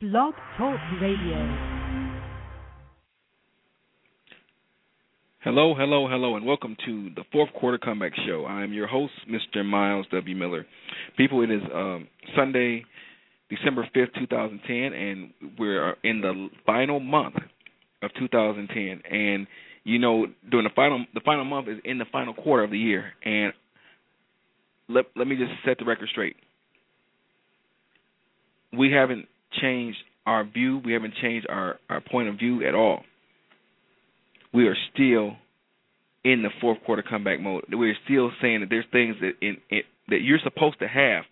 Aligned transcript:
Blog 0.00 0.32
Talk 0.56 0.78
Radio. 1.02 1.58
Hello, 5.40 5.74
hello, 5.74 6.06
hello, 6.06 6.36
and 6.36 6.46
welcome 6.46 6.76
to 6.86 7.10
the 7.16 7.24
fourth 7.32 7.52
quarter 7.58 7.78
comeback 7.78 8.12
show. 8.24 8.44
I 8.48 8.62
am 8.62 8.72
your 8.72 8.86
host, 8.86 9.12
Mr. 9.28 9.64
Myles 9.64 10.06
W. 10.12 10.36
Miller. 10.36 10.66
People, 11.16 11.42
it 11.42 11.50
is 11.50 11.62
um, 11.74 12.06
Sunday, 12.36 12.84
December 13.50 13.88
5th, 13.92 14.14
2010, 14.20 14.76
and 14.92 15.32
we're 15.58 15.96
in 16.04 16.20
the 16.20 16.48
final 16.64 17.00
month 17.00 17.34
of 18.00 18.12
2010. 18.20 19.02
And 19.10 19.48
you 19.82 19.98
know, 19.98 20.26
during 20.48 20.62
the 20.62 20.74
final 20.76 21.04
the 21.12 21.22
final 21.24 21.44
month 21.44 21.66
is 21.66 21.78
in 21.84 21.98
the 21.98 22.06
final 22.12 22.34
quarter 22.34 22.62
of 22.62 22.70
the 22.70 22.78
year. 22.78 23.14
And 23.24 23.52
let 24.88 25.06
let 25.16 25.26
me 25.26 25.34
just 25.34 25.50
set 25.64 25.76
the 25.80 25.84
record 25.84 26.08
straight. 26.12 26.36
We 28.72 28.92
haven't 28.92 29.26
changed 29.60 29.98
our 30.26 30.44
view. 30.44 30.80
We 30.84 30.92
haven't 30.92 31.14
changed 31.14 31.46
our 31.48 31.78
our 31.88 32.00
point 32.00 32.28
of 32.28 32.36
view 32.36 32.66
at 32.66 32.74
all. 32.74 33.02
We 34.52 34.66
are 34.68 34.76
still 34.94 35.36
in 36.24 36.42
the 36.42 36.50
fourth 36.60 36.78
quarter 36.84 37.02
comeback 37.02 37.40
mode. 37.40 37.64
We're 37.70 37.96
still 38.04 38.30
saying 38.42 38.60
that 38.60 38.70
there's 38.70 38.84
things 38.92 39.16
that 39.20 39.32
in, 39.40 39.56
in 39.70 39.82
that 40.08 40.20
you're 40.20 40.40
supposed 40.42 40.78
to 40.80 40.88
have 40.88 41.24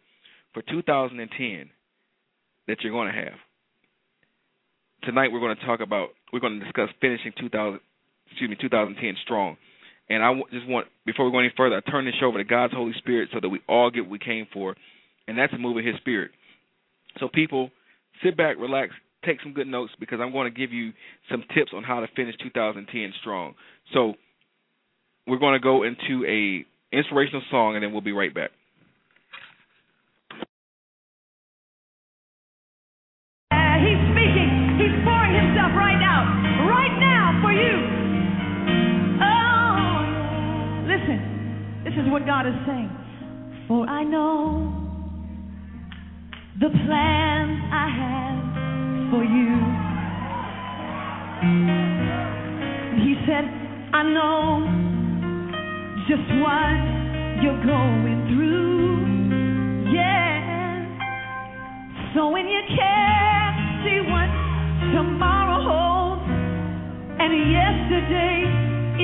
for 0.53 0.62
2010 0.62 1.70
that 2.69 2.78
you're 2.81 2.92
going 2.92 3.12
to 3.12 3.19
have. 3.19 3.39
Tonight 5.03 5.33
we're 5.33 5.41
going 5.41 5.56
to 5.56 5.67
talk 5.67 5.80
about 5.80 6.08
we're 6.33 6.41
going 6.41 6.58
to 6.58 6.64
discuss 6.64 6.89
finishing 7.01 7.33
2000 7.39 7.80
excuse 8.30 8.51
me 8.51 8.56
2010 8.61 9.14
strong. 9.23 9.56
And 10.08 10.23
I 10.23 10.33
just 10.53 10.67
want 10.69 10.86
before 11.05 11.27
we 11.27 11.33
go 11.33 11.39
any 11.41 11.53
further, 11.56 11.77
I 11.77 11.91
turn 11.91 12.05
this 12.05 12.14
over 12.23 12.39
to 12.39 12.45
God's 12.45 12.73
Holy 12.73 12.92
Spirit 12.98 13.30
so 13.33 13.41
that 13.41 13.48
we 13.48 13.61
all 13.69 13.91
get 13.91 14.03
what 14.03 14.11
we 14.11 14.19
came 14.19 14.47
for, 14.53 14.77
and 15.27 15.36
that's 15.36 15.53
a 15.53 15.58
move 15.58 15.77
of 15.77 15.84
His 15.84 15.97
Spirit. 15.97 16.30
So 17.19 17.28
people, 17.33 17.70
sit 18.22 18.36
back, 18.36 18.56
relax, 18.59 18.92
take 19.25 19.41
some 19.42 19.53
good 19.53 19.67
notes 19.67 19.92
because 19.98 20.20
I'm 20.22 20.33
going 20.33 20.53
to 20.53 20.59
give 20.59 20.72
you 20.72 20.92
some 21.31 21.45
tips 21.55 21.72
on 21.75 21.83
how 21.83 22.00
to 22.00 22.06
finish 22.14 22.36
2010 22.42 23.12
strong. 23.20 23.55
So 23.92 24.14
we're 25.27 25.39
going 25.39 25.55
to 25.55 25.62
go 25.62 25.83
into 25.83 26.25
a 26.27 26.64
inspirational 26.97 27.42
song, 27.50 27.75
and 27.75 27.83
then 27.84 27.92
we'll 27.92 28.00
be 28.00 28.12
right 28.12 28.33
back. 28.34 28.50
He's 33.50 34.00
speaking. 34.11 34.78
He's 34.78 34.95
pouring 35.05 35.34
himself 35.34 35.73
right. 35.77 35.95
Right 36.67 36.98
now 36.98 37.39
for 37.42 37.53
you. 37.53 37.75
Oh, 39.23 40.03
listen. 40.89 41.19
This 41.84 41.95
is 41.95 42.11
what 42.11 42.27
God 42.27 42.47
is 42.47 42.55
saying. 42.67 42.91
For 43.69 43.86
I 43.86 44.03
know 44.03 44.86
the 46.59 46.71
plans 46.71 47.61
I 47.71 47.87
have 48.01 48.41
for 49.11 49.23
you. 49.23 49.53
He 53.05 53.13
said, 53.27 53.45
I 53.93 54.03
know 54.03 54.65
just 56.08 56.25
what 56.41 56.80
you're 57.45 57.61
going 57.61 58.25
through. 58.33 59.92
Yeah. 59.92 60.41
So 62.14 62.30
when 62.30 62.48
you 62.48 62.63
can't 62.73 63.85
see 63.85 64.01
what 64.09 64.30
tomorrow 64.97 65.61
holds 65.61 66.25
and 67.20 67.33
yesterday 67.53 68.48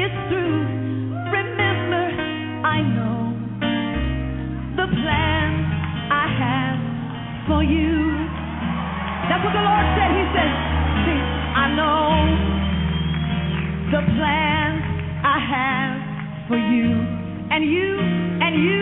is 0.01 0.13
through, 0.31 0.65
remember 1.37 2.05
I 2.65 2.81
know 2.81 3.37
the 4.77 4.87
have 5.03 5.32
for 7.53 7.63
you. 7.63 7.93
That's 9.29 9.45
what 9.45 9.53
the 9.53 9.61
Lord 9.61 9.87
said. 9.93 10.11
He 10.17 10.25
said, 10.33 10.51
see, 11.05 11.21
I 11.21 11.69
know 11.77 12.09
the 13.93 14.01
plans 14.17 14.81
I 15.21 15.37
have 15.37 16.49
for 16.49 16.57
you. 16.57 16.97
And 17.53 17.61
you, 17.69 18.01
and 18.41 18.57
you, 18.57 18.82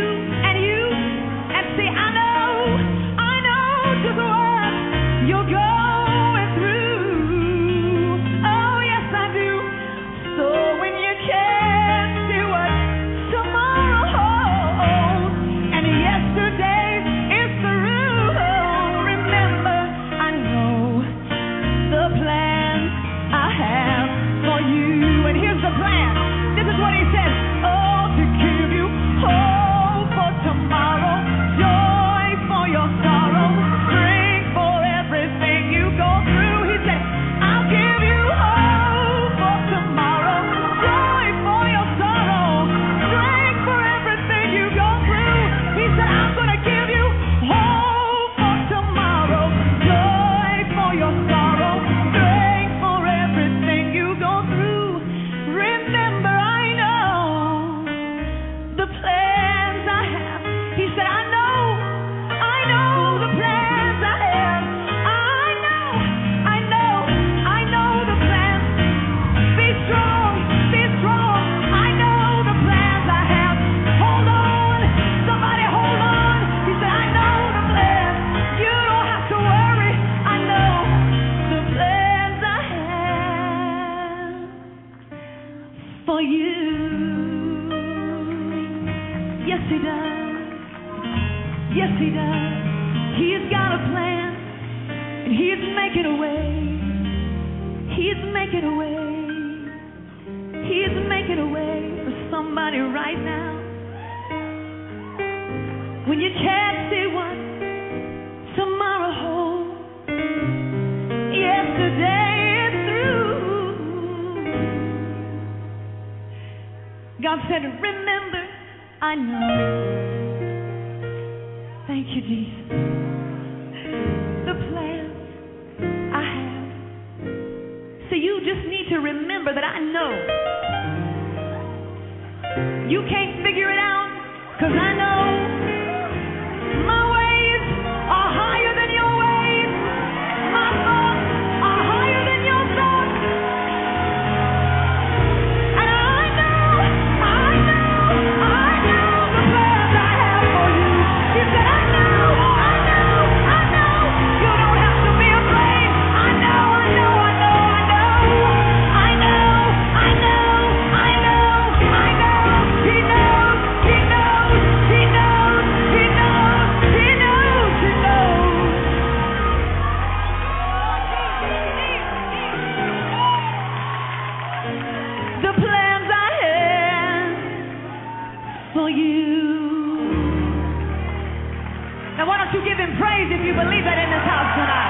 you 182.54 182.60
give 182.66 182.78
him 182.78 182.96
praise 182.98 183.30
if 183.30 183.42
you 183.46 183.54
believe 183.54 183.84
that 183.86 183.98
in 183.98 184.10
this 184.10 184.26
house 184.26 184.50
tonight? 184.58 184.89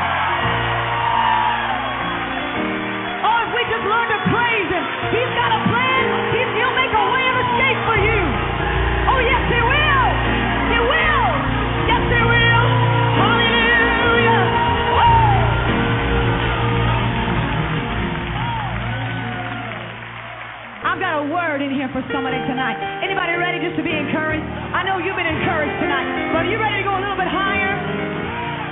Plan 21.80 21.96
for 21.96 22.04
somebody 22.12 22.36
tonight. 22.44 22.76
Anybody 23.00 23.40
ready 23.40 23.56
just 23.64 23.72
to 23.80 23.84
be 23.84 23.88
encouraged? 23.88 24.44
I 24.44 24.84
know 24.84 25.00
you've 25.00 25.16
been 25.16 25.24
encouraged 25.24 25.80
tonight, 25.80 26.36
but 26.36 26.44
are 26.44 26.50
you 26.52 26.60
ready 26.60 26.84
to 26.84 26.84
go 26.84 26.92
a 26.92 27.00
little 27.00 27.16
bit 27.16 27.24
higher? 27.32 27.72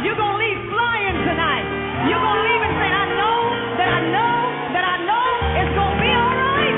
You're 0.05 0.19
going 0.21 0.37
to 0.37 0.41
leave 0.45 0.61
flying 0.69 1.17
tonight. 1.25 1.65
You're 2.05 2.21
going 2.21 2.37
to 2.37 2.45
leave 2.45 2.63
and 2.69 2.75
say, 2.77 2.91
I 2.93 3.07
know 3.17 3.39
that 3.81 3.91
I 3.97 4.01
know 4.13 4.37
that 4.77 4.85
I 4.85 4.97
know 5.09 5.25
it's 5.57 5.73
going 5.73 5.95
to 5.97 6.01
be 6.05 6.11
all 6.13 6.35
right. 6.37 6.77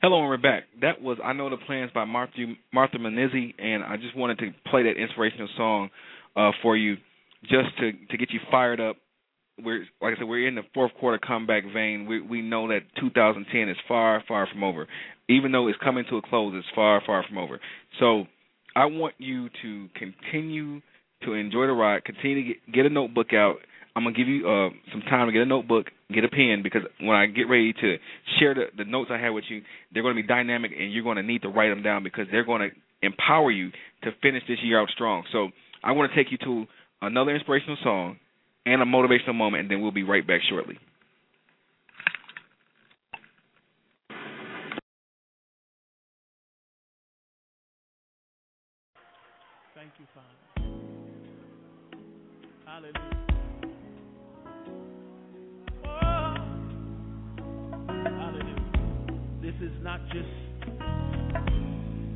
Hello, 0.00 0.24
and 0.24 0.32
we're 0.32 0.40
back. 0.40 0.64
That 0.80 1.04
was 1.04 1.20
I 1.20 1.36
Know 1.36 1.52
the 1.52 1.60
Plans 1.68 1.90
by 1.92 2.08
Martha, 2.08 2.56
Martha 2.72 2.96
Munizzi, 2.96 3.52
and 3.60 3.84
I 3.84 4.00
just 4.00 4.16
wanted 4.16 4.38
to 4.38 4.48
play 4.72 4.88
that 4.88 4.96
inspirational 4.96 5.48
song 5.60 5.90
uh, 6.40 6.56
for 6.62 6.74
you 6.76 6.96
just 7.42 7.76
to, 7.84 7.92
to 7.92 8.16
get 8.16 8.32
you 8.32 8.40
fired 8.50 8.80
up 8.80 8.96
we're 9.62 9.80
like 10.00 10.14
I 10.14 10.18
said, 10.18 10.28
we're 10.28 10.48
in 10.48 10.54
the 10.54 10.62
fourth 10.74 10.92
quarter 10.98 11.18
comeback 11.18 11.64
vein. 11.72 12.06
We 12.06 12.20
we 12.20 12.40
know 12.42 12.68
that 12.68 12.80
2010 13.00 13.68
is 13.68 13.76
far, 13.86 14.22
far 14.26 14.46
from 14.52 14.64
over. 14.64 14.86
Even 15.28 15.52
though 15.52 15.68
it's 15.68 15.78
coming 15.82 16.04
to 16.10 16.16
a 16.16 16.22
close, 16.22 16.54
it's 16.56 16.66
far, 16.74 17.02
far 17.04 17.24
from 17.26 17.38
over. 17.38 17.60
So 18.00 18.24
I 18.74 18.86
want 18.86 19.14
you 19.18 19.48
to 19.62 19.88
continue 19.94 20.80
to 21.24 21.34
enjoy 21.34 21.66
the 21.66 21.72
ride. 21.72 22.04
Continue 22.04 22.42
to 22.42 22.48
get, 22.48 22.72
get 22.72 22.86
a 22.86 22.90
notebook 22.90 23.32
out. 23.32 23.56
I'm 23.94 24.04
gonna 24.04 24.16
give 24.16 24.28
you 24.28 24.48
uh, 24.48 24.70
some 24.90 25.02
time 25.02 25.26
to 25.26 25.32
get 25.32 25.42
a 25.42 25.46
notebook, 25.46 25.86
get 26.12 26.24
a 26.24 26.28
pen, 26.28 26.62
because 26.62 26.82
when 27.00 27.14
I 27.16 27.26
get 27.26 27.42
ready 27.42 27.74
to 27.74 27.96
share 28.38 28.54
the, 28.54 28.64
the 28.76 28.84
notes 28.84 29.10
I 29.12 29.18
have 29.18 29.34
with 29.34 29.44
you, 29.48 29.60
they're 29.92 30.02
to 30.02 30.14
be 30.14 30.26
dynamic, 30.26 30.72
and 30.78 30.92
you're 30.92 31.04
to 31.14 31.22
need 31.22 31.42
to 31.42 31.48
write 31.48 31.68
them 31.68 31.82
down 31.82 32.02
because 32.02 32.26
they're 32.30 32.44
to 32.44 32.68
empower 33.02 33.50
you 33.50 33.70
to 34.04 34.10
finish 34.22 34.42
this 34.48 34.58
year 34.62 34.80
out 34.80 34.88
strong. 34.88 35.24
So 35.30 35.48
I 35.84 35.92
want 35.92 36.10
to 36.10 36.16
take 36.16 36.32
you 36.32 36.38
to 36.38 36.64
another 37.02 37.34
inspirational 37.34 37.76
song 37.82 38.16
and 38.64 38.82
a 38.82 38.84
motivational 38.84 39.34
moment, 39.34 39.62
and 39.62 39.70
then 39.70 39.80
we'll 39.82 39.90
be 39.90 40.02
right 40.02 40.26
back 40.26 40.40
shortly. 40.48 40.78
Thank 49.74 49.90
you, 49.98 50.06
Father. 50.14 50.28
Hallelujah. 52.64 53.22
Oh, 55.84 56.34
hallelujah. 57.88 58.62
This 59.42 59.54
is 59.60 59.72
not 59.82 60.00
just 60.12 60.28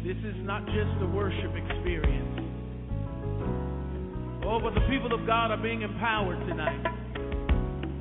this 0.04 0.16
is 0.18 0.36
not 0.46 0.64
just 0.66 1.02
a 1.02 1.06
worship 1.06 1.52
experience. 1.56 2.35
Oh, 4.48 4.60
but 4.60 4.74
the 4.74 4.80
people 4.88 5.12
of 5.12 5.26
God 5.26 5.50
are 5.50 5.56
being 5.56 5.82
empowered 5.82 6.38
tonight. 6.46 6.80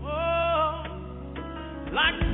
Oh, 0.06 0.84
like 1.92 2.25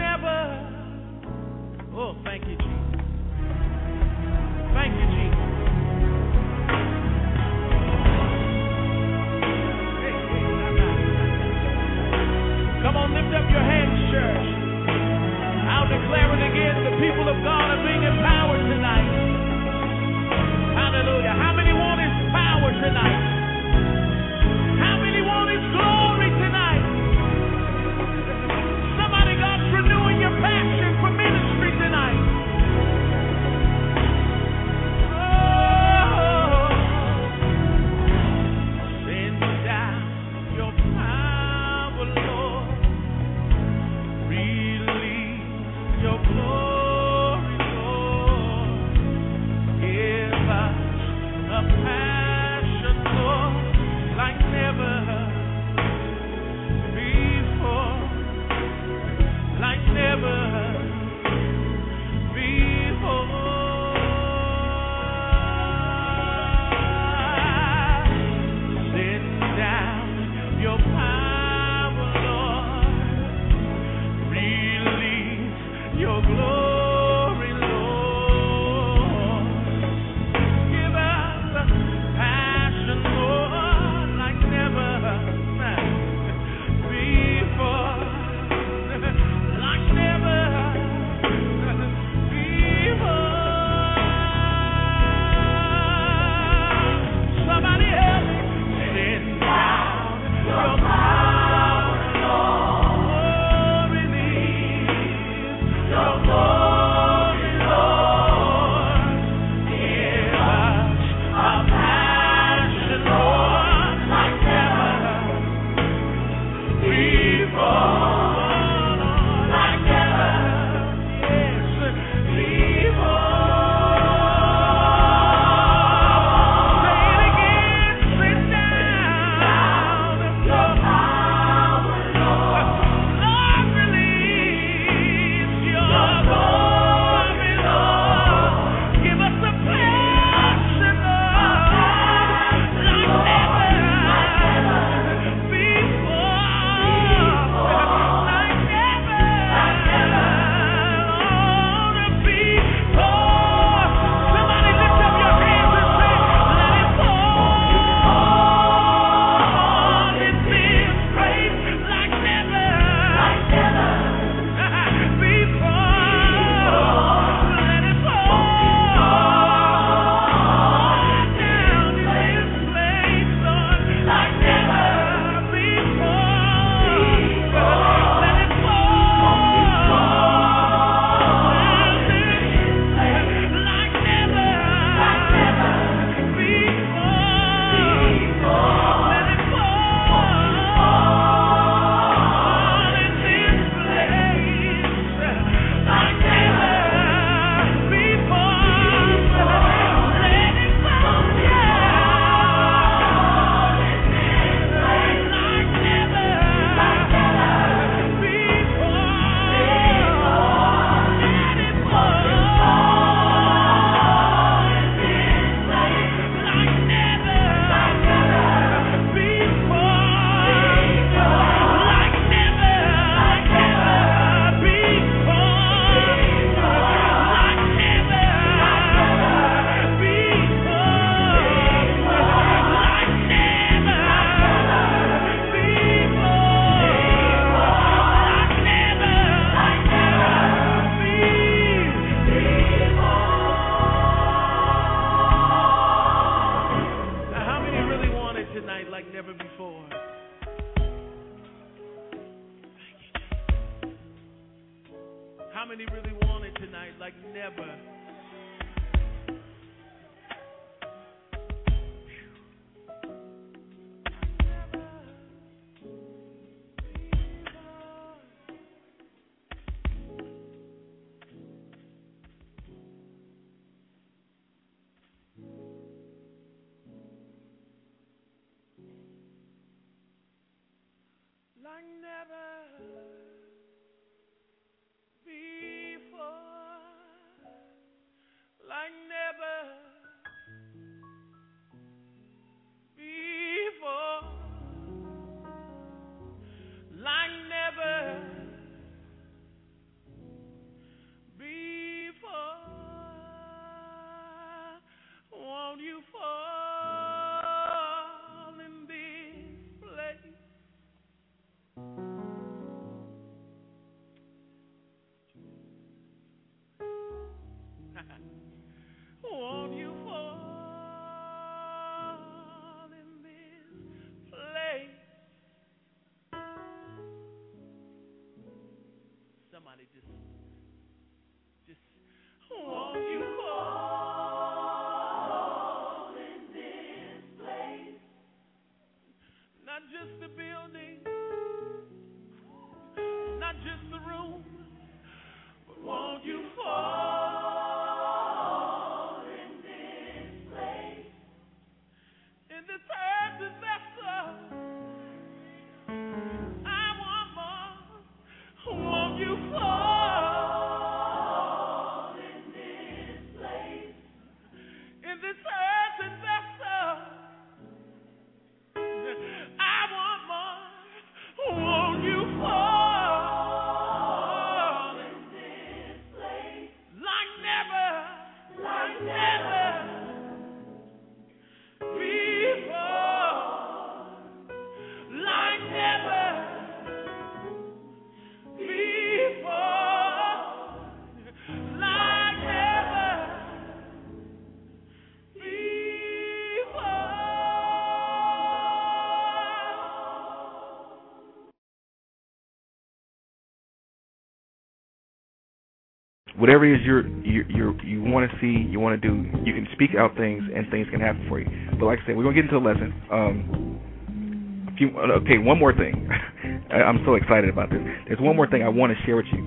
whatever 406.42 406.66
it 406.66 406.74
is 406.74 406.82
you're 406.84 407.06
you 407.22 407.46
you 407.48 407.78
you 407.86 408.02
want 408.02 408.26
to 408.26 408.34
see, 408.42 408.66
you 408.66 408.80
want 408.82 409.00
to 409.00 409.02
do, 409.08 409.14
you 409.46 409.54
can 409.54 409.68
speak 409.78 409.92
out 409.94 410.18
things, 410.18 410.42
and 410.50 410.66
things 410.74 410.90
can 410.90 411.00
happen 411.00 411.24
for 411.30 411.40
you. 411.40 411.46
But 411.78 411.86
like 411.86 412.00
I 412.02 412.10
said, 412.10 412.18
we're 412.18 412.26
gonna 412.26 412.36
get 412.36 412.50
into 412.50 412.58
a 412.58 412.66
lesson. 412.66 412.90
Um, 413.14 414.66
a 414.66 414.74
few, 414.76 414.90
okay, 415.22 415.38
one 415.38 415.62
more 415.62 415.72
thing. 415.72 416.10
I'm 416.74 417.06
so 417.06 417.14
excited 417.14 417.48
about 417.48 417.70
this. 417.70 417.80
There's 418.10 418.20
one 418.20 418.36
more 418.36 418.50
thing 418.50 418.64
I 418.66 418.74
want 418.74 418.90
to 418.90 418.98
share 419.06 419.16
with 419.22 419.30
you, 419.30 419.38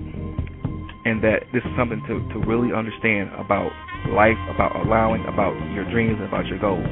and 1.03 1.19
that 1.19 1.43
this 1.51 1.61
is 1.67 1.73
something 1.75 1.99
to 2.07 2.15
to 2.31 2.37
really 2.47 2.71
understand 2.71 3.27
about 3.35 3.75
life, 4.15 4.39
about 4.55 4.79
allowing, 4.79 5.27
about 5.27 5.51
your 5.75 5.83
dreams, 5.91 6.15
about 6.23 6.47
your 6.47 6.63
goals. 6.63 6.87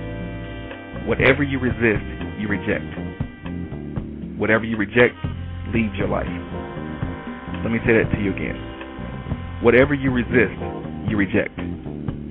Whatever 1.08 1.48
you 1.48 1.64
resist, 1.64 2.04
you 2.44 2.52
reject. 2.52 2.92
Whatever 4.36 4.68
you 4.68 4.76
reject 4.76 5.16
leaves 5.72 5.96
your 5.96 6.12
life. 6.12 6.28
Let 7.64 7.72
me 7.72 7.80
say 7.88 7.96
that 7.96 8.12
to 8.12 8.20
you 8.20 8.36
again. 8.36 8.53
Whatever 9.64 9.96
you 9.96 10.12
resist, 10.12 10.60
you 11.08 11.16
reject. 11.16 11.56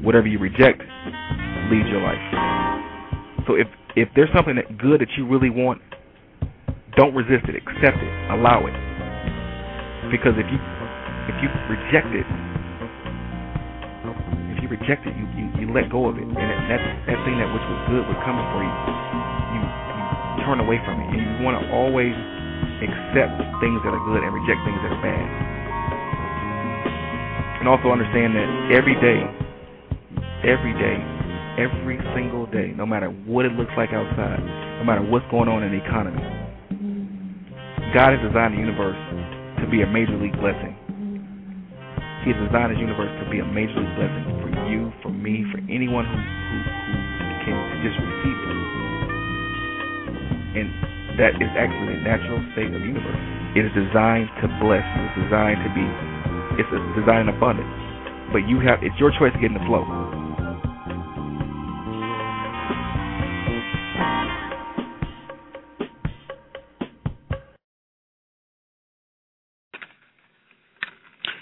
Whatever 0.05 0.29
you 0.29 0.37
reject 0.37 0.85
leaves 1.73 1.89
your 1.89 2.05
life. 2.05 2.21
So 3.49 3.57
if 3.57 3.65
if 3.97 4.13
there's 4.13 4.29
something 4.37 4.53
that 4.61 4.77
good 4.77 5.01
that 5.01 5.09
you 5.17 5.25
really 5.25 5.49
want, 5.49 5.81
don't 6.93 7.17
resist 7.17 7.49
it. 7.49 7.57
Accept 7.57 7.97
it. 7.97 8.13
Allow 8.37 8.69
it. 8.69 8.77
Because 10.13 10.37
if 10.37 10.45
you 10.45 10.61
if 11.33 11.37
you 11.41 11.49
reject 11.73 12.13
it, 12.13 12.29
if 14.53 14.61
you 14.61 14.69
reject 14.69 15.09
it, 15.09 15.17
you 15.17 15.25
you, 15.33 15.45
you 15.57 15.67
let 15.73 15.89
go 15.89 16.13
of 16.13 16.21
it, 16.21 16.29
and 16.29 16.37
that 16.37 16.85
that 17.09 17.19
thing 17.25 17.41
that 17.41 17.49
which 17.49 17.65
was 17.65 17.81
good 17.89 18.05
would 18.13 18.21
come 18.29 18.37
for 18.53 18.61
you. 18.61 18.77
You 19.57 19.61
you 19.65 20.05
turn 20.45 20.61
away 20.61 20.77
from 20.85 21.01
it, 21.01 21.17
and 21.17 21.17
you 21.17 21.33
want 21.41 21.57
to 21.57 21.65
always 21.73 22.13
accept 22.85 23.41
things 23.65 23.81
that 23.89 23.97
are 23.97 24.05
good 24.05 24.21
and 24.21 24.37
reject 24.37 24.61
things 24.69 24.77
that 24.85 24.93
are 24.93 25.01
bad 25.01 25.42
and 27.63 27.71
also 27.71 27.95
understand 27.95 28.35
that 28.35 28.75
every 28.75 28.99
day, 28.99 29.23
every 30.43 30.75
day, 30.83 30.99
every 31.63 31.95
single 32.11 32.51
day, 32.51 32.75
no 32.75 32.83
matter 32.83 33.07
what 33.23 33.47
it 33.47 33.55
looks 33.55 33.71
like 33.79 33.95
outside, 33.95 34.43
no 34.43 34.85
matter 34.85 34.99
what's 35.07 35.23
going 35.31 35.47
on 35.47 35.63
in 35.63 35.71
the 35.71 35.79
economy, 35.79 36.19
God 37.95 38.19
has 38.19 38.23
designed 38.27 38.59
the 38.59 38.63
universe 38.67 38.99
to 39.63 39.71
be 39.71 39.87
a 39.87 39.87
major 39.87 40.19
league 40.19 40.35
blessing. 40.43 40.75
He 42.27 42.35
has 42.35 42.39
designed 42.51 42.75
his 42.75 42.83
universe 42.83 43.15
to 43.23 43.31
be 43.31 43.39
a 43.39 43.47
major 43.47 43.79
league 43.79 43.95
blessing 43.95 44.27
for 44.43 44.51
you, 44.67 44.91
for 44.99 45.15
me, 45.15 45.47
for 45.55 45.63
anyone 45.71 46.03
who, 46.03 46.19
who, 46.19 46.59
who 46.67 47.31
can 47.47 47.55
just 47.87 47.95
receive 47.95 48.39
it. 48.43 48.59
And 50.59 50.67
that 51.15 51.39
is 51.39 51.53
actually 51.55 51.95
the 51.95 52.11
natural 52.11 52.43
state 52.59 52.75
of 52.75 52.83
the 52.83 52.91
universe. 52.91 53.23
It 53.55 53.71
is 53.71 53.75
designed 53.87 54.35
to 54.43 54.51
bless 54.59 54.83
you. 54.83 55.03
It's 55.15 55.31
designed 55.31 55.63
to 55.63 55.71
be 55.79 55.87
it's 56.59 56.69
a 56.69 57.01
design 57.01 57.29
in 57.29 57.29
abundance. 57.29 57.69
But 58.33 58.49
you 58.49 58.61
have 58.61 58.81
it's 58.83 58.99
your 58.99 59.11
choice 59.11 59.33
to 59.33 59.41
get 59.41 59.47
in 59.47 59.55
the 59.55 59.65
flow. 59.67 59.85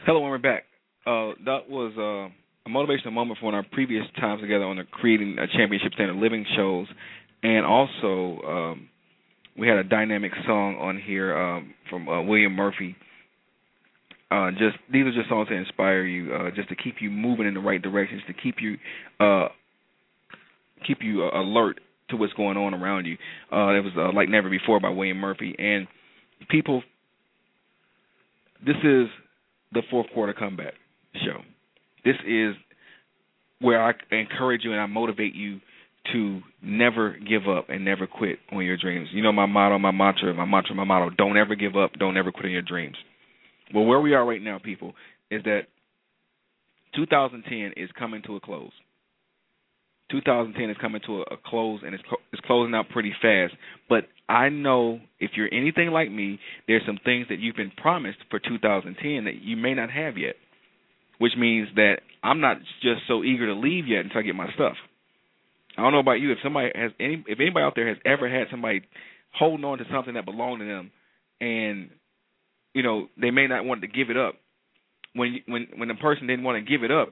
Hello, 0.06 0.22
and 0.22 0.30
we're 0.30 0.38
back. 0.38 0.64
Uh, 1.06 1.34
that 1.44 1.68
was 1.68 1.92
uh, 1.96 2.30
a 2.66 2.68
motivational 2.68 3.12
moment 3.12 3.38
from 3.38 3.54
our 3.54 3.64
previous 3.72 4.04
times 4.18 4.40
together 4.40 4.64
on 4.64 4.76
the 4.76 4.84
creating 4.84 5.38
a 5.38 5.46
championship 5.56 5.92
standard 5.94 6.16
living 6.16 6.44
shows, 6.56 6.86
and 7.42 7.64
also 7.64 8.40
um, 8.46 8.88
we 9.58 9.68
had 9.68 9.78
a 9.78 9.84
dynamic 9.84 10.32
song 10.46 10.76
on 10.80 11.00
here 11.04 11.36
um, 11.36 11.74
from 11.88 12.08
uh, 12.08 12.22
William 12.22 12.52
Murphy 12.52 12.96
uh, 14.30 14.50
just 14.52 14.76
these 14.92 15.06
are 15.06 15.12
just 15.12 15.28
songs 15.28 15.48
to 15.48 15.54
inspire 15.54 16.04
you, 16.04 16.32
uh, 16.32 16.50
just 16.54 16.68
to 16.68 16.76
keep 16.76 16.96
you 17.00 17.10
moving 17.10 17.46
in 17.46 17.54
the 17.54 17.60
right 17.60 17.82
directions, 17.82 18.22
to 18.26 18.32
keep 18.32 18.56
you 18.60 18.76
uh, 19.18 19.48
keep 20.86 20.98
you 21.02 21.24
uh, 21.24 21.40
alert 21.40 21.80
to 22.10 22.16
what's 22.16 22.32
going 22.34 22.56
on 22.56 22.74
around 22.74 23.06
you. 23.06 23.16
Uh, 23.52 23.70
it 23.74 23.84
was 23.84 23.92
uh, 23.96 24.12
like 24.14 24.28
never 24.28 24.50
before 24.50 24.80
by 24.80 24.88
William 24.88 25.18
Murphy. 25.18 25.54
And 25.58 25.86
people, 26.48 26.82
this 28.64 28.76
is 28.76 29.06
the 29.72 29.82
fourth 29.90 30.06
quarter 30.12 30.32
comeback 30.32 30.74
show. 31.14 31.40
This 32.04 32.16
is 32.26 32.54
where 33.60 33.82
I 33.82 33.92
encourage 34.10 34.62
you 34.64 34.72
and 34.72 34.80
I 34.80 34.86
motivate 34.86 35.34
you 35.34 35.60
to 36.12 36.40
never 36.62 37.16
give 37.28 37.42
up 37.48 37.68
and 37.68 37.84
never 37.84 38.06
quit 38.06 38.38
on 38.52 38.64
your 38.64 38.76
dreams. 38.76 39.08
You 39.12 39.22
know 39.22 39.32
my 39.32 39.46
motto, 39.46 39.78
my 39.78 39.90
mantra, 39.90 40.32
my 40.34 40.46
mantra, 40.46 40.74
my 40.74 40.84
motto: 40.84 41.10
don't 41.10 41.36
ever 41.36 41.54
give 41.54 41.76
up, 41.76 41.92
don't 41.98 42.16
ever 42.16 42.32
quit 42.32 42.46
on 42.46 42.52
your 42.52 42.62
dreams. 42.62 42.96
Well, 43.74 43.84
where 43.84 44.00
we 44.00 44.14
are 44.14 44.24
right 44.24 44.42
now, 44.42 44.58
people, 44.58 44.94
is 45.30 45.42
that 45.44 45.62
2010 46.96 47.82
is 47.82 47.90
coming 47.98 48.22
to 48.26 48.36
a 48.36 48.40
close. 48.40 48.72
2010 50.10 50.70
is 50.70 50.76
coming 50.80 51.00
to 51.06 51.22
a, 51.22 51.36
close 51.44 51.80
and 51.84 51.94
it's 51.94 52.02
cl- 52.02 52.20
it's 52.32 52.42
closing 52.44 52.74
out 52.74 52.88
pretty 52.88 53.12
fast. 53.22 53.54
But 53.88 54.08
I 54.28 54.48
know 54.48 54.98
if 55.20 55.32
you're 55.36 55.52
anything 55.52 55.90
like 55.90 56.10
me, 56.10 56.40
there's 56.66 56.82
some 56.84 56.98
things 57.04 57.26
that 57.28 57.38
you've 57.38 57.56
been 57.56 57.70
promised 57.76 58.18
for 58.28 58.40
2010 58.40 59.24
that 59.24 59.40
you 59.40 59.56
may 59.56 59.74
not 59.74 59.90
have 59.90 60.18
yet. 60.18 60.34
Which 61.18 61.32
means 61.38 61.68
that 61.76 61.98
I'm 62.24 62.40
not 62.40 62.56
just 62.82 63.02
so 63.06 63.22
eager 63.22 63.46
to 63.46 63.54
leave 63.54 63.86
yet 63.86 64.00
until 64.00 64.20
I 64.20 64.22
get 64.22 64.34
my 64.34 64.50
stuff. 64.54 64.74
I 65.76 65.82
don't 65.82 65.92
know 65.92 66.00
about 66.00 66.20
you. 66.20 66.32
If 66.32 66.38
somebody 66.42 66.70
has 66.74 66.90
any, 66.98 67.22
if 67.28 67.38
anybody 67.38 67.62
out 67.62 67.74
there 67.76 67.88
has 67.88 67.98
ever 68.04 68.28
had 68.28 68.48
somebody 68.50 68.82
holding 69.32 69.64
on 69.64 69.78
to 69.78 69.84
something 69.92 70.14
that 70.14 70.24
belonged 70.24 70.60
to 70.60 70.66
them, 70.66 70.90
and 71.40 71.90
you 72.74 72.82
know 72.82 73.08
they 73.20 73.30
may 73.30 73.46
not 73.46 73.64
want 73.64 73.82
to 73.82 73.88
give 73.88 74.10
it 74.10 74.16
up. 74.16 74.34
When 75.14 75.40
when 75.46 75.66
when 75.76 75.88
the 75.88 75.94
person 75.94 76.26
didn't 76.26 76.44
want 76.44 76.64
to 76.64 76.70
give 76.70 76.84
it 76.84 76.90
up, 76.90 77.10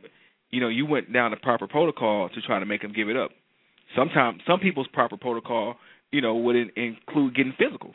you 0.50 0.60
know 0.60 0.68
you 0.68 0.86
went 0.86 1.12
down 1.12 1.30
the 1.30 1.36
proper 1.36 1.66
protocol 1.66 2.28
to 2.28 2.40
try 2.42 2.58
to 2.58 2.66
make 2.66 2.82
them 2.82 2.92
give 2.92 3.08
it 3.08 3.16
up. 3.16 3.30
Sometimes 3.96 4.40
some 4.46 4.60
people's 4.60 4.88
proper 4.92 5.16
protocol, 5.16 5.76
you 6.10 6.20
know, 6.20 6.36
would 6.36 6.56
in, 6.56 6.70
include 6.76 7.34
getting 7.34 7.54
physical. 7.58 7.94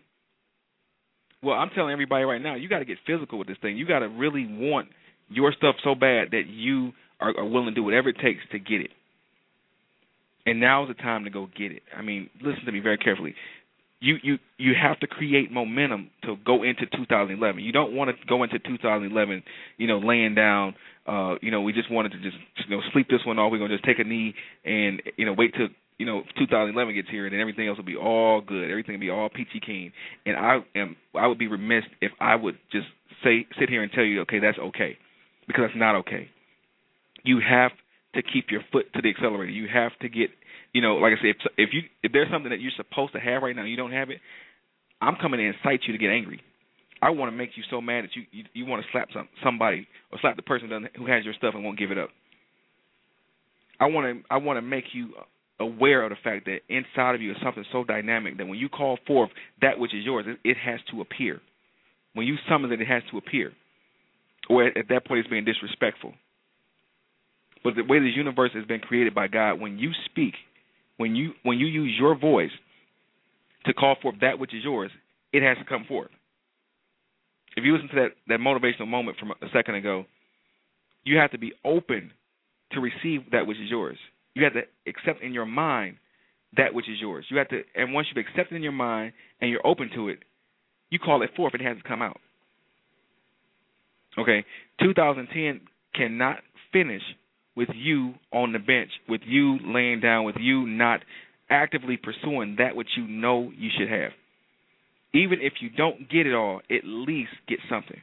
Well, 1.44 1.56
I'm 1.56 1.70
telling 1.76 1.92
everybody 1.92 2.24
right 2.24 2.42
now, 2.42 2.56
you 2.56 2.70
got 2.70 2.80
to 2.80 2.86
get 2.86 2.98
physical 3.06 3.38
with 3.38 3.48
this 3.48 3.58
thing. 3.62 3.78
You 3.78 3.86
got 3.86 4.00
to 4.00 4.08
really 4.08 4.48
want 4.50 4.88
your 5.30 5.54
stuff 5.54 5.76
so 5.84 5.94
bad 5.94 6.30
that 6.32 6.44
you 6.48 6.94
are, 7.20 7.38
are 7.38 7.46
willing 7.46 7.68
to 7.68 7.74
do 7.74 7.84
whatever 7.84 8.10
it 8.10 8.16
takes 8.24 8.40
to 8.52 8.60
get 8.60 8.82
it. 8.82 8.92
And 10.46 10.60
now's 10.60 10.88
the 10.88 10.94
time 10.94 11.26
to 11.26 11.30
go 11.30 11.48
get 11.58 11.72
it. 11.72 11.84
I 11.96 12.02
mean, 12.02 12.30
listen 12.42 12.66
to 12.66 12.72
me 12.72 12.80
very 12.80 12.98
carefully 12.98 13.36
you 14.04 14.18
you 14.22 14.38
you 14.58 14.74
have 14.80 15.00
to 15.00 15.08
create 15.08 15.50
momentum 15.50 16.10
to 16.24 16.36
go 16.46 16.62
into 16.64 16.86
2011. 16.86 17.64
You 17.64 17.72
don't 17.72 17.96
want 17.96 18.10
to 18.10 18.26
go 18.28 18.44
into 18.44 18.60
2011, 18.60 19.44
you 19.78 19.88
know, 19.88 20.00
laying 20.00 20.36
down. 20.36 20.76
Uh, 21.08 21.36
you 21.42 21.52
know, 21.52 21.62
we 21.62 21.72
just 21.72 21.90
wanted 21.90 22.12
to 22.12 22.20
just 22.20 22.36
you 22.68 22.76
know 22.76 22.82
sleep 22.92 23.08
this 23.10 23.22
one 23.26 23.40
off. 23.40 23.52
We're 23.52 23.60
gonna 23.60 23.74
just 23.74 23.86
take 23.86 24.00
a 24.00 24.04
knee 24.04 24.36
and 24.66 25.02
you 25.16 25.26
know 25.26 25.34
wait 25.34 25.54
till 25.56 25.70
you 25.98 26.06
know 26.06 26.24
2011 26.38 26.94
gets 26.94 27.10
here, 27.10 27.26
and 27.26 27.34
then 27.34 27.40
everything 27.40 27.68
else 27.68 27.78
will 27.78 27.86
be 27.86 27.96
all 27.96 28.42
good. 28.42 28.70
Everything 28.70 28.96
will 28.96 29.00
be 29.02 29.10
all 29.10 29.30
peachy 29.30 29.62
keen. 29.66 29.94
And 30.26 30.36
I 30.36 30.60
am 30.76 30.98
I 31.16 31.28
would 31.28 31.40
be 31.40 31.48
remiss 31.48 31.86
if 32.02 32.12
I 32.20 32.36
would 32.36 32.58
just 32.74 32.88
say 33.24 33.48
sit 33.58 33.70
here 33.70 33.84
and 33.84 33.92
tell 33.92 34.04
you, 34.04 34.22
okay, 34.22 34.40
that's 34.40 34.60
okay, 34.60 34.98
because 35.48 35.64
that's 35.68 35.80
not 35.80 35.96
okay. 35.96 36.28
You 37.24 37.40
have 37.40 37.72
to 38.16 38.22
keep 38.22 38.48
your 38.52 38.62
foot 38.70 38.92
to 38.96 39.02
the 39.02 39.10
accelerator. 39.10 39.52
You 39.52 39.68
have 39.74 39.98
to 40.02 40.10
get 40.10 40.30
you 40.74 40.82
know, 40.82 40.96
like 40.96 41.14
I 41.14 41.22
said, 41.22 41.30
if, 41.30 41.38
if 41.58 41.70
you 41.74 41.82
if 42.02 42.12
there's 42.12 42.30
something 42.32 42.50
that 42.50 42.60
you're 42.60 42.72
supposed 42.76 43.14
to 43.14 43.20
have 43.20 43.44
right 43.44 43.56
now, 43.56 43.62
and 43.62 43.72
you 43.72 43.78
don't 43.78 43.92
have 43.92 44.10
it. 44.10 44.20
I'm 45.02 45.18
coming 45.22 45.40
to 45.40 45.46
incite 45.46 45.82
you 45.86 45.92
to 45.92 46.00
get 46.00 46.10
angry. 46.10 46.42
I 47.02 47.10
want 47.10 47.32
to 47.32 47.38
make 47.38 47.52
you 47.56 47.64
so 47.70 47.82
mad 47.82 48.06
that 48.06 48.16
you 48.16 48.24
you, 48.32 48.44
you 48.54 48.66
want 48.66 48.84
to 48.84 48.88
slap 48.92 49.10
some 49.14 49.28
somebody 49.44 49.88
or 50.12 50.20
slap 50.22 50.36
the 50.36 50.42
person 50.42 50.70
who 50.98 51.06
has 51.08 51.26
your 51.26 51.34
stuff 51.34 51.54
and 51.56 51.64
won't 51.64 51.78
give 51.78 51.92
it 51.92 51.98
up. 51.98 52.10
I 53.80 53.88
want 53.88 54.08
to 54.08 54.24
I 54.34 54.38
want 54.38 54.58
to 54.58 54.62
make 54.62 54.86
you 54.94 55.10
aware 55.60 56.04
of 56.04 56.10
the 56.10 56.16
fact 56.24 56.46
that 56.46 56.60
inside 56.70 57.16
of 57.16 57.22
you 57.22 57.32
is 57.32 57.38
something 57.44 57.66
so 57.72 57.84
dynamic 57.84 58.38
that 58.38 58.48
when 58.48 58.58
you 58.58 58.70
call 58.70 58.98
forth 59.06 59.30
that 59.62 59.78
which 59.78 59.94
is 59.94 60.04
yours, 60.04 60.26
it, 60.28 60.40
it 60.44 60.58
has 60.58 60.80
to 60.92 61.02
appear. 61.02 61.42
When 62.14 62.26
you 62.26 62.36
summon 62.50 62.72
it, 62.72 62.82
it 62.82 62.88
has 62.88 63.04
to 63.12 63.18
appear. 63.18 63.52
Or 64.50 64.66
at, 64.66 64.78
at 64.78 64.90
that 64.90 65.06
point, 65.06 65.20
it's 65.20 65.30
being 65.30 65.46
disrespectful. 65.46 66.14
But 67.64 67.76
the 67.76 67.84
way 67.84 68.00
this 68.00 68.16
universe 68.16 68.52
has 68.54 68.66
been 68.66 68.82
created 68.82 69.16
by 69.16 69.28
God, 69.28 69.60
when 69.60 69.80
you 69.80 69.92
speak, 70.06 70.34
when 70.98 71.16
you 71.16 71.34
when 71.44 71.60
you 71.60 71.68
use 71.68 71.96
your 72.00 72.18
voice 72.18 72.52
to 73.66 73.74
call 73.74 73.96
forth 74.02 74.16
that 74.22 74.40
which 74.40 74.54
is 74.54 74.64
yours, 74.64 74.92
it 75.32 75.42
has 75.44 75.58
to 75.58 75.66
come 75.66 75.86
forth. 75.88 76.12
If 77.56 77.64
you 77.64 77.74
listen 77.74 77.90
to 77.90 77.96
that 77.96 78.10
that 78.28 78.40
motivational 78.40 78.88
moment 78.88 79.18
from 79.18 79.32
a 79.32 79.50
second 79.54 79.76
ago, 79.76 80.06
you 81.04 81.18
have 81.18 81.32
to 81.32 81.38
be 81.38 81.54
open 81.64 82.12
to 82.72 82.80
receive 82.80 83.32
that 83.32 83.48
which 83.48 83.58
is 83.58 83.70
yours. 83.70 83.98
You 84.34 84.44
have 84.44 84.54
to 84.54 84.62
accept 84.88 85.22
in 85.22 85.34
your 85.34 85.46
mind 85.46 85.98
that 86.58 86.74
which 86.74 86.90
is 86.90 86.98
yours. 87.00 87.26
You 87.30 87.38
have 87.38 87.50
to, 87.50 87.62
and 87.76 87.94
once 87.94 88.08
you've 88.10 88.26
accepted 88.26 88.56
in 88.56 88.64
your 88.64 88.72
mind 88.72 89.14
and 89.42 89.50
you're 89.50 89.66
open 89.66 89.90
to 89.96 90.10
it, 90.10 90.20
you 90.90 91.00
call 91.00 91.22
it 91.24 91.32
forth. 91.36 91.54
It 91.56 91.62
has 91.62 91.78
to 91.78 91.84
come 91.84 92.02
out. 92.02 92.20
Okay, 94.18 94.46
2010 94.82 95.62
cannot 95.96 96.38
finish 96.72 97.02
with 97.56 97.70
you 97.74 98.16
on 98.32 98.54
the 98.54 98.60
bench, 98.60 98.90
with 99.08 99.22
you 99.26 99.58
laying 99.64 100.00
down, 100.00 100.26
with 100.26 100.36
you 100.40 100.66
not 100.66 101.02
actively 101.50 101.98
pursuing 101.98 102.56
that 102.58 102.76
which 102.76 102.90
you 102.98 103.08
know 103.08 103.52
you 103.56 103.70
should 103.78 103.90
have. 103.90 104.12
Even 105.14 105.40
if 105.42 105.54
you 105.62 105.70
don't 105.70 106.10
get 106.10 106.26
it 106.26 106.34
all, 106.34 106.62
at 106.72 106.84
least 106.84 107.32
get 107.48 107.60
something. 107.70 108.02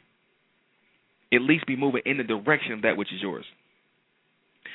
At 1.33 1.43
least 1.43 1.67
be 1.67 1.77
moving 1.77 2.03
in 2.07 2.19
the 2.19 2.25
direction 2.25 2.73
of 2.73 2.83
that 2.83 2.97
which 2.97 3.09
is 3.13 3.21
yours. 3.21 3.45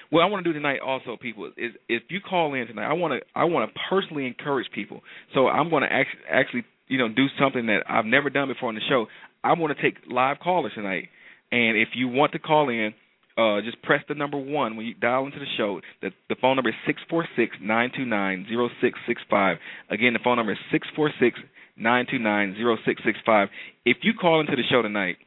What 0.10 0.22
I 0.22 0.26
want 0.26 0.44
to 0.44 0.50
do 0.50 0.54
tonight, 0.54 0.80
also, 0.86 1.18
people, 1.20 1.52
is 1.58 1.72
if 1.90 2.04
you 2.10 2.20
call 2.22 2.54
in 2.54 2.68
tonight, 2.68 2.88
I 2.88 2.94
want 2.94 3.14
to 3.14 3.28
I 3.36 3.46
want 3.46 3.72
to 3.72 3.80
personally 3.90 4.28
encourage 4.28 4.68
people. 4.74 5.02
So 5.34 5.48
I'm 5.48 5.70
going 5.70 5.84
to 5.84 5.92
actually, 5.92 6.22
actually, 6.30 6.66
you 6.88 6.98
know, 6.98 7.10
do 7.10 7.26
something 7.40 7.66
that 7.68 7.84
I've 7.90 8.06
never 8.06 8.30
done 8.30 8.48
before 8.48 8.70
on 8.70 8.76
the 8.76 8.82
show. 8.88 9.08
I 9.44 9.54
want 9.54 9.76
to 9.76 9.82
take 9.82 9.96
live 10.10 10.38
callers 10.40 10.74
tonight, 10.76 11.10
and 11.52 11.78
if 11.78 11.90
you 11.96 12.08
want 12.08 12.34
to 12.34 12.40
call 12.40 12.70
in, 12.70 12.94
uh, 13.38 13.62
just 13.62 13.82
press 13.82 14.02
the 14.08 14.16
number 14.16 14.38
one 14.38 14.78
when 14.78 14.86
you 14.86 14.94
dial 14.94 15.26
into 15.26 15.40
the 15.40 15.46
show. 15.58 15.82
The, 16.02 16.12
the 16.30 16.36
phone 16.42 16.56
number 16.56 16.70
is 16.70 16.76
six 16.86 17.02
four 17.10 17.28
six 17.36 17.56
nine 17.62 17.92
two 17.96 18.06
nine 18.06 18.46
zero 18.48 18.70
six 18.82 18.98
six 19.08 19.22
five. 19.30 19.58
Again, 19.90 20.14
the 20.14 20.20
phone 20.24 20.38
number 20.38 20.54
is 20.54 20.58
six 20.72 20.88
four 20.96 21.12
six 21.20 21.38
nine 21.78 22.06
two 22.10 22.20
nine 22.20 22.56
zero 22.56 22.78
six 22.86 23.02
six 23.06 23.18
five. 23.26 23.50
If 23.84 23.98
you 24.04 24.14
call 24.20 24.40
into 24.40 24.56
the 24.56 24.64
show 24.70 24.82
tonight, 24.82 25.18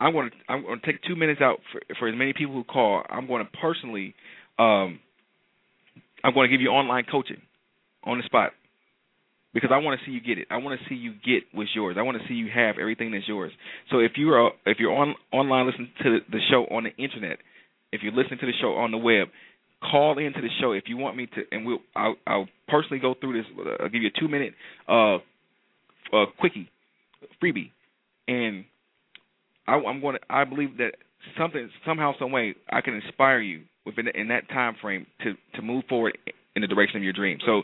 I'm 0.00 0.12
going 0.12 0.30
to 0.30 0.36
I'm 0.48 0.62
going 0.62 0.80
to 0.80 0.86
take 0.86 1.02
two 1.02 1.16
minutes 1.16 1.40
out 1.40 1.60
for, 1.72 1.80
for 1.98 2.08
as 2.08 2.14
many 2.16 2.32
people 2.32 2.54
who 2.54 2.64
call. 2.64 3.02
I'm 3.08 3.26
going 3.26 3.44
to 3.44 3.50
personally, 3.58 4.14
um, 4.58 4.98
I'm 6.24 6.34
going 6.34 6.50
to 6.50 6.52
give 6.56 6.60
you 6.60 6.70
online 6.70 7.04
coaching 7.10 7.40
on 8.04 8.18
the 8.18 8.24
spot 8.24 8.52
because 9.54 9.70
I 9.72 9.78
want 9.78 9.98
to 9.98 10.06
see 10.06 10.12
you 10.12 10.20
get 10.20 10.38
it. 10.38 10.48
I 10.50 10.58
want 10.58 10.78
to 10.78 10.88
see 10.88 10.94
you 10.94 11.12
get 11.12 11.44
what's 11.52 11.70
yours. 11.74 11.96
I 11.98 12.02
want 12.02 12.20
to 12.20 12.28
see 12.28 12.34
you 12.34 12.48
have 12.54 12.76
everything 12.78 13.12
that's 13.12 13.26
yours. 13.26 13.52
So 13.90 13.98
if 13.98 14.12
you 14.16 14.30
are 14.30 14.50
if 14.66 14.78
you're 14.78 14.94
on 14.94 15.14
online 15.32 15.66
listening 15.66 15.90
to 16.02 16.18
the 16.30 16.38
show 16.50 16.66
on 16.70 16.84
the 16.84 16.94
internet, 17.02 17.38
if 17.92 18.02
you're 18.02 18.12
listening 18.12 18.38
to 18.40 18.46
the 18.46 18.52
show 18.60 18.74
on 18.74 18.90
the 18.90 18.98
web, 18.98 19.28
call 19.80 20.18
into 20.18 20.40
the 20.40 20.50
show 20.60 20.72
if 20.72 20.84
you 20.86 20.96
want 20.96 21.16
me 21.16 21.26
to, 21.26 21.42
and 21.52 21.64
we'll 21.66 21.78
I'll, 21.96 22.16
I'll 22.26 22.48
personally 22.68 22.98
go 22.98 23.14
through 23.18 23.42
this. 23.42 23.50
I'll 23.80 23.88
give 23.88 24.02
you 24.02 24.10
a 24.14 24.20
two 24.20 24.28
minute 24.28 24.54
uh, 24.88 25.16
uh 25.16 26.26
quickie 26.38 26.70
freebie, 27.42 27.70
and 28.26 28.64
I, 29.66 29.74
I'm 29.74 30.00
going 30.00 30.16
to 30.16 30.20
I 30.28 30.44
believe 30.44 30.76
that 30.78 30.92
something 31.38 31.70
somehow 31.86 32.12
some 32.18 32.32
way 32.32 32.54
I 32.70 32.80
can 32.80 32.94
inspire 32.94 33.40
you 33.40 33.62
within 33.86 34.08
in 34.08 34.28
that 34.28 34.48
time 34.48 34.76
frame 34.80 35.06
to 35.22 35.32
to 35.54 35.62
move 35.62 35.84
forward 35.88 36.18
in 36.54 36.62
the 36.62 36.68
direction 36.68 36.96
of 36.96 37.02
your 37.02 37.12
dream. 37.12 37.38
So 37.46 37.62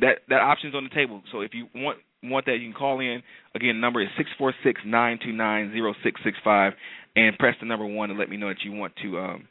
that 0.00 0.18
that 0.28 0.40
option's 0.40 0.74
on 0.74 0.84
the 0.84 0.90
table. 0.90 1.22
So 1.32 1.40
if 1.40 1.52
you 1.54 1.68
want 1.74 1.98
want 2.22 2.46
that, 2.46 2.58
you 2.58 2.70
can 2.70 2.78
call 2.78 3.00
in. 3.00 3.22
Again, 3.54 3.80
number 3.80 4.00
is 4.02 4.08
six 4.16 4.30
four 4.38 4.54
six 4.64 4.80
nine 4.86 5.18
two 5.22 5.32
nine 5.32 5.72
zero 5.72 5.94
six 6.02 6.20
six 6.24 6.36
five, 6.44 6.72
and 7.16 7.36
press 7.38 7.54
the 7.60 7.66
number 7.66 7.86
one 7.86 8.08
to 8.08 8.14
let 8.14 8.28
me 8.28 8.36
know 8.36 8.48
that 8.48 8.62
you 8.64 8.72
want 8.72 8.94
to 9.02 9.18
um, 9.18 9.48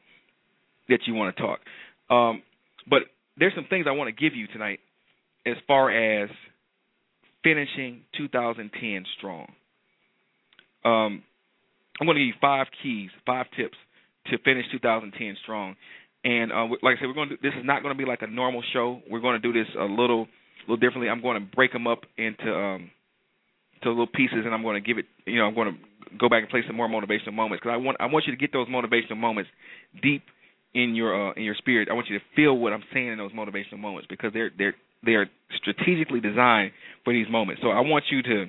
that 0.89 0.99
you 1.05 1.13
want 1.13 1.35
to 1.35 1.41
talk. 1.41 1.59
Um, 2.09 2.41
but 2.89 3.03
there's 3.37 3.53
some 3.55 3.65
things 3.69 3.85
I 3.87 3.91
want 3.91 4.15
to 4.15 4.21
give 4.21 4.35
you 4.35 4.47
tonight 4.47 4.79
as 5.45 5.55
far 5.67 5.91
as 5.91 6.29
finishing 7.43 8.01
2010 8.17 9.05
strong. 9.17 9.51
Um, 10.83 11.23
I'm 11.99 12.07
going 12.07 12.15
to 12.17 12.21
give 12.21 12.27
you 12.27 12.33
five 12.41 12.67
keys, 12.81 13.09
five 13.25 13.45
tips 13.55 13.77
to 14.27 14.37
finish 14.39 14.65
2010 14.71 15.37
strong. 15.43 15.75
And 16.23 16.51
uh, 16.51 16.67
like 16.83 16.97
I 16.97 17.01
said, 17.01 17.07
we're 17.07 17.13
going 17.13 17.29
to. 17.29 17.37
Do, 17.37 17.41
this 17.41 17.57
is 17.57 17.65
not 17.65 17.81
going 17.81 17.95
to 17.95 17.97
be 17.97 18.07
like 18.07 18.21
a 18.21 18.27
normal 18.27 18.61
show. 18.73 19.01
We're 19.09 19.21
going 19.21 19.41
to 19.41 19.45
do 19.45 19.53
this 19.57 19.67
a 19.79 19.85
little, 19.85 20.27
little 20.67 20.77
differently. 20.77 21.09
I'm 21.09 21.21
going 21.21 21.39
to 21.39 21.55
break 21.55 21.73
them 21.73 21.87
up 21.87 22.01
into 22.17 22.53
um, 22.53 22.91
to 23.83 23.89
little 23.89 24.07
pieces, 24.07 24.45
and 24.45 24.53
I'm 24.53 24.61
going 24.61 24.81
to 24.81 24.85
give 24.85 24.99
it. 24.99 25.05
You 25.25 25.39
know, 25.39 25.45
I'm 25.45 25.55
going 25.55 25.73
to 25.73 26.17
go 26.17 26.29
back 26.29 26.43
and 26.43 26.49
play 26.49 26.61
some 26.67 26.75
more 26.75 26.87
motivational 26.87 27.33
moments 27.33 27.61
because 27.61 27.73
I 27.73 27.77
want 27.77 27.97
I 27.99 28.05
want 28.05 28.25
you 28.27 28.33
to 28.33 28.37
get 28.37 28.53
those 28.53 28.67
motivational 28.67 29.17
moments 29.17 29.49
deep 30.01 30.23
in 30.73 30.95
your 30.95 31.31
uh, 31.31 31.33
in 31.33 31.43
your 31.43 31.55
spirit. 31.55 31.89
I 31.89 31.93
want 31.93 32.07
you 32.07 32.19
to 32.19 32.25
feel 32.35 32.57
what 32.57 32.73
I'm 32.73 32.83
saying 32.93 33.07
in 33.07 33.17
those 33.17 33.31
motivational 33.31 33.79
moments 33.79 34.07
because 34.09 34.31
they're 34.33 34.51
they're 34.57 34.75
they're 35.03 35.29
strategically 35.57 36.19
designed 36.19 36.71
for 37.03 37.13
these 37.13 37.27
moments. 37.29 37.61
So 37.63 37.69
I 37.69 37.81
want 37.81 38.05
you 38.11 38.21
to 38.23 38.45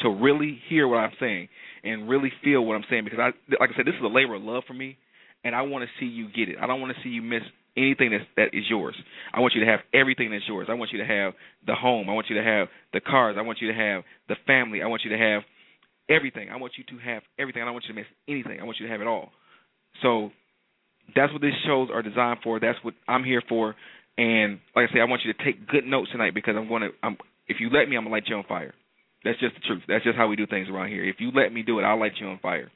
to 0.00 0.08
really 0.08 0.58
hear 0.68 0.88
what 0.88 0.96
I'm 0.96 1.12
saying 1.20 1.48
and 1.84 2.08
really 2.08 2.32
feel 2.42 2.64
what 2.64 2.74
I'm 2.74 2.84
saying 2.88 3.04
because 3.04 3.18
I 3.20 3.26
like 3.60 3.70
I 3.74 3.76
said 3.76 3.86
this 3.86 3.94
is 3.94 4.02
a 4.02 4.08
labor 4.08 4.36
of 4.36 4.42
love 4.42 4.64
for 4.66 4.74
me 4.74 4.96
and 5.44 5.54
I 5.54 5.62
want 5.62 5.84
to 5.84 5.90
see 5.98 6.10
you 6.10 6.28
get 6.28 6.48
it. 6.48 6.56
I 6.60 6.66
don't 6.66 6.80
want 6.80 6.94
to 6.94 7.02
see 7.02 7.10
you 7.10 7.22
miss 7.22 7.42
anything 7.76 8.10
that's, 8.10 8.24
that 8.36 8.56
is 8.56 8.64
yours. 8.68 8.94
I 9.32 9.40
want 9.40 9.54
you 9.54 9.64
to 9.64 9.70
have 9.70 9.80
everything 9.94 10.30
that's 10.30 10.46
yours. 10.46 10.66
I 10.70 10.74
want 10.74 10.90
you 10.92 10.98
to 10.98 11.06
have 11.06 11.34
the 11.66 11.74
home. 11.74 12.10
I 12.10 12.12
want 12.12 12.26
you 12.28 12.36
to 12.36 12.44
have 12.44 12.68
the 12.92 13.00
cars. 13.00 13.36
I 13.38 13.42
want 13.42 13.58
you 13.60 13.68
to 13.72 13.78
have 13.78 14.02
the 14.28 14.36
family. 14.46 14.82
I 14.82 14.86
want 14.86 15.02
you 15.04 15.10
to 15.10 15.18
have 15.18 15.42
everything. 16.08 16.50
I 16.50 16.56
want 16.56 16.72
you 16.76 16.84
to 16.84 17.02
have 17.04 17.22
everything. 17.38 17.62
I 17.62 17.64
don't 17.64 17.74
want 17.74 17.84
you 17.88 17.94
to 17.94 18.00
miss 18.00 18.08
anything. 18.28 18.60
I 18.60 18.64
want 18.64 18.78
you 18.80 18.86
to 18.86 18.92
have 18.92 19.00
it 19.00 19.06
all. 19.06 19.30
So 20.02 20.30
that's 21.14 21.32
what 21.32 21.42
these 21.42 21.56
shows 21.66 21.88
are 21.92 22.02
designed 22.02 22.40
for. 22.42 22.60
That's 22.60 22.78
what 22.82 22.94
I'm 23.08 23.24
here 23.24 23.42
for. 23.48 23.74
And 24.18 24.58
like 24.76 24.90
I 24.90 24.94
say, 24.94 25.00
I 25.00 25.04
want 25.04 25.22
you 25.24 25.32
to 25.32 25.44
take 25.44 25.66
good 25.68 25.86
notes 25.86 26.10
tonight 26.12 26.34
because 26.34 26.54
I'm 26.56 26.68
going 26.68 26.82
to. 26.82 26.90
I'm, 27.02 27.16
if 27.46 27.56
you 27.58 27.70
let 27.70 27.88
me, 27.88 27.96
I'm 27.96 28.04
gonna 28.04 28.14
light 28.14 28.24
you 28.26 28.36
on 28.36 28.44
fire. 28.44 28.74
That's 29.24 29.38
just 29.40 29.54
the 29.54 29.60
truth. 29.66 29.82
That's 29.88 30.04
just 30.04 30.16
how 30.16 30.28
we 30.28 30.36
do 30.36 30.46
things 30.46 30.68
around 30.68 30.88
here. 30.88 31.04
If 31.04 31.16
you 31.18 31.30
let 31.34 31.52
me 31.52 31.62
do 31.62 31.78
it, 31.78 31.82
I'll 31.82 31.98
light 31.98 32.12
you 32.20 32.26
on 32.26 32.38
fire. 32.38 32.70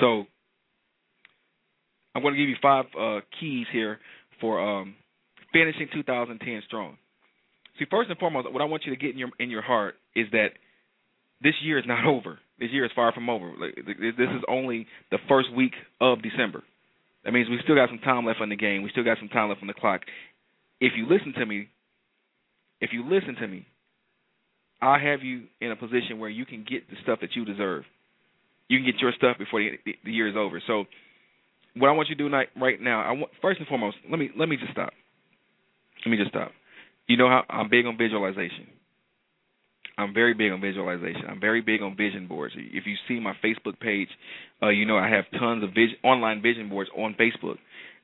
So 0.00 0.24
I'm 2.14 2.22
going 2.22 2.34
to 2.34 2.40
give 2.40 2.48
you 2.48 2.56
five 2.60 2.84
uh, 2.98 3.20
keys 3.40 3.66
here 3.72 3.98
for 4.40 4.60
um, 4.60 4.94
finishing 5.52 5.88
2010 5.92 6.62
strong. 6.66 6.96
See, 7.78 7.86
first 7.90 8.10
and 8.10 8.18
foremost, 8.18 8.52
what 8.52 8.62
I 8.62 8.66
want 8.66 8.84
you 8.84 8.94
to 8.94 9.00
get 9.00 9.12
in 9.12 9.18
your 9.18 9.30
in 9.38 9.50
your 9.50 9.62
heart 9.62 9.94
is 10.14 10.26
that 10.32 10.48
this 11.42 11.54
year 11.62 11.78
is 11.78 11.84
not 11.86 12.06
over. 12.06 12.38
This 12.58 12.70
year 12.70 12.84
is 12.84 12.90
far 12.94 13.12
from 13.12 13.28
over. 13.28 13.52
This 13.58 14.28
is 14.28 14.42
only 14.48 14.86
the 15.10 15.18
first 15.28 15.52
week 15.52 15.72
of 16.00 16.22
December. 16.22 16.62
That 17.24 17.32
means 17.32 17.48
we 17.48 17.58
still 17.62 17.74
got 17.74 17.88
some 17.88 17.98
time 17.98 18.26
left 18.26 18.40
on 18.40 18.48
the 18.48 18.56
game. 18.56 18.82
We 18.82 18.90
still 18.90 19.04
got 19.04 19.18
some 19.18 19.28
time 19.28 19.48
left 19.48 19.62
on 19.62 19.68
the 19.68 19.74
clock. 19.74 20.02
If 20.80 20.92
you 20.96 21.06
listen 21.08 21.32
to 21.38 21.46
me, 21.46 21.68
if 22.80 22.90
you 22.92 23.04
listen 23.08 23.36
to 23.36 23.48
me, 23.48 23.66
I 24.80 24.98
have 24.98 25.22
you 25.22 25.44
in 25.60 25.70
a 25.70 25.76
position 25.76 26.18
where 26.18 26.30
you 26.30 26.44
can 26.44 26.66
get 26.68 26.90
the 26.90 26.96
stuff 27.02 27.20
that 27.20 27.36
you 27.36 27.44
deserve. 27.44 27.84
You 28.68 28.78
can 28.78 28.86
get 28.86 29.00
your 29.00 29.12
stuff 29.16 29.38
before 29.38 29.60
the, 29.60 29.78
the, 29.84 29.94
the 30.04 30.10
year 30.10 30.28
is 30.28 30.34
over. 30.36 30.60
So, 30.66 30.84
what 31.76 31.88
I 31.88 31.92
want 31.92 32.08
you 32.08 32.16
to 32.16 32.28
do 32.28 32.36
right 32.60 32.80
now, 32.80 33.02
I 33.02 33.12
want, 33.12 33.32
first 33.40 33.58
and 33.58 33.68
foremost, 33.68 33.96
let 34.10 34.18
me 34.18 34.30
let 34.38 34.48
me 34.48 34.56
just 34.56 34.72
stop. 34.72 34.92
Let 36.04 36.10
me 36.10 36.16
just 36.16 36.30
stop. 36.30 36.52
You 37.06 37.16
know 37.16 37.28
how 37.28 37.42
I'm 37.48 37.68
big 37.68 37.86
on 37.86 37.96
visualization. 37.96 38.66
I'm 39.98 40.14
very 40.14 40.34
big 40.34 40.52
on 40.52 40.60
visualization. 40.60 41.22
I'm 41.28 41.40
very 41.40 41.60
big 41.60 41.82
on 41.82 41.96
vision 41.96 42.26
boards. 42.26 42.54
If 42.56 42.86
you 42.86 42.94
see 43.08 43.20
my 43.20 43.34
Facebook 43.44 43.78
page, 43.78 44.08
uh, 44.62 44.68
you 44.68 44.86
know 44.86 44.96
I 44.96 45.08
have 45.08 45.24
tons 45.38 45.62
of 45.62 45.70
vision, 45.70 45.96
online 46.02 46.40
vision 46.42 46.68
boards 46.68 46.90
on 46.96 47.14
Facebook, 47.14 47.56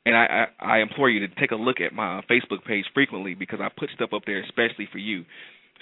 and 0.04 0.16
I, 0.16 0.46
I, 0.61 0.76
I 0.76 0.78
implore 0.81 1.09
you 1.09 1.26
to 1.26 1.35
take 1.40 1.50
a 1.50 1.57
look 1.57 1.81
at 1.81 1.92
my 1.92 2.22
Facebook 2.31 2.64
page 2.66 2.85
frequently 2.94 3.35
because 3.35 3.61
I 3.62 3.68
put 3.76 3.90
stuff 3.94 4.11
up 4.14 4.22
there 4.26 4.42
especially 4.42 4.88
for 4.90 4.98
you. 4.98 5.24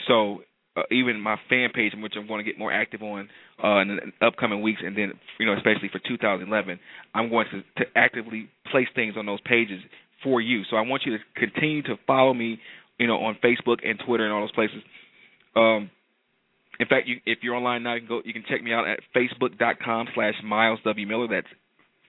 So 0.07 0.43
uh, 0.77 0.83
even 0.91 1.21
my 1.21 1.37
fan 1.49 1.71
page, 1.75 1.93
which 1.97 2.15
I'm 2.17 2.27
going 2.27 2.45
to 2.45 2.51
get 2.51 2.59
more 2.59 2.73
active 2.73 3.03
on 3.03 3.29
uh, 3.63 3.79
in 3.81 3.89
the 4.21 4.27
upcoming 4.27 4.63
weeks, 4.63 4.81
and 4.85 4.97
then 4.97 5.13
you 5.41 5.47
know 5.47 5.55
especially 5.55 5.89
for 5.91 6.01
2011, 6.07 6.79
I'm 7.15 7.31
going 7.31 7.47
to, 7.53 7.85
to 7.85 7.91
actively 7.97 8.49
place 8.71 8.89
things 8.95 9.15
on 9.17 9.27
those 9.27 9.41
pages 9.41 9.81
for 10.23 10.41
you. 10.41 10.63
So 10.71 10.77
I 10.77 10.83
want 10.83 11.03
you 11.07 11.17
to 11.17 11.25
continue 11.35 11.83
to 11.85 11.97
follow 12.07 12.35
me, 12.35 12.59
you 12.99 13.07
know, 13.07 13.17
on 13.17 13.37
Facebook 13.43 13.79
and 13.85 13.99
Twitter 14.07 14.25
and 14.25 14.33
all 14.33 14.41
those 14.41 14.53
places. 14.53 14.83
Um, 15.55 15.91
in 16.79 16.87
fact, 16.87 17.09
you, 17.09 17.17
if 17.25 17.39
you're 17.43 17.55
online 17.55 17.83
now, 17.83 17.95
you 17.95 18.01
can 18.01 18.09
go. 18.09 18.21
You 18.25 18.33
can 18.33 18.45
check 18.49 18.63
me 18.63 18.73
out 18.73 18.87
at 18.87 19.01
facebook.com 19.17 20.09
slash 20.15 20.35
Myles 20.45 20.79
W 20.85 21.07
Miller. 21.07 21.29
That's 21.29 21.47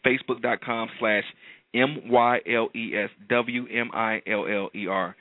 facebook.com 0.05 0.89
slash 0.99 1.23
M 1.73 2.09
Y 2.09 2.39
L 2.53 2.69
E 2.75 2.91
S 2.95 3.09
W 3.29 3.65
M 3.73 3.91
I 3.93 4.21
L 4.27 4.45
L 4.45 4.69
E 4.75 4.87
R. 4.87 5.15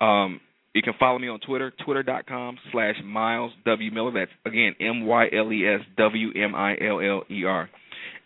Um, 0.00 0.40
you 0.74 0.82
can 0.82 0.94
follow 0.98 1.18
me 1.18 1.28
on 1.28 1.40
Twitter, 1.40 1.72
twitter.com 1.84 2.58
slash 2.72 2.94
Myles 3.04 3.52
W. 3.64 3.90
Miller. 3.90 4.12
That's, 4.12 4.30
again, 4.46 4.74
M 4.80 5.06
Y 5.06 5.26
L 5.36 5.52
E 5.52 5.66
S 5.66 5.80
W 5.96 6.30
M 6.44 6.54
I 6.54 6.76
L 6.80 7.00
L 7.00 7.22
E 7.30 7.44
R. 7.44 7.68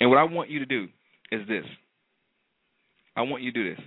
And 0.00 0.10
what 0.10 0.18
I 0.18 0.24
want 0.24 0.50
you 0.50 0.58
to 0.58 0.66
do 0.66 0.88
is 1.32 1.46
this. 1.48 1.64
I 3.16 3.22
want 3.22 3.42
you 3.42 3.52
to 3.52 3.62
do 3.62 3.74
this. 3.74 3.84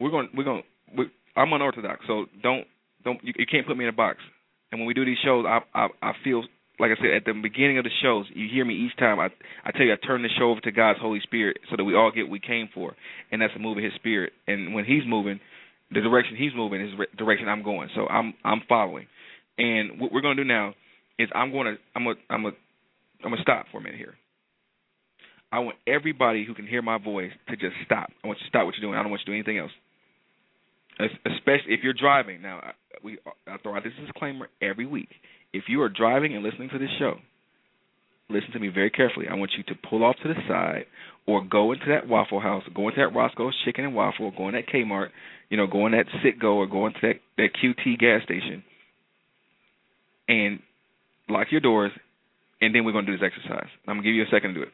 We're 0.00 0.10
going, 0.10 0.28
we're 0.34 0.44
going, 0.44 0.62
we're, 0.96 1.10
I'm 1.36 1.52
unorthodox, 1.52 2.04
so 2.06 2.26
don't, 2.42 2.66
don't, 3.04 3.22
you, 3.22 3.32
you 3.36 3.46
can't 3.46 3.66
put 3.66 3.76
me 3.76 3.84
in 3.84 3.90
a 3.90 3.92
box. 3.92 4.18
And 4.72 4.80
when 4.80 4.88
we 4.88 4.94
do 4.94 5.04
these 5.04 5.18
shows, 5.24 5.44
I, 5.46 5.60
I, 5.74 5.88
I 6.02 6.12
feel, 6.24 6.42
like 6.80 6.90
I 6.90 7.00
said, 7.00 7.14
at 7.14 7.24
the 7.24 7.34
beginning 7.40 7.78
of 7.78 7.84
the 7.84 7.90
shows, 8.02 8.26
you 8.34 8.48
hear 8.52 8.64
me 8.64 8.74
each 8.74 8.96
time. 8.98 9.20
I, 9.20 9.28
I 9.64 9.70
tell 9.70 9.82
you, 9.86 9.92
I 9.92 10.06
turn 10.06 10.22
the 10.22 10.28
show 10.38 10.50
over 10.50 10.60
to 10.62 10.72
God's 10.72 10.98
Holy 11.00 11.20
Spirit 11.20 11.58
so 11.70 11.76
that 11.76 11.84
we 11.84 11.94
all 11.94 12.10
get 12.10 12.24
what 12.24 12.32
we 12.32 12.40
came 12.40 12.68
for, 12.74 12.96
and 13.30 13.40
that's 13.40 13.52
a 13.54 13.58
move 13.58 13.78
of 13.78 13.84
His 13.84 13.92
Spirit. 13.94 14.32
And 14.46 14.74
when 14.74 14.84
He's 14.84 15.02
moving, 15.06 15.38
the 15.90 16.00
direction 16.00 16.36
he's 16.36 16.52
moving 16.54 16.80
is 16.80 16.90
the 16.98 17.16
direction 17.16 17.48
I'm 17.48 17.62
going. 17.62 17.88
So 17.94 18.06
I'm 18.06 18.34
I'm 18.44 18.62
following. 18.68 19.06
And 19.58 20.00
what 20.00 20.12
we're 20.12 20.20
going 20.20 20.36
to 20.36 20.44
do 20.44 20.48
now 20.48 20.74
is 21.18 21.28
I'm 21.34 21.52
going 21.52 21.66
to 21.66 21.76
I'm 21.94 22.04
going 22.04 22.16
to 22.16 22.22
I'm 22.30 22.42
going 22.42 22.54
to 22.54 22.60
I'm 23.24 23.30
going 23.30 23.38
to 23.38 23.42
stop 23.42 23.66
for 23.70 23.78
a 23.78 23.80
minute 23.82 23.98
here. 23.98 24.14
I 25.52 25.60
want 25.60 25.76
everybody 25.86 26.44
who 26.44 26.54
can 26.54 26.66
hear 26.66 26.82
my 26.82 26.98
voice 26.98 27.30
to 27.48 27.56
just 27.56 27.74
stop. 27.84 28.10
I 28.22 28.26
want 28.26 28.40
you 28.40 28.46
to 28.46 28.48
stop 28.48 28.66
what 28.66 28.74
you're 28.76 28.86
doing. 28.86 28.98
I 28.98 29.02
don't 29.02 29.10
want 29.10 29.22
you 29.26 29.32
to 29.32 29.42
do 29.42 29.50
anything 29.50 29.58
else. 29.58 29.70
Especially 30.98 31.72
if 31.72 31.80
you're 31.82 31.94
driving. 31.94 32.42
Now, 32.42 32.72
we 33.02 33.18
I 33.46 33.56
throw 33.62 33.76
out 33.76 33.84
this 33.84 33.92
disclaimer 34.04 34.48
every 34.60 34.86
week. 34.86 35.08
If 35.52 35.64
you 35.68 35.80
are 35.82 35.88
driving 35.88 36.34
and 36.34 36.42
listening 36.42 36.70
to 36.70 36.78
this 36.78 36.90
show, 36.98 37.14
listen 38.28 38.50
to 38.52 38.58
me 38.58 38.68
very 38.68 38.90
carefully. 38.90 39.26
I 39.30 39.34
want 39.34 39.52
you 39.56 39.62
to 39.64 39.74
pull 39.88 40.04
off 40.04 40.16
to 40.22 40.28
the 40.28 40.40
side 40.48 40.86
or 41.26 41.44
go 41.44 41.72
into 41.72 41.86
that 41.88 42.08
Waffle 42.08 42.40
House, 42.40 42.64
go 42.74 42.88
into 42.88 43.00
that 43.00 43.14
Roscoe's 43.14 43.54
Chicken 43.64 43.84
and 43.84 43.94
Waffle, 43.94 44.32
go 44.36 44.48
in 44.48 44.54
that 44.54 44.68
Kmart, 44.68 45.08
you 45.48 45.56
know, 45.56 45.66
go 45.66 45.86
in 45.86 45.92
that 45.92 46.06
Citgo 46.24 46.54
or 46.54 46.66
go 46.66 46.86
into 46.86 46.98
that, 47.02 47.14
that 47.36 47.48
QT 47.62 47.98
gas 47.98 48.22
station 48.24 48.64
and 50.28 50.60
lock 51.28 51.48
your 51.50 51.60
doors, 51.60 51.92
and 52.60 52.74
then 52.74 52.84
we're 52.84 52.92
going 52.92 53.06
to 53.06 53.12
do 53.12 53.18
this 53.18 53.26
exercise. 53.26 53.68
I'm 53.86 53.96
going 53.96 54.02
to 54.04 54.08
give 54.08 54.14
you 54.14 54.22
a 54.22 54.30
second 54.30 54.54
to 54.54 54.54
do 54.54 54.62
it. 54.62 54.72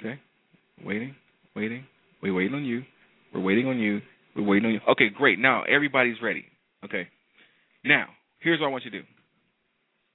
Okay? 0.00 0.20
Waiting, 0.84 1.14
waiting. 1.54 1.84
We're 2.22 2.34
waiting 2.34 2.54
on 2.54 2.64
you. 2.64 2.82
We're 3.34 3.40
waiting 3.40 3.66
on 3.66 3.78
you. 3.78 4.00
We're 4.36 4.44
waiting 4.44 4.66
on 4.66 4.74
you. 4.74 4.80
Okay, 4.90 5.08
great. 5.10 5.38
Now 5.38 5.64
everybody's 5.64 6.16
ready. 6.22 6.44
Okay. 6.84 7.08
Now, 7.84 8.06
here's 8.40 8.60
what 8.60 8.66
I 8.66 8.70
want 8.70 8.84
you 8.84 8.90
to 8.92 9.00
do. 9.00 9.06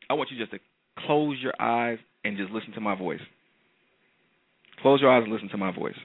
I 0.09 0.13
want 0.13 0.31
you 0.31 0.37
just 0.37 0.51
to 0.51 0.59
close 1.05 1.37
your 1.41 1.53
eyes 1.59 1.97
and 2.23 2.37
just 2.37 2.51
listen 2.51 2.71
to 2.73 2.81
my 2.81 2.95
voice. 2.95 3.19
Close 4.81 5.01
your 5.01 5.11
eyes 5.11 5.23
and 5.23 5.31
listen 5.31 5.49
to 5.49 5.57
my 5.57 5.73
voice. 5.73 5.95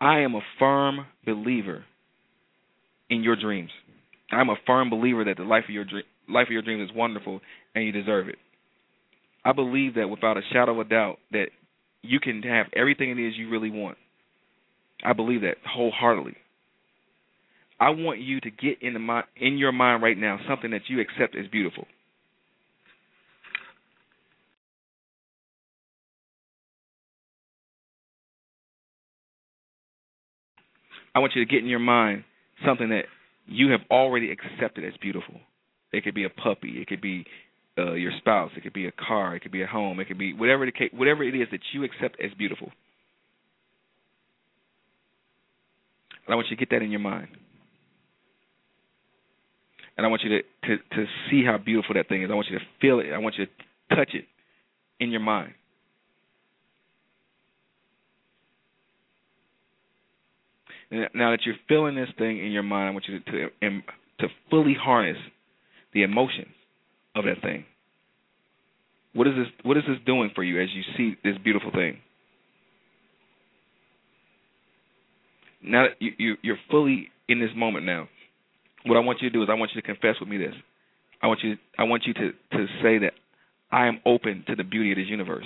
I 0.00 0.20
am 0.20 0.34
a 0.34 0.40
firm 0.58 1.06
believer 1.26 1.84
in 3.10 3.22
your 3.22 3.36
dreams. 3.36 3.70
I'm 4.30 4.48
a 4.48 4.56
firm 4.66 4.90
believer 4.90 5.24
that 5.24 5.36
the 5.36 5.44
life 5.44 5.64
of 5.64 5.70
your 5.74 5.84
dream, 5.84 6.04
life 6.28 6.46
of 6.48 6.52
your 6.52 6.62
dreams 6.62 6.90
is 6.90 6.96
wonderful 6.96 7.40
and 7.74 7.84
you 7.84 7.92
deserve 7.92 8.28
it. 8.28 8.36
I 9.44 9.52
believe 9.52 9.94
that 9.94 10.10
without 10.10 10.36
a 10.36 10.42
shadow 10.52 10.72
of 10.72 10.86
a 10.86 10.88
doubt 10.88 11.16
that 11.32 11.46
you 12.02 12.20
can 12.20 12.42
have 12.42 12.66
everything 12.76 13.10
it 13.10 13.18
is 13.18 13.34
you 13.36 13.48
really 13.48 13.70
want. 13.70 13.96
I 15.04 15.12
believe 15.12 15.42
that 15.42 15.56
wholeheartedly. 15.66 16.34
I 17.80 17.90
want 17.90 18.20
you 18.20 18.40
to 18.40 18.50
get 18.50 18.82
in 18.82 18.92
the 18.92 18.98
mind, 18.98 19.26
in 19.36 19.56
your 19.56 19.72
mind 19.72 20.02
right 20.02 20.18
now 20.18 20.38
something 20.48 20.72
that 20.72 20.82
you 20.88 21.00
accept 21.00 21.36
as 21.36 21.46
beautiful. 21.50 21.86
I 31.14 31.18
want 31.20 31.32
you 31.34 31.44
to 31.44 31.50
get 31.50 31.62
in 31.62 31.68
your 31.68 31.78
mind 31.78 32.24
something 32.64 32.90
that 32.90 33.04
you 33.46 33.70
have 33.70 33.80
already 33.90 34.30
accepted 34.30 34.84
as 34.84 34.92
beautiful. 35.00 35.40
It 35.92 36.04
could 36.04 36.14
be 36.14 36.24
a 36.24 36.30
puppy, 36.30 36.80
it 36.80 36.86
could 36.86 37.00
be 37.00 37.24
uh, 37.78 37.92
your 37.92 38.12
spouse, 38.18 38.50
it 38.56 38.62
could 38.62 38.72
be 38.72 38.86
a 38.86 38.92
car, 38.92 39.36
it 39.36 39.40
could 39.40 39.52
be 39.52 39.62
a 39.62 39.66
home, 39.66 40.00
it 40.00 40.06
could 40.06 40.18
be 40.18 40.34
whatever 40.34 40.70
case, 40.70 40.90
whatever 40.92 41.22
it 41.22 41.34
is 41.34 41.48
that 41.50 41.60
you 41.72 41.84
accept 41.84 42.20
as 42.22 42.30
beautiful. 42.36 42.70
And 46.26 46.34
I 46.34 46.36
want 46.36 46.48
you 46.50 46.56
to 46.56 46.60
get 46.60 46.70
that 46.70 46.82
in 46.82 46.90
your 46.90 47.00
mind. 47.00 47.28
And 49.96 50.06
I 50.06 50.10
want 50.10 50.22
you 50.22 50.30
to, 50.30 50.42
to 50.68 50.76
to 50.94 51.06
see 51.30 51.42
how 51.44 51.58
beautiful 51.58 51.94
that 51.94 52.08
thing 52.08 52.22
is. 52.22 52.30
I 52.30 52.34
want 52.34 52.48
you 52.50 52.58
to 52.58 52.64
feel 52.80 53.00
it. 53.00 53.12
I 53.12 53.18
want 53.18 53.36
you 53.36 53.46
to 53.46 53.96
touch 53.96 54.10
it 54.14 54.26
in 55.00 55.10
your 55.10 55.20
mind. 55.20 55.54
Now 60.90 61.32
that 61.32 61.40
you're 61.44 61.54
feeling 61.68 61.96
this 61.96 62.08
thing 62.16 62.38
in 62.38 62.50
your 62.50 62.62
mind, 62.62 62.88
I 62.88 62.92
want 62.92 63.04
you 63.08 63.20
to 63.20 63.50
to, 63.60 63.80
to 64.20 64.28
fully 64.48 64.74
harness 64.74 65.18
the 65.92 66.02
emotions 66.02 66.54
of 67.14 67.24
that 67.24 67.42
thing. 67.42 67.64
What 69.12 69.26
is 69.26 69.34
this? 69.36 69.46
What 69.64 69.76
is 69.76 69.84
this 69.86 69.98
doing 70.06 70.30
for 70.34 70.42
you 70.42 70.60
as 70.62 70.68
you 70.72 70.82
see 70.96 71.16
this 71.22 71.36
beautiful 71.42 71.70
thing? 71.70 71.98
Now 75.62 75.88
that 75.88 76.00
you, 76.00 76.12
you 76.18 76.34
you're 76.42 76.58
fully 76.70 77.10
in 77.28 77.40
this 77.40 77.50
moment 77.54 77.84
now, 77.84 78.08
what 78.86 78.96
I 78.96 79.00
want 79.00 79.20
you 79.20 79.28
to 79.28 79.32
do 79.32 79.42
is 79.42 79.48
I 79.50 79.54
want 79.54 79.72
you 79.74 79.80
to 79.82 79.86
confess 79.86 80.14
with 80.20 80.28
me 80.28 80.38
this. 80.38 80.54
I 81.22 81.26
want 81.26 81.40
you 81.42 81.56
I 81.78 81.82
want 81.82 82.04
you 82.06 82.14
to 82.14 82.30
to 82.30 82.66
say 82.82 82.98
that 82.98 83.12
I 83.70 83.86
am 83.88 84.00
open 84.06 84.44
to 84.48 84.56
the 84.56 84.64
beauty 84.64 84.92
of 84.92 84.96
this 84.96 85.08
universe. 85.08 85.44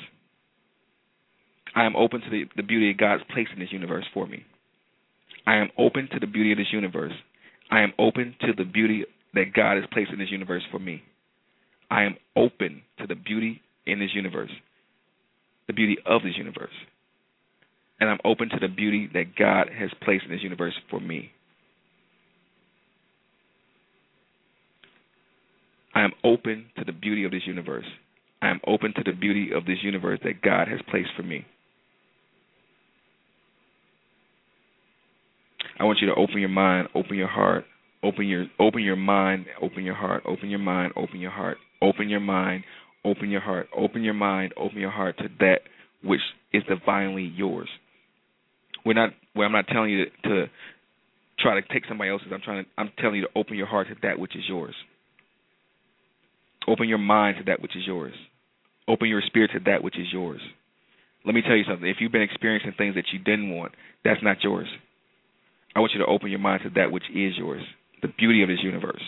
I 1.74 1.84
am 1.84 1.96
open 1.96 2.20
to 2.20 2.30
the, 2.30 2.44
the 2.56 2.62
beauty 2.62 2.90
of 2.90 2.98
God's 2.98 3.22
placed 3.32 3.50
in 3.52 3.58
this 3.58 3.72
universe 3.72 4.04
for 4.12 4.26
me. 4.26 4.44
I 5.46 5.56
am 5.56 5.70
open 5.78 6.08
to 6.12 6.20
the 6.20 6.26
beauty 6.26 6.52
of 6.52 6.58
this 6.58 6.72
universe. 6.72 7.12
I 7.70 7.80
am 7.80 7.92
open 7.98 8.34
to 8.42 8.52
the 8.56 8.64
beauty 8.64 9.04
that 9.34 9.52
God 9.54 9.76
has 9.76 9.84
placed 9.92 10.12
in 10.12 10.18
this 10.18 10.30
universe 10.30 10.62
for 10.70 10.78
me. 10.78 11.02
I 11.90 12.04
am 12.04 12.16
open 12.36 12.82
to 12.98 13.06
the 13.06 13.14
beauty 13.14 13.60
in 13.86 13.98
this 13.98 14.14
universe, 14.14 14.50
the 15.66 15.72
beauty 15.72 15.96
of 16.06 16.22
this 16.22 16.36
universe. 16.36 16.72
And 18.00 18.10
I'm 18.10 18.18
open 18.24 18.48
to 18.50 18.58
the 18.60 18.68
beauty 18.68 19.08
that 19.14 19.36
God 19.36 19.68
has 19.78 19.90
placed 20.02 20.24
in 20.24 20.30
this 20.30 20.42
universe 20.42 20.74
for 20.90 21.00
me. 21.00 21.30
I 25.94 26.02
am 26.02 26.12
open 26.24 26.66
to 26.78 26.84
the 26.84 26.92
beauty 26.92 27.24
of 27.24 27.30
this 27.30 27.46
universe. 27.46 27.84
I 28.40 28.48
am 28.48 28.60
open 28.66 28.94
to 28.96 29.02
the 29.04 29.12
beauty 29.12 29.50
of 29.54 29.66
this 29.66 29.78
universe 29.82 30.18
that 30.24 30.42
God 30.42 30.68
has 30.68 30.80
placed 30.90 31.10
for 31.16 31.22
me. 31.22 31.46
I 35.82 35.84
want 35.84 35.98
you 36.00 36.06
to 36.06 36.14
open 36.14 36.38
your 36.38 36.48
mind, 36.48 36.90
open 36.94 37.16
your 37.16 37.26
heart, 37.26 37.64
open 38.04 38.28
your 38.28 38.46
open 38.60 38.84
your 38.84 38.94
mind, 38.94 39.46
open 39.60 39.82
your 39.82 39.96
heart, 39.96 40.22
open 40.28 40.48
your 40.48 40.60
mind, 40.60 40.92
open 40.96 41.18
your 41.18 41.32
heart, 41.32 41.56
open 41.82 42.08
your 42.08 42.20
mind, 42.20 42.62
open 43.04 43.30
your 43.30 43.40
heart, 43.40 43.66
open 43.76 44.04
your 44.04 44.14
mind, 44.14 44.54
open 44.56 44.78
your 44.78 44.92
heart 44.92 45.18
to 45.18 45.24
that 45.40 45.62
which 46.04 46.20
is 46.52 46.62
divinely 46.68 47.24
yours. 47.24 47.68
We're 48.86 48.92
not 48.92 49.10
well, 49.34 49.46
I'm 49.46 49.52
not 49.52 49.66
telling 49.66 49.90
you 49.90 50.04
to, 50.04 50.28
to 50.28 50.50
try 51.40 51.60
to 51.60 51.66
take 51.72 51.82
somebody 51.88 52.10
else's. 52.10 52.28
I'm 52.32 52.42
trying 52.42 52.62
to 52.62 52.70
I'm 52.78 52.90
telling 53.00 53.16
you 53.16 53.22
to 53.22 53.30
open 53.34 53.56
your 53.56 53.66
heart 53.66 53.88
to 53.88 53.96
that 54.04 54.20
which 54.20 54.36
is 54.36 54.44
yours. 54.48 54.76
Open 56.68 56.88
your 56.88 56.98
mind 56.98 57.38
to 57.38 57.44
that 57.50 57.60
which 57.60 57.74
is 57.74 57.82
yours. 57.84 58.14
Open 58.86 59.08
your 59.08 59.22
spirit 59.26 59.50
to 59.54 59.60
that 59.66 59.82
which 59.82 59.98
is 59.98 60.06
yours. 60.12 60.40
Let 61.26 61.34
me 61.34 61.42
tell 61.42 61.56
you 61.56 61.64
something. 61.68 61.88
If 61.88 61.96
you've 61.98 62.12
been 62.12 62.22
experiencing 62.22 62.74
things 62.78 62.94
that 62.94 63.06
you 63.12 63.18
didn't 63.18 63.50
want, 63.50 63.72
that's 64.04 64.22
not 64.22 64.44
yours. 64.44 64.68
I 65.74 65.80
want 65.80 65.92
you 65.92 66.00
to 66.00 66.06
open 66.06 66.30
your 66.30 66.38
mind 66.38 66.62
to 66.64 66.70
that 66.70 66.92
which 66.92 67.04
is 67.14 67.36
yours, 67.36 67.62
the 68.02 68.08
beauty 68.08 68.42
of 68.42 68.48
this 68.48 68.62
universe. 68.62 69.02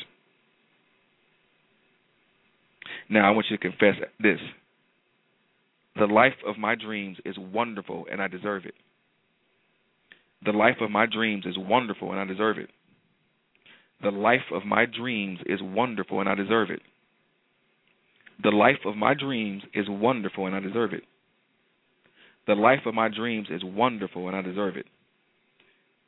Now, 3.11 3.29
I 3.29 3.33
want 3.33 3.46
you 3.50 3.57
to 3.57 3.62
confess 3.62 3.96
this. 4.18 4.38
The 5.96 6.07
life 6.07 6.33
of 6.46 6.59
my 6.59 6.74
dreams 6.74 7.18
is 7.24 7.37
wonderful, 7.38 8.07
and 8.11 8.20
I 8.20 8.29
deserve 8.29 8.64
it. 8.64 8.74
The 10.44 10.53
life 10.53 10.77
of 10.81 10.90
my 10.90 11.07
dreams 11.07 11.44
is 11.46 11.57
wonderful, 11.57 12.11
and 12.11 12.20
I 12.20 12.24
deserve 12.24 12.59
it. 12.59 12.70
The 14.03 14.11
life 14.11 14.40
of 14.53 14.64
my 14.64 14.87
dreams 14.87 15.38
is 15.46 15.61
wonderful, 15.62 16.20
and 16.20 16.29
I 16.29 16.35
deserve 16.35 16.70
it. 16.70 16.81
The 18.42 18.50
life 18.50 18.81
of 18.85 18.96
my 18.96 19.14
dreams 19.14 19.62
is 19.72 19.87
wonderful, 19.88 20.46
and 20.46 20.57
I 20.57 20.61
deserve 20.61 20.92
it. 20.92 21.05
The 22.46 22.55
life 22.55 22.81
of 22.85 22.94
my 22.94 23.09
dreams 23.09 23.46
is 23.50 23.62
wonderful, 23.64 24.29
and 24.29 24.37
I 24.37 24.42
deserve 24.42 24.77
it. 24.77 24.87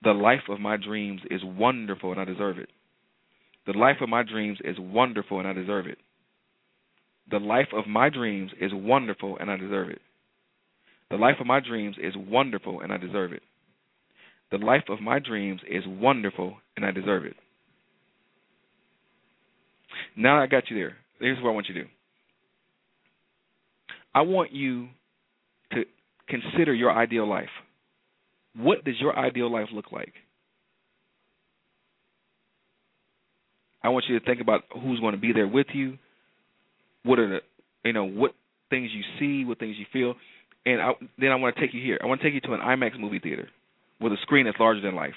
The 0.02 0.12
life 0.12 0.42
of 0.48 0.60
my 0.60 0.76
dreams 0.76 1.20
is 1.30 1.40
wonderful, 1.44 2.12
and 2.12 2.20
I 2.20 2.24
deserve 2.24 2.58
it. 2.58 2.68
The 3.66 3.72
life 3.72 3.96
of 4.00 4.08
my 4.08 4.22
dreams 4.22 4.58
is 4.64 4.76
wonderful, 4.78 5.38
and 5.38 5.48
I 5.48 5.52
deserve 5.52 5.86
it. 5.86 5.98
The 7.30 7.38
life 7.38 7.68
of 7.74 7.88
my 7.88 8.08
dreams 8.08 8.52
is 8.60 8.70
wonderful, 8.72 9.36
and 9.38 9.50
I 9.50 9.56
deserve 9.56 9.88
it. 9.90 10.00
The 11.10 11.16
life 11.16 11.36
of 11.40 11.46
my 11.46 11.60
dreams 11.60 11.96
is 12.00 12.14
wonderful, 12.16 12.80
and 12.80 12.92
I 12.92 12.96
deserve 12.96 13.32
it. 13.32 13.42
The 14.50 14.58
life 14.58 14.84
of 14.88 15.00
my 15.00 15.18
dreams 15.18 15.60
is 15.68 15.82
wonderful, 15.86 16.56
and 16.76 16.84
I 16.84 16.92
deserve 16.92 17.24
it. 17.24 17.34
Now 20.16 20.40
I 20.40 20.46
got 20.46 20.70
you 20.70 20.76
there. 20.76 20.96
Here's 21.18 21.42
what 21.42 21.50
I 21.50 21.54
want 21.54 21.68
you 21.68 21.74
to 21.74 21.82
do. 21.82 21.88
I 24.14 24.20
want 24.22 24.52
you 24.52 24.88
to 25.72 25.84
consider 26.28 26.72
your 26.72 26.92
ideal 26.92 27.28
life. 27.28 27.48
What 28.56 28.84
does 28.84 28.94
your 29.00 29.16
ideal 29.16 29.52
life 29.52 29.68
look 29.72 29.92
like? 29.92 30.12
I 33.82 33.90
want 33.90 34.06
you 34.08 34.18
to 34.18 34.24
think 34.24 34.40
about 34.40 34.62
who's 34.72 34.98
going 35.00 35.14
to 35.14 35.20
be 35.20 35.32
there 35.32 35.46
with 35.46 35.68
you. 35.72 35.98
What 37.04 37.18
are 37.18 37.28
the, 37.28 37.38
you 37.84 37.92
know, 37.92 38.04
what 38.04 38.32
things 38.68 38.90
you 38.92 39.02
see, 39.20 39.44
what 39.44 39.58
things 39.58 39.76
you 39.78 39.86
feel, 39.92 40.14
and 40.66 40.80
I, 40.80 40.90
then 41.18 41.30
I 41.30 41.36
want 41.36 41.54
to 41.54 41.60
take 41.60 41.72
you 41.72 41.80
here. 41.80 41.98
I 42.02 42.06
want 42.06 42.20
to 42.20 42.26
take 42.26 42.34
you 42.34 42.40
to 42.40 42.54
an 42.54 42.60
IMAX 42.60 42.98
movie 42.98 43.20
theater 43.20 43.48
with 44.00 44.12
a 44.12 44.16
screen 44.22 44.46
that's 44.46 44.58
larger 44.58 44.80
than 44.80 44.96
life. 44.96 45.14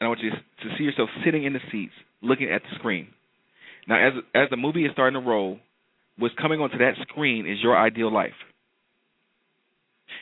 And 0.00 0.06
I 0.06 0.08
want 0.08 0.20
you 0.20 0.30
to, 0.30 0.76
see 0.78 0.84
yourself 0.84 1.10
sitting 1.24 1.44
in 1.44 1.52
the 1.52 1.58
seats, 1.72 1.92
looking 2.22 2.50
at 2.50 2.62
the 2.62 2.76
screen. 2.78 3.08
Now, 3.88 4.06
as 4.06 4.12
as 4.34 4.48
the 4.50 4.56
movie 4.56 4.84
is 4.84 4.92
starting 4.92 5.20
to 5.20 5.28
roll, 5.28 5.58
what's 6.16 6.34
coming 6.40 6.60
onto 6.60 6.78
that 6.78 6.94
screen 7.02 7.46
is 7.46 7.58
your 7.60 7.76
ideal 7.76 8.12
life. 8.12 8.38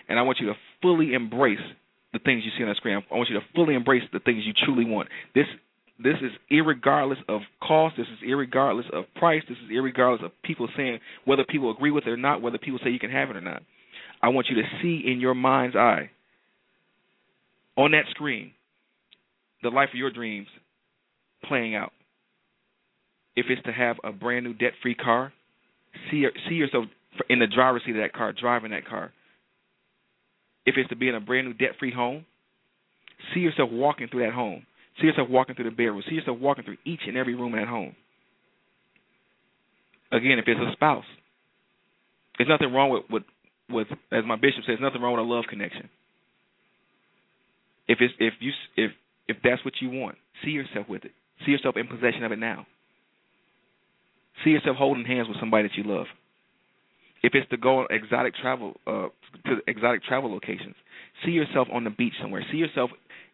And 0.09 0.19
I 0.19 0.23
want 0.23 0.39
you 0.41 0.47
to 0.47 0.55
fully 0.81 1.13
embrace 1.13 1.59
the 2.13 2.19
things 2.19 2.43
you 2.45 2.51
see 2.57 2.63
on 2.63 2.69
the 2.69 2.75
screen. 2.75 3.03
I 3.11 3.15
want 3.15 3.29
you 3.29 3.39
to 3.39 3.47
fully 3.55 3.75
embrace 3.75 4.03
the 4.13 4.21
things 4.21 4.45
you 4.45 4.53
truly 4.65 4.85
want. 4.85 5.09
This 5.35 5.47
this 6.03 6.17
is 6.23 6.31
irregardless 6.51 7.19
of 7.29 7.41
cost. 7.61 7.97
This 7.97 8.07
is 8.07 8.29
irregardless 8.29 8.89
of 8.93 9.05
price. 9.17 9.43
This 9.49 9.59
is 9.59 9.71
irregardless 9.71 10.25
of 10.25 10.31
people 10.45 10.69
saying 10.77 11.01
whether 11.25 11.45
people 11.45 11.73
agree 11.73 11.91
with 11.91 12.07
it 12.07 12.11
or 12.11 12.17
not, 12.17 12.41
whether 12.41 12.59
people 12.59 12.79
say 12.83 12.91
you 12.91 13.01
can 13.01 13.11
have 13.11 13.31
it 13.31 13.37
or 13.37 13.41
not. 13.41 13.63
I 14.23 14.29
want 14.29 14.47
you 14.49 14.57
to 14.57 14.69
see 14.81 15.03
in 15.11 15.21
your 15.21 15.35
mind's 15.35 15.77
eye 15.77 16.11
on 17.77 17.93
that 17.93 18.05
screen 18.11 18.53
the 19.63 19.71
life 19.71 19.89
of 19.93 19.99
your 19.99 20.11
dreams 20.11 20.49
playing 21.45 21.75
out. 21.75 21.93
If 23.35 23.47
it's 23.49 23.63
to 23.65 23.73
have 23.73 23.97
a 24.05 24.13
brand 24.13 24.45
new 24.45 24.55
debt 24.55 24.73
free 24.83 24.95
car, 24.95 25.33
see 26.11 26.27
see 26.49 26.55
yourself 26.57 26.87
in 27.29 27.39
the 27.39 27.47
driver's 27.47 27.83
seat 27.85 27.97
of 27.97 28.03
that 28.03 28.13
car, 28.13 28.33
driving 28.33 28.71
that 28.71 28.87
car. 28.87 29.13
If 30.69 30.77
it's 30.77 30.91
to 30.91 30.97
be 30.97 31.09
in 31.09 31.15
a 31.15 31.21
brand 31.21 31.47
new 31.47 31.55
debt 31.55 31.77
free 31.79 31.91
home, 31.91 32.27
see 33.33 33.41
yourself 33.41 33.71
walking 33.73 34.07
through 34.09 34.27
that 34.27 34.35
home. 34.35 34.67
See 35.01 35.07
yourself 35.07 35.31
walking 35.31 35.55
through 35.55 35.65
the 35.65 35.71
bedroom. 35.71 36.03
See 36.07 36.17
yourself 36.17 36.39
walking 36.39 36.65
through 36.65 36.77
each 36.85 37.01
and 37.07 37.17
every 37.17 37.35
room 37.35 37.55
in 37.55 37.61
that 37.61 37.69
home. 37.69 37.97
Again, 40.13 40.39
if 40.39 40.45
it's 40.47 40.61
a 40.61 40.73
spouse, 40.73 41.07
there's 42.37 42.51
nothing 42.51 42.71
wrong 42.75 42.91
with, 42.91 43.05
with, 43.09 43.23
with 43.71 43.87
as 44.13 44.25
my 44.27 44.37
bishop 44.37 44.65
says, 44.67 44.77
nothing 44.79 45.01
wrong 45.01 45.15
with 45.15 45.25
a 45.25 45.29
love 45.29 45.47
connection. 45.49 45.89
If 47.87 47.99
it's 48.03 48.13
if 48.19 48.35
you 48.39 48.53
if 48.77 48.91
if 49.27 49.39
that's 49.43 49.65
what 49.65 49.73
you 49.81 49.89
want, 49.89 50.17
see 50.45 50.51
yourself 50.51 50.87
with 50.87 51.07
it. 51.07 51.13
See 51.47 51.53
yourself 51.53 51.77
in 51.79 51.87
possession 51.87 52.25
of 52.25 52.33
it 52.33 52.39
now. 52.39 52.67
See 54.45 54.51
yourself 54.51 54.77
holding 54.77 55.07
hands 55.07 55.29
with 55.29 55.41
somebody 55.41 55.67
that 55.67 55.77
you 55.79 55.85
love. 55.85 56.07
If 57.23 57.35
it's 57.35 57.49
to 57.51 57.57
go 57.57 57.81
on 57.81 57.87
exotic 57.91 58.35
travel 58.37 58.75
uh, 58.87 59.09
to 59.47 59.57
exotic 59.67 60.05
travel 60.05 60.33
locations, 60.33 60.75
see 61.25 61.33
yourself 61.33 61.69
on 61.73 61.85
the 61.85 61.91
beach 61.91 62.15
somewhere. 62.21 62.45
See 62.53 62.59
yourself 62.59 62.91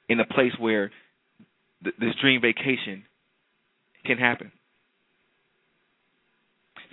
in 0.09 0.21
a 0.21 0.27
place 0.27 0.53
where 0.59 0.91
th- 1.83 1.97
this 1.99 2.15
dream 2.21 2.41
vacation 2.41 3.05
can 4.05 4.19
happen. 4.19 4.53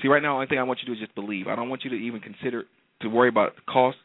See, 0.01 0.07
right 0.07 0.21
now, 0.21 0.33
the 0.33 0.35
only 0.35 0.47
thing 0.47 0.59
I 0.59 0.63
want 0.63 0.79
you 0.79 0.87
to 0.87 0.95
do 0.95 1.01
is 1.01 1.07
just 1.07 1.15
believe. 1.15 1.47
I 1.47 1.55
don't 1.55 1.69
want 1.69 1.83
you 1.83 1.91
to 1.91 1.95
even 1.95 2.21
consider 2.21 2.63
to 3.01 3.07
worry 3.07 3.29
about 3.29 3.53
cost, 3.67 3.97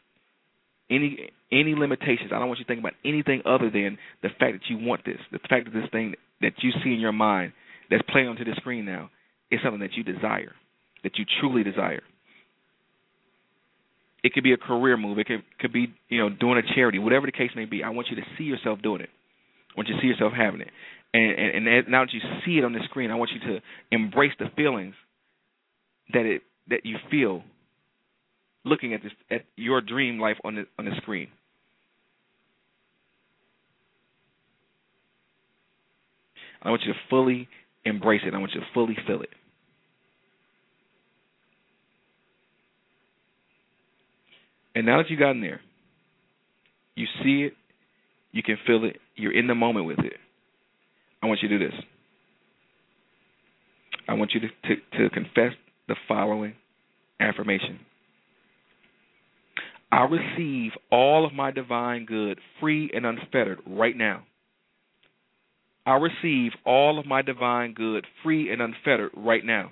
any 0.89 1.31
any 1.51 1.75
limitations. 1.75 2.31
I 2.33 2.39
don't 2.39 2.47
want 2.47 2.59
you 2.59 2.65
to 2.65 2.67
think 2.67 2.79
about 2.79 2.93
anything 3.05 3.41
other 3.45 3.69
than 3.69 3.97
the 4.21 4.29
fact 4.29 4.53
that 4.53 4.69
you 4.69 4.77
want 4.79 5.05
this, 5.05 5.19
the 5.31 5.39
fact 5.49 5.65
that 5.65 5.73
this 5.73 5.89
thing 5.91 6.15
that 6.41 6.53
you 6.61 6.71
see 6.83 6.93
in 6.93 6.99
your 6.99 7.13
mind 7.13 7.53
that's 7.89 8.03
playing 8.09 8.27
onto 8.27 8.43
the 8.43 8.53
screen 8.57 8.85
now 8.85 9.09
is 9.49 9.59
something 9.63 9.79
that 9.79 9.93
you 9.93 10.03
desire, 10.03 10.53
that 11.03 11.17
you 11.17 11.25
truly 11.39 11.63
desire. 11.63 12.01
It 14.23 14.33
could 14.33 14.43
be 14.43 14.53
a 14.53 14.57
career 14.57 14.97
move. 14.97 15.19
It 15.19 15.27
could 15.27 15.43
could 15.59 15.73
be 15.73 15.93
you 16.09 16.19
know 16.19 16.29
doing 16.29 16.57
a 16.57 16.75
charity, 16.75 16.99
whatever 16.99 17.25
the 17.25 17.31
case 17.31 17.51
may 17.55 17.65
be. 17.65 17.83
I 17.83 17.89
want 17.89 18.07
you 18.09 18.15
to 18.17 18.23
see 18.37 18.43
yourself 18.43 18.81
doing 18.81 19.01
it. 19.01 19.09
I 19.71 19.73
want 19.77 19.89
you 19.89 19.95
to 19.95 20.01
see 20.01 20.07
yourself 20.07 20.33
having 20.35 20.61
it, 20.61 20.69
and 21.13 21.31
and, 21.31 21.67
and 21.67 21.87
now 21.87 22.03
that 22.03 22.13
you 22.13 22.19
see 22.45 22.57
it 22.57 22.63
on 22.63 22.73
the 22.73 22.79
screen, 22.85 23.11
I 23.11 23.15
want 23.15 23.31
you 23.31 23.53
to 23.53 23.61
embrace 23.91 24.33
the 24.39 24.47
feelings 24.55 24.95
that 26.13 26.25
it 26.25 26.41
that 26.69 26.85
you 26.85 26.97
feel 27.11 27.43
looking 28.65 28.93
at 28.93 29.01
this 29.03 29.11
at 29.31 29.45
your 29.55 29.81
dream 29.81 30.19
life 30.19 30.37
on 30.43 30.55
the 30.55 30.65
on 30.77 30.85
the 30.85 30.91
screen. 30.97 31.29
I 36.61 36.69
want 36.69 36.81
you 36.85 36.93
to 36.93 36.99
fully 37.09 37.47
embrace 37.85 38.21
it. 38.25 38.33
I 38.33 38.37
want 38.39 38.51
you 38.53 38.61
to 38.61 38.65
fully 38.73 38.97
feel 39.05 39.21
it. 39.21 39.29
And 44.77 44.85
now 44.85 44.97
that 44.97 45.09
you've 45.09 45.19
gotten 45.19 45.41
there, 45.41 45.59
you 46.93 47.07
see 47.23 47.47
it, 47.47 47.53
you 48.31 48.43
can 48.43 48.59
feel 48.67 48.85
it, 48.85 48.97
you're 49.15 49.35
in 49.35 49.47
the 49.47 49.55
moment 49.55 49.87
with 49.87 49.97
it. 49.97 50.13
I 51.23 51.25
want 51.25 51.39
you 51.41 51.49
to 51.49 51.57
do 51.57 51.65
this. 51.65 51.73
I 54.07 54.13
want 54.13 54.33
you 54.35 54.41
to, 54.41 54.47
to, 54.47 54.99
to 54.99 55.09
confess 55.09 55.53
the 55.87 55.95
following 56.07 56.53
affirmation. 57.19 57.79
I 59.91 60.03
receive 60.03 60.73
all 60.91 61.25
of 61.25 61.33
my 61.33 61.49
divine 61.49 62.05
good 62.05 62.39
free 62.59 62.91
and 62.93 63.03
unfettered 63.03 63.61
right 63.65 63.97
now. 63.97 64.25
I 65.87 65.95
receive 65.95 66.51
all 66.67 66.99
of 66.99 67.07
my 67.07 67.23
divine 67.23 67.73
good 67.73 68.05
free 68.21 68.51
and 68.51 68.61
unfettered 68.61 69.09
right 69.17 69.43
now. 69.43 69.71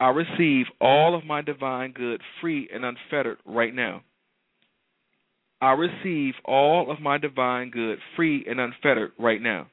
I 0.00 0.08
receive 0.08 0.66
all 0.80 1.16
of 1.16 1.24
my 1.24 1.40
divine 1.42 1.92
good 1.92 2.20
free 2.40 2.68
and 2.72 2.84
unfettered 2.84 3.38
right 3.46 3.74
now. 3.74 4.02
I 5.60 5.72
receive 5.72 6.34
all 6.44 6.90
of 6.90 7.00
my 7.00 7.18
divine 7.18 7.70
good 7.70 7.98
free 8.16 8.44
and 8.48 8.60
unfettered 8.60 9.12
right 9.18 9.40
now. 9.40 9.68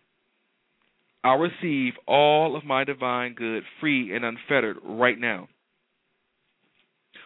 I'll 1.24 1.38
receive 1.38 1.94
all 2.08 2.56
of 2.56 2.64
my 2.64 2.84
divine 2.84 3.34
good 3.34 3.64
free 3.80 4.16
and 4.16 4.26
unfettered 4.26 4.78
right 4.84 5.20
now. 5.20 5.50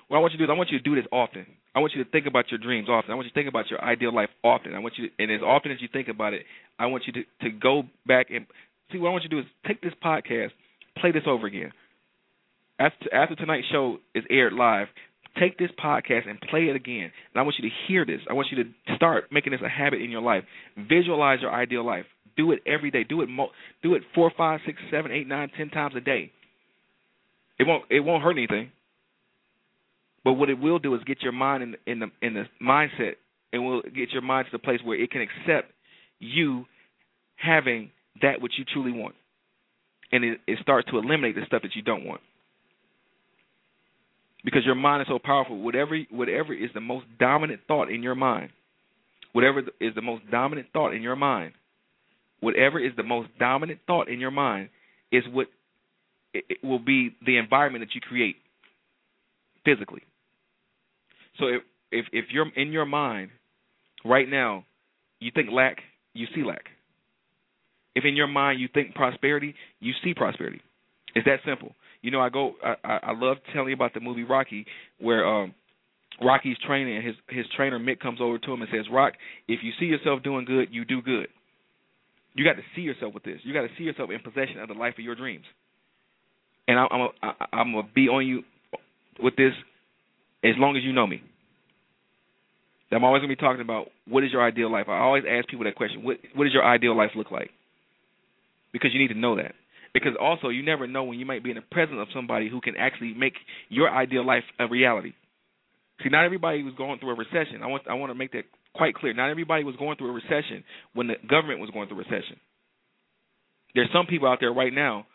What 0.08 0.18
I 0.18 0.20
want 0.20 0.34
you 0.34 0.40
to 0.40 0.46
do 0.46 0.52
is 0.52 0.54
I 0.54 0.58
want 0.58 0.70
you 0.72 0.80
to 0.80 0.84
do 0.84 0.96
this 0.96 1.06
often. 1.12 1.46
I 1.74 1.80
want 1.80 1.94
you 1.94 2.04
to 2.04 2.10
think 2.10 2.26
about 2.26 2.50
your 2.52 2.58
dreams 2.58 2.90
often. 2.90 3.12
I 3.12 3.16
want 3.16 3.26
you 3.26 3.32
to 3.32 3.36
think 3.36 3.48
about 3.48 3.70
your 3.70 3.84
ideal 3.84 4.14
life 4.14 4.30
often. 4.44 4.74
I 4.74 4.80
want 4.80 4.96
you 4.98 5.10
to, 5.10 5.14
and 5.20 5.32
as 5.32 5.42
often 5.42 5.72
as 5.72 5.82
you 5.82 5.88
think 5.92 6.08
about 6.08 6.34
it, 6.34 6.44
I 6.80 6.88
want 6.88 7.04
you 7.08 7.14
to, 7.14 7.24
to 7.42 7.50
go 7.50 7.84
back 8.06 8.28
and 8.32 8.46
see 8.92 8.98
what 8.98 9.10
I 9.10 9.12
want 9.12 9.24
you 9.24 9.30
to 9.30 9.36
do 9.36 9.40
is 9.40 9.46
take 9.68 9.82
this 9.82 9.94
podcast, 10.04 10.52
play 10.98 11.12
this 11.12 11.24
over 11.26 11.48
again. 11.48 11.72
After 12.80 13.14
after 13.14 13.36
tonight's 13.36 13.68
show 13.72 13.98
is 14.14 14.24
aired 14.30 14.54
live, 14.54 14.88
take 15.40 15.58
this 15.58 15.70
podcast 15.84 16.28
and 16.30 16.40
play 16.42 16.64
it 16.64 16.76
again. 16.76 17.12
And 17.34 17.40
I 17.40 17.42
want 17.42 17.56
you 17.60 17.70
to 17.70 17.76
hear 17.88 18.06
this. 18.06 18.22
I 18.30 18.34
want 18.34 18.48
you 18.52 18.64
to 18.64 18.70
start 18.96 19.26
making 19.32 19.52
this 19.52 19.62
a 19.64 19.70
habit 19.70 20.02
in 20.02 20.12
your 20.12 20.22
life. 20.22 20.44
Visualize 20.78 21.40
your 21.42 21.54
ideal 21.54 21.86
life. 21.86 22.06
Do 22.36 22.52
it 22.52 22.60
every 22.66 22.92
day. 22.92 23.04
Do 23.04 23.22
it 23.22 23.30
mo- 23.30 23.52
do 23.82 23.96
it 23.96 24.04
four, 24.14 24.32
five, 24.38 24.60
six, 24.66 24.78
seven, 24.92 25.12
eight, 25.12 25.28
nine, 25.28 25.50
ten 25.58 25.70
times 25.70 25.96
a 25.96 26.02
day. 26.02 26.32
It 27.58 27.66
won't 27.66 27.86
it 27.90 28.02
won't 28.02 28.24
hurt 28.24 28.38
anything. 28.38 28.72
But 30.24 30.34
what 30.34 30.50
it 30.50 30.60
will 30.60 30.80
do 30.80 30.96
is 30.96 31.04
get 31.04 31.22
your 31.22 31.32
mind 31.32 31.64
in, 31.64 31.76
in 31.86 32.00
the 32.00 32.08
in 32.22 32.34
the 32.34 32.44
mindset, 32.62 33.14
and 33.54 33.66
will 33.66 33.82
get 33.84 34.12
your 34.12 34.22
mind 34.22 34.48
to 34.48 34.52
the 34.52 34.60
place 34.60 34.80
where 34.84 35.02
it 35.02 35.12
can 35.12 35.22
accept 35.22 35.72
you 36.20 36.66
having 37.36 37.92
that 38.22 38.42
which 38.42 38.54
you 38.58 38.66
truly 38.66 38.92
want, 38.92 39.16
and 40.12 40.24
it, 40.24 40.40
it 40.48 40.60
starts 40.62 40.90
to 40.90 40.98
eliminate 40.98 41.36
the 41.36 41.42
stuff 41.46 41.62
that 41.62 41.76
you 41.76 41.82
don't 41.82 42.06
want. 42.06 42.22
Because 44.46 44.62
your 44.64 44.76
mind 44.76 45.02
is 45.02 45.08
so 45.10 45.20
powerful, 45.22 45.60
whatever 45.60 45.98
whatever 46.12 46.54
is 46.54 46.70
the 46.74 46.80
most 46.80 47.06
dominant 47.20 47.62
thought 47.68 47.90
in 47.90 48.04
your 48.04 48.14
mind, 48.16 48.52
whatever 49.34 49.64
is 49.82 49.96
the 49.96 50.04
most 50.04 50.24
dominant 50.30 50.68
thought 50.72 50.94
in 50.94 51.02
your 51.02 51.16
mind, 51.16 51.54
whatever 52.42 52.80
is 52.80 52.92
the 52.96 53.04
most 53.04 53.28
dominant 53.40 53.80
thought 53.88 54.08
in 54.08 54.20
your 54.20 54.32
mind 54.32 54.70
is 55.12 55.24
what 55.32 55.48
it, 56.34 56.60
will 56.64 56.80
be 56.80 57.16
the 57.26 57.38
environment 57.38 57.84
that 57.84 57.96
you 57.96 58.02
create 58.02 58.36
physically. 59.66 60.04
So 61.40 61.48
if 61.48 61.62
if 61.92 62.06
if 62.14 62.26
you're 62.32 62.48
in 62.56 62.72
your 62.72 62.86
mind 62.86 63.32
right 64.06 64.30
now, 64.30 64.66
you 65.20 65.32
think 65.34 65.50
lack, 65.52 65.78
you 66.14 66.28
see 66.36 66.44
lack. 66.44 66.66
If 67.96 68.06
in 68.06 68.16
your 68.16 68.28
mind 68.28 68.60
you 68.60 68.68
think 68.72 68.94
prosperity, 68.94 69.56
you 69.80 69.94
see 70.04 70.14
prosperity. 70.14 70.62
It's 71.16 71.26
that 71.26 71.40
simple. 71.46 71.74
You 72.06 72.12
know, 72.12 72.22
I 72.22 72.30
go. 72.30 72.54
I 72.64 73.00
I 73.02 73.14
love 73.18 73.38
telling 73.52 73.70
you 73.70 73.74
about 73.74 73.96
the 73.96 74.00
movie 74.00 74.24
Rocky, 74.24 74.68
where 75.00 75.26
um 75.26 75.56
Rocky's 76.22 76.56
training, 76.64 76.98
and 76.98 77.04
his 77.04 77.16
his 77.30 77.48
trainer 77.58 77.80
Mick 77.80 78.00
comes 78.00 78.20
over 78.22 78.38
to 78.38 78.54
him 78.54 78.62
and 78.62 78.70
says, 78.72 78.86
"Rock, 78.92 79.14
if 79.48 79.62
you 79.64 79.72
see 79.80 79.88
yourself 79.88 80.22
doing 80.22 80.46
good, 80.46 80.68
you 80.72 80.86
do 80.86 81.02
good. 81.02 81.30
You 82.36 82.46
got 82.46 82.58
to 82.58 82.62
see 82.76 82.82
yourself 82.82 83.16
with 83.16 83.24
this. 83.24 83.40
You 83.42 83.56
got 83.56 83.62
to 83.62 83.70
see 83.76 83.86
yourself 83.86 84.12
in 84.12 84.20
possession 84.20 84.60
of 84.60 84.68
the 84.68 84.76
life 84.76 84.94
of 85.00 85.04
your 85.04 85.16
dreams." 85.16 85.46
And 86.68 86.78
I, 86.78 86.86
I'm 86.92 87.10
I'm 87.52 87.72
gonna 87.74 87.88
be 87.96 88.08
on 88.08 88.28
you 88.28 88.44
with 89.20 89.36
this 89.36 89.54
as 90.44 90.54
long 90.60 90.78
as 90.78 90.84
you 90.84 90.94
know 90.94 91.08
me. 91.08 91.24
I'm 92.92 93.04
always 93.04 93.22
gonna 93.22 93.30
be 93.30 93.36
talking 93.36 93.62
about 93.62 93.88
what 94.08 94.24
is 94.24 94.32
your 94.32 94.46
ideal 94.46 94.72
life. 94.72 94.86
I 94.90 95.00
always 95.00 95.24
ask 95.28 95.48
people 95.48 95.66
that 95.66 95.74
question: 95.74 96.04
what 96.04 96.18
what 96.36 96.44
does 96.44 96.54
your 96.54 96.64
ideal 96.64 96.96
life 96.96 97.12
look 97.16 97.32
like? 97.32 97.50
Because 98.72 98.94
you 98.94 99.00
need 99.00 99.12
to 99.12 99.18
know 99.18 99.38
that. 99.38 99.56
Because 99.96 100.12
also 100.20 100.50
you 100.50 100.62
never 100.62 100.88
know 100.88 101.06
when 101.06 101.18
you 101.18 101.26
might 101.26 101.42
be 101.42 101.52
in 101.52 101.56
the 101.56 101.62
presence 101.72 102.00
of 102.02 102.10
somebody 102.14 102.50
who 102.50 102.60
can 102.60 102.76
actually 102.76 103.14
make 103.14 103.32
your 103.70 103.90
ideal 103.90 104.26
life 104.26 104.44
a 104.60 104.68
reality. 104.68 105.14
See, 106.04 106.10
not 106.10 106.26
everybody 106.26 106.64
was 106.64 106.74
going 106.78 107.00
through 107.00 107.12
a 107.12 107.16
recession. 107.16 107.64
I 107.64 107.68
want 107.68 107.84
I 107.90 107.94
want 107.94 108.10
to 108.10 108.16
make 108.16 108.34
that 108.34 108.44
quite 108.76 108.94
clear. 108.94 109.14
Not 109.14 109.30
everybody 109.30 109.64
was 109.64 109.78
going 109.78 109.96
through 109.96 110.10
a 110.10 110.12
recession 110.12 110.66
when 110.94 111.08
the 111.08 111.14
government 111.30 111.62
was 111.62 111.70
going 111.70 111.88
through 111.88 112.02
a 112.02 112.04
recession. 112.04 112.36
There's 113.74 113.88
some 113.94 114.06
people 114.06 114.28
out 114.28 114.40
there 114.42 114.52
right 114.52 114.74
now 114.74 115.08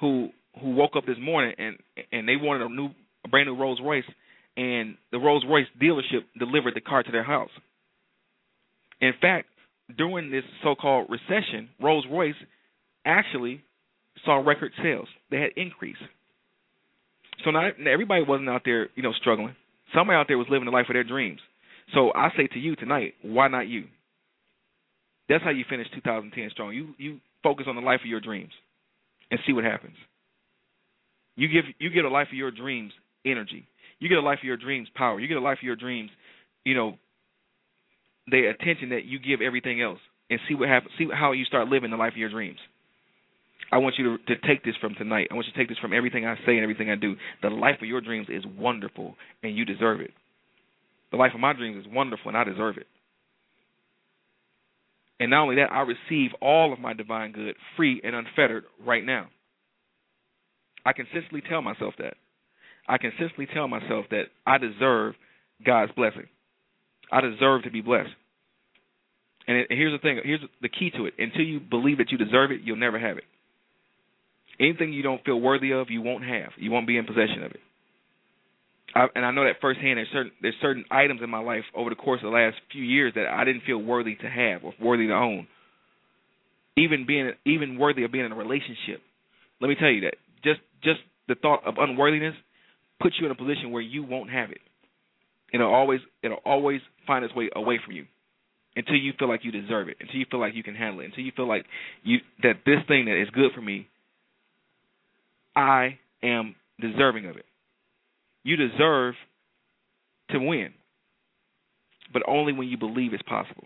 who 0.00 0.30
who 0.60 0.70
woke 0.72 0.96
up 0.96 1.06
this 1.06 1.18
morning 1.20 1.54
and 1.56 1.76
and 2.10 2.28
they 2.28 2.34
wanted 2.34 2.66
a 2.66 2.68
new 2.68 2.88
a 3.24 3.28
brand 3.28 3.46
new 3.46 3.54
Rolls 3.54 3.78
Royce 3.80 4.02
and 4.56 4.96
the 5.12 5.18
Rolls 5.18 5.44
Royce 5.48 5.66
dealership 5.80 6.24
delivered 6.36 6.74
the 6.74 6.80
car 6.80 7.04
to 7.04 7.12
their 7.12 7.22
house. 7.22 7.50
In 9.00 9.12
fact, 9.20 9.46
during 9.96 10.32
this 10.32 10.42
so-called 10.64 11.10
recession, 11.10 11.68
Rolls 11.80 12.06
Royce 12.10 12.34
actually 13.04 13.62
saw 14.26 14.36
record 14.36 14.72
sales. 14.82 15.08
They 15.30 15.38
had 15.38 15.50
increase. 15.56 15.96
So 17.44 17.50
not 17.50 17.80
everybody 17.80 18.22
wasn't 18.22 18.50
out 18.50 18.62
there, 18.64 18.88
you 18.94 19.02
know, 19.02 19.12
struggling. 19.12 19.56
Somebody 19.94 20.16
out 20.16 20.26
there 20.28 20.36
was 20.36 20.48
living 20.50 20.66
the 20.66 20.72
life 20.72 20.86
of 20.88 20.94
their 20.94 21.04
dreams. 21.04 21.40
So 21.94 22.12
I 22.14 22.30
say 22.36 22.48
to 22.48 22.58
you 22.58 22.76
tonight, 22.76 23.14
why 23.22 23.48
not 23.48 23.68
you? 23.68 23.84
That's 25.28 25.42
how 25.42 25.50
you 25.50 25.64
finish 25.68 25.86
2010 25.94 26.50
strong. 26.50 26.74
You 26.74 26.94
you 26.98 27.20
focus 27.42 27.66
on 27.68 27.76
the 27.76 27.82
life 27.82 28.00
of 28.00 28.06
your 28.06 28.20
dreams 28.20 28.52
and 29.30 29.40
see 29.46 29.52
what 29.52 29.64
happens. 29.64 29.96
You 31.36 31.48
give 31.48 31.64
you 31.78 31.90
get 31.90 32.04
a 32.04 32.08
life 32.08 32.28
of 32.28 32.34
your 32.36 32.50
dreams 32.50 32.92
energy. 33.24 33.66
You 33.98 34.08
get 34.08 34.18
a 34.18 34.22
life 34.22 34.38
of 34.38 34.44
your 34.44 34.56
dreams 34.56 34.88
power. 34.94 35.20
You 35.20 35.28
get 35.28 35.36
a 35.36 35.40
life 35.40 35.58
of 35.58 35.64
your 35.64 35.76
dreams, 35.76 36.10
you 36.64 36.74
know, 36.74 36.98
the 38.26 38.46
attention 38.46 38.90
that 38.90 39.04
you 39.04 39.18
give 39.18 39.40
everything 39.40 39.80
else, 39.80 39.98
and 40.30 40.38
see 40.48 40.54
what 40.54 40.68
happens. 40.68 40.92
See 40.98 41.08
how 41.12 41.32
you 41.32 41.44
start 41.44 41.68
living 41.68 41.90
the 41.90 41.96
life 41.96 42.12
of 42.12 42.18
your 42.18 42.30
dreams. 42.30 42.58
I 43.72 43.78
want 43.78 43.96
you 43.98 44.16
to, 44.16 44.34
to 44.34 44.46
take 44.46 44.64
this 44.64 44.74
from 44.80 44.94
tonight. 44.94 45.28
I 45.30 45.34
want 45.34 45.46
you 45.46 45.52
to 45.52 45.58
take 45.58 45.68
this 45.68 45.78
from 45.78 45.92
everything 45.92 46.24
I 46.24 46.36
say 46.46 46.52
and 46.52 46.62
everything 46.62 46.90
I 46.90 46.94
do. 46.94 47.16
The 47.42 47.50
life 47.50 47.76
of 47.82 47.88
your 47.88 48.00
dreams 48.00 48.28
is 48.30 48.44
wonderful, 48.58 49.16
and 49.42 49.56
you 49.56 49.64
deserve 49.64 50.00
it. 50.00 50.12
The 51.10 51.16
life 51.16 51.32
of 51.34 51.40
my 51.40 51.52
dreams 51.52 51.84
is 51.84 51.92
wonderful, 51.92 52.28
and 52.28 52.36
I 52.36 52.44
deserve 52.44 52.76
it. 52.76 52.86
And 55.18 55.30
not 55.30 55.42
only 55.42 55.56
that, 55.56 55.72
I 55.72 55.80
receive 55.80 56.30
all 56.40 56.72
of 56.72 56.78
my 56.78 56.92
divine 56.92 57.32
good 57.32 57.56
free 57.76 58.00
and 58.04 58.14
unfettered 58.14 58.64
right 58.84 59.04
now. 59.04 59.28
I 60.84 60.92
consistently 60.92 61.42
tell 61.48 61.62
myself 61.62 61.94
that. 61.98 62.14
I 62.88 62.98
consistently 62.98 63.48
tell 63.52 63.66
myself 63.66 64.06
that 64.10 64.24
I 64.46 64.58
deserve 64.58 65.14
God's 65.64 65.92
blessing. 65.92 66.26
I 67.10 67.20
deserve 67.20 67.64
to 67.64 67.70
be 67.70 67.80
blessed. 67.80 68.10
And, 69.48 69.66
here's 69.70 69.92
the 69.92 69.98
thing. 69.98 70.20
Here's 70.24 70.40
the 70.60 70.68
key 70.68 70.90
to 70.96 71.06
it. 71.06 71.14
Until 71.18 71.42
you 71.42 71.60
believe 71.60 71.98
that 71.98 72.10
you 72.10 72.18
deserve 72.18 72.50
it, 72.50 72.60
you'll 72.64 72.76
never 72.76 72.98
have 72.98 73.16
it. 73.16 73.24
Anything 74.58 74.92
you 74.92 75.02
don't 75.02 75.24
feel 75.24 75.40
worthy 75.40 75.72
of, 75.72 75.90
you 75.90 76.02
won't 76.02 76.24
have. 76.24 76.50
You 76.56 76.70
won't 76.70 76.86
be 76.86 76.96
in 76.96 77.04
possession 77.04 77.42
of 77.42 77.50
it. 77.52 77.60
I, 78.94 79.06
and 79.14 79.26
I 79.26 79.30
know 79.30 79.44
that 79.44 79.56
firsthand. 79.60 79.98
There's 79.98 80.08
certain 80.12 80.32
there's 80.40 80.54
certain 80.62 80.84
items 80.90 81.20
in 81.22 81.28
my 81.28 81.40
life 81.40 81.64
over 81.74 81.90
the 81.90 81.96
course 81.96 82.20
of 82.24 82.30
the 82.30 82.36
last 82.36 82.56
few 82.72 82.82
years 82.82 83.12
that 83.14 83.26
I 83.26 83.44
didn't 83.44 83.62
feel 83.64 83.78
worthy 83.78 84.14
to 84.16 84.28
have 84.28 84.64
or 84.64 84.72
worthy 84.80 85.06
to 85.08 85.12
own. 85.12 85.46
Even 86.78 87.04
being 87.06 87.32
even 87.44 87.78
worthy 87.78 88.04
of 88.04 88.12
being 88.12 88.24
in 88.24 88.32
a 88.32 88.36
relationship. 88.36 89.02
Let 89.60 89.68
me 89.68 89.74
tell 89.78 89.90
you 89.90 90.02
that 90.02 90.14
just 90.42 90.60
just 90.82 91.00
the 91.28 91.34
thought 91.34 91.66
of 91.66 91.74
unworthiness 91.78 92.34
puts 93.00 93.16
you 93.20 93.26
in 93.26 93.32
a 93.32 93.34
position 93.34 93.70
where 93.70 93.82
you 93.82 94.02
won't 94.02 94.30
have 94.30 94.50
it. 94.50 94.60
It'll 95.52 95.72
always 95.72 96.00
it'll 96.22 96.40
always 96.44 96.80
find 97.06 97.24
its 97.24 97.34
way 97.34 97.50
away 97.54 97.78
from 97.84 97.94
you 97.94 98.06
until 98.76 98.96
you 98.96 99.12
feel 99.18 99.28
like 99.28 99.44
you 99.44 99.52
deserve 99.52 99.88
it, 99.88 99.96
until 100.00 100.16
you 100.16 100.26
feel 100.30 100.40
like 100.40 100.54
you 100.54 100.62
can 100.62 100.74
handle 100.74 101.00
it, 101.00 101.06
until 101.06 101.24
you 101.24 101.32
feel 101.34 101.48
like 101.48 101.64
you 102.02 102.18
that 102.42 102.60
this 102.64 102.78
thing 102.88 103.06
that 103.06 103.20
is 103.20 103.28
good 103.30 103.52
for 103.54 103.60
me, 103.62 103.88
I 105.56 105.98
am 106.22 106.54
deserving 106.80 107.26
of 107.26 107.36
it. 107.36 107.46
You 108.44 108.56
deserve 108.56 109.14
to 110.30 110.38
win, 110.38 110.72
but 112.12 112.22
only 112.28 112.52
when 112.52 112.68
you 112.68 112.76
believe 112.76 113.12
it's 113.14 113.22
possible, 113.22 113.64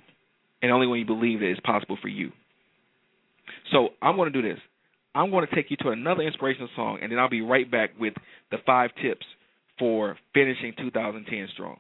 and 0.63 0.73
only 0.73 0.87
when 0.87 1.01
you 1.01 1.07
believe 1.07 1.41
that 1.41 1.51
it's 1.51 1.61
possible 1.61 1.99
for 2.01 2.09
you. 2.09 2.31
So 3.73 3.91
I'm 4.01 4.17
going 4.17 4.33
to 4.33 4.43
do 4.43 4.47
this. 4.47 4.61
I'm 5.15 5.31
going 5.31 5.47
to 5.47 5.55
take 5.55 5.71
you 5.71 5.77
to 5.79 5.91
another 5.91 6.23
inspirational 6.23 6.69
song, 6.77 7.01
and 7.03 7.11
then 7.11 7.19
I'll 7.19 7.29
be 7.29 7.41
right 7.43 7.69
back 7.69 7.91
with 7.99 8.15
the 8.51 8.59
five 8.65 8.91
tips 9.03 9.27
for 9.79 10.17
finishing 10.33 10.73
2010 10.79 11.49
strong. 11.53 11.79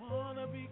Will 0.00 0.34
praise 0.34 0.68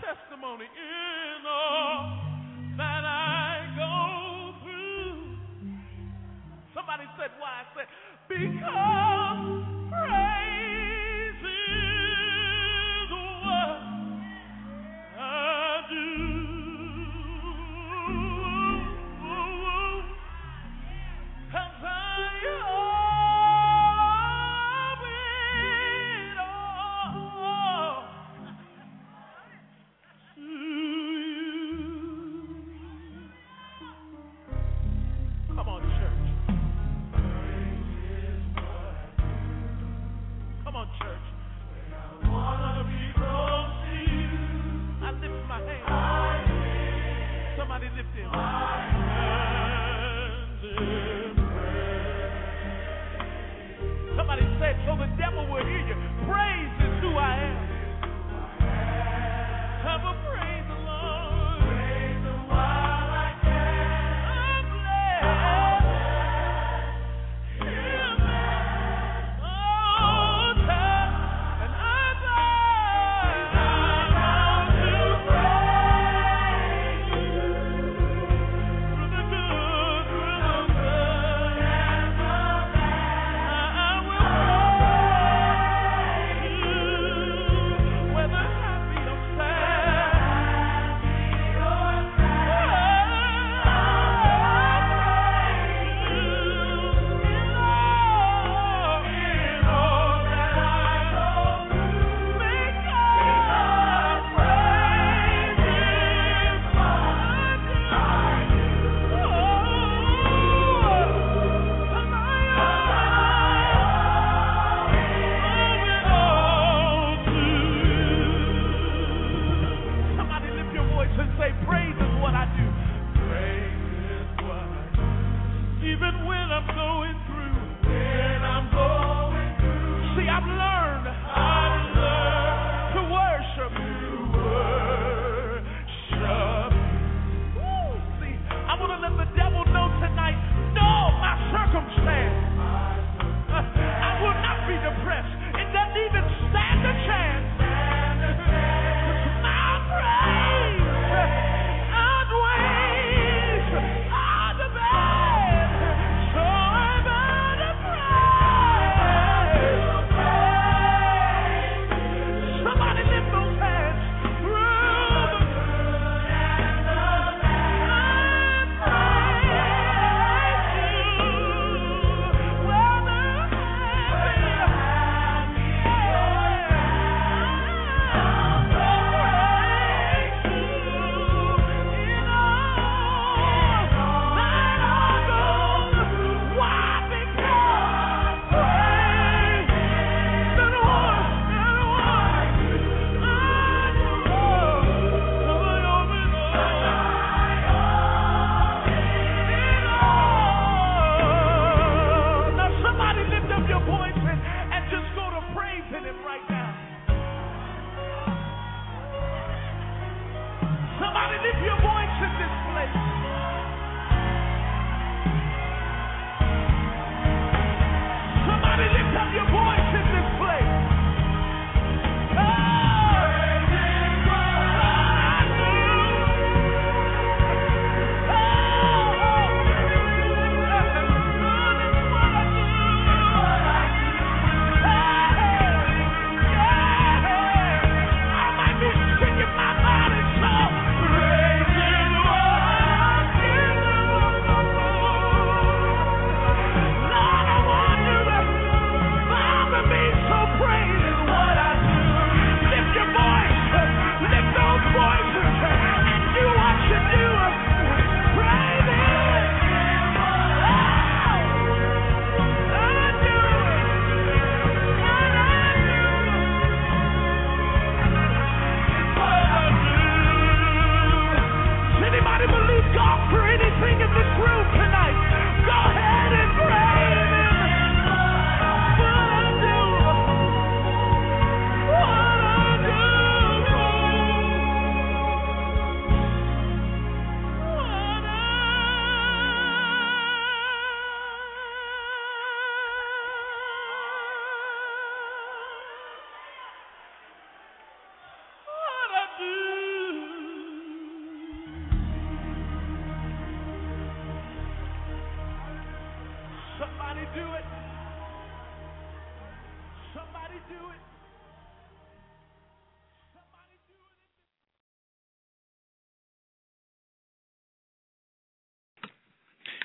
testimony 0.00 0.66
in 0.66 1.46
all 1.46 2.18
that 2.76 3.04
I 3.04 3.72
go 3.76 4.54
through. 4.64 5.36
Somebody 6.74 7.04
said, 7.18 7.30
Why? 7.40 7.62
I 7.62 7.66
said, 7.74 7.88
Because 8.28 9.01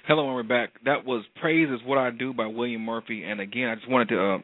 Hello, 0.07 0.25
and 0.25 0.35
we're 0.35 0.43
back. 0.43 0.69
That 0.85 1.03
was 1.03 1.25
"Praise 1.35 1.67
Is 1.69 1.85
What 1.85 1.97
I 1.97 2.11
Do" 2.11 2.31
by 2.31 2.45
William 2.45 2.81
Murphy. 2.81 3.25
And 3.25 3.41
again, 3.41 3.67
I 3.67 3.75
just 3.75 3.89
wanted 3.89 4.07
to 4.07 4.23
uh, 4.23 4.37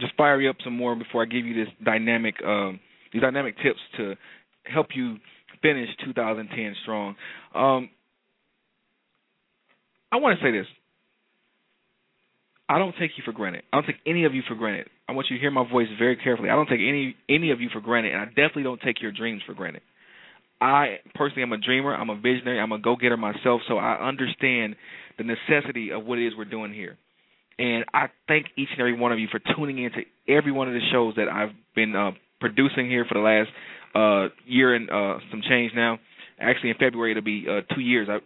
just 0.00 0.16
fire 0.16 0.40
you 0.40 0.48
up 0.48 0.56
some 0.64 0.74
more 0.74 0.96
before 0.96 1.22
I 1.22 1.26
give 1.26 1.44
you 1.44 1.62
this 1.62 1.70
dynamic, 1.84 2.36
um, 2.42 2.80
these 3.12 3.20
dynamic 3.20 3.54
tips 3.62 3.80
to 3.98 4.14
help 4.64 4.86
you 4.94 5.18
finish 5.60 5.90
2010 6.06 6.74
strong. 6.84 7.16
Um, 7.54 7.90
I 10.10 10.16
want 10.16 10.38
to 10.40 10.46
say 10.46 10.52
this. 10.52 10.66
I 12.66 12.78
don't 12.78 12.94
take 12.98 13.10
you 13.18 13.24
for 13.26 13.32
granted. 13.32 13.64
I 13.74 13.76
don't 13.76 13.86
take 13.86 14.00
any 14.06 14.24
of 14.24 14.34
you 14.34 14.40
for 14.48 14.54
granted. 14.54 14.88
I 15.06 15.12
want 15.12 15.26
you 15.28 15.36
to 15.36 15.40
hear 15.40 15.50
my 15.50 15.70
voice 15.70 15.88
very 15.98 16.16
carefully. 16.16 16.48
I 16.48 16.54
don't 16.54 16.66
take 16.66 16.80
any 16.80 17.14
any 17.28 17.50
of 17.50 17.60
you 17.60 17.68
for 17.70 17.82
granted, 17.82 18.14
and 18.14 18.22
I 18.22 18.24
definitely 18.24 18.62
don't 18.62 18.80
take 18.80 19.02
your 19.02 19.12
dreams 19.12 19.42
for 19.44 19.52
granted. 19.52 19.82
I 20.60 20.98
personally 21.14 21.42
am 21.42 21.52
a 21.52 21.58
dreamer. 21.58 21.94
I'm 21.94 22.10
a 22.10 22.16
visionary. 22.16 22.60
I'm 22.60 22.72
a 22.72 22.78
go-getter 22.78 23.16
myself, 23.16 23.60
so 23.68 23.76
I 23.76 24.06
understand 24.06 24.76
the 25.18 25.24
necessity 25.24 25.92
of 25.92 26.04
what 26.04 26.18
it 26.18 26.26
is 26.26 26.32
we're 26.36 26.44
doing 26.44 26.72
here. 26.72 26.96
And 27.58 27.84
I 27.92 28.06
thank 28.26 28.46
each 28.56 28.68
and 28.72 28.80
every 28.80 28.98
one 28.98 29.12
of 29.12 29.18
you 29.18 29.28
for 29.30 29.40
tuning 29.54 29.78
in 29.78 29.90
to 29.92 30.02
every 30.32 30.52
one 30.52 30.68
of 30.68 30.74
the 30.74 30.80
shows 30.90 31.14
that 31.16 31.28
I've 31.28 31.52
been 31.74 31.94
uh, 31.94 32.12
producing 32.40 32.88
here 32.88 33.04
for 33.04 33.14
the 33.14 33.20
last 33.20 33.48
uh, 33.94 34.34
year 34.46 34.74
and 34.74 34.90
uh, 34.90 35.18
some 35.30 35.40
change 35.48 35.72
now. 35.74 35.98
Actually, 36.40 36.70
in 36.70 36.76
February 36.80 37.12
it'll 37.12 37.22
be 37.22 37.46
uh, 37.48 37.60
two 37.74 37.80
years. 37.80 38.08
I, 38.10 38.18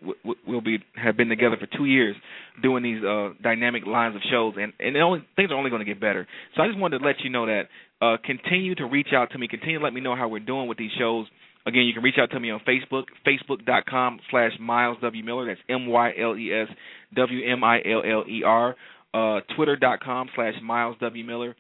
we'll 0.47 0.62
be 0.62 0.79
have 0.97 1.16
been 1.18 1.29
together 1.29 1.57
for 1.61 1.66
two 1.76 1.85
years 1.85 2.16
doing 2.62 2.83
these 2.83 3.05
uh, 3.05 3.31
dynamic 3.43 3.87
lines 3.87 4.16
of 4.16 4.22
shows, 4.31 4.55
and 4.59 4.72
and 4.81 4.97
only, 4.97 5.22
things 5.37 5.51
are 5.51 5.57
only 5.57 5.68
going 5.68 5.81
to 5.81 5.87
get 5.87 6.01
better. 6.01 6.26
So 6.57 6.62
I 6.62 6.68
just 6.68 6.79
wanted 6.79 7.01
to 7.01 7.05
let 7.05 7.16
you 7.20 7.29
know 7.29 7.45
that 7.45 7.64
uh, 8.01 8.16
continue 8.24 8.74
to 8.76 8.87
reach 8.87 9.09
out 9.14 9.33
to 9.33 9.39
me. 9.39 9.47
Continue 9.47 9.79
to 9.79 9.85
let 9.85 9.93
me 9.93 10.01
know 10.01 10.16
how 10.16 10.26
we're 10.26 10.39
doing 10.39 10.68
with 10.68 10.79
these 10.79 10.91
shows. 10.99 11.26
Again, 11.69 11.83
you 11.83 11.93
can 11.93 12.03
reach 12.03 12.16
out 12.19 12.31
to 12.31 12.41
me 12.41 12.51
on 12.51 12.61
Facebook, 12.66 13.05
facebook.com 13.27 14.21
slash 14.31 14.53
Myles 14.59 14.97
W. 15.03 15.23
Miller. 15.23 15.47
That's 15.47 15.61
M-Y-L-E-S 15.69 16.69
W-M-I-L-L-E-R. 17.14 18.77
Uh, 19.14 19.41
Twitter.com 19.55 20.29
slash 20.35 20.55
Myles 20.62 20.97
W. 21.01 21.25
Miller. 21.25 21.55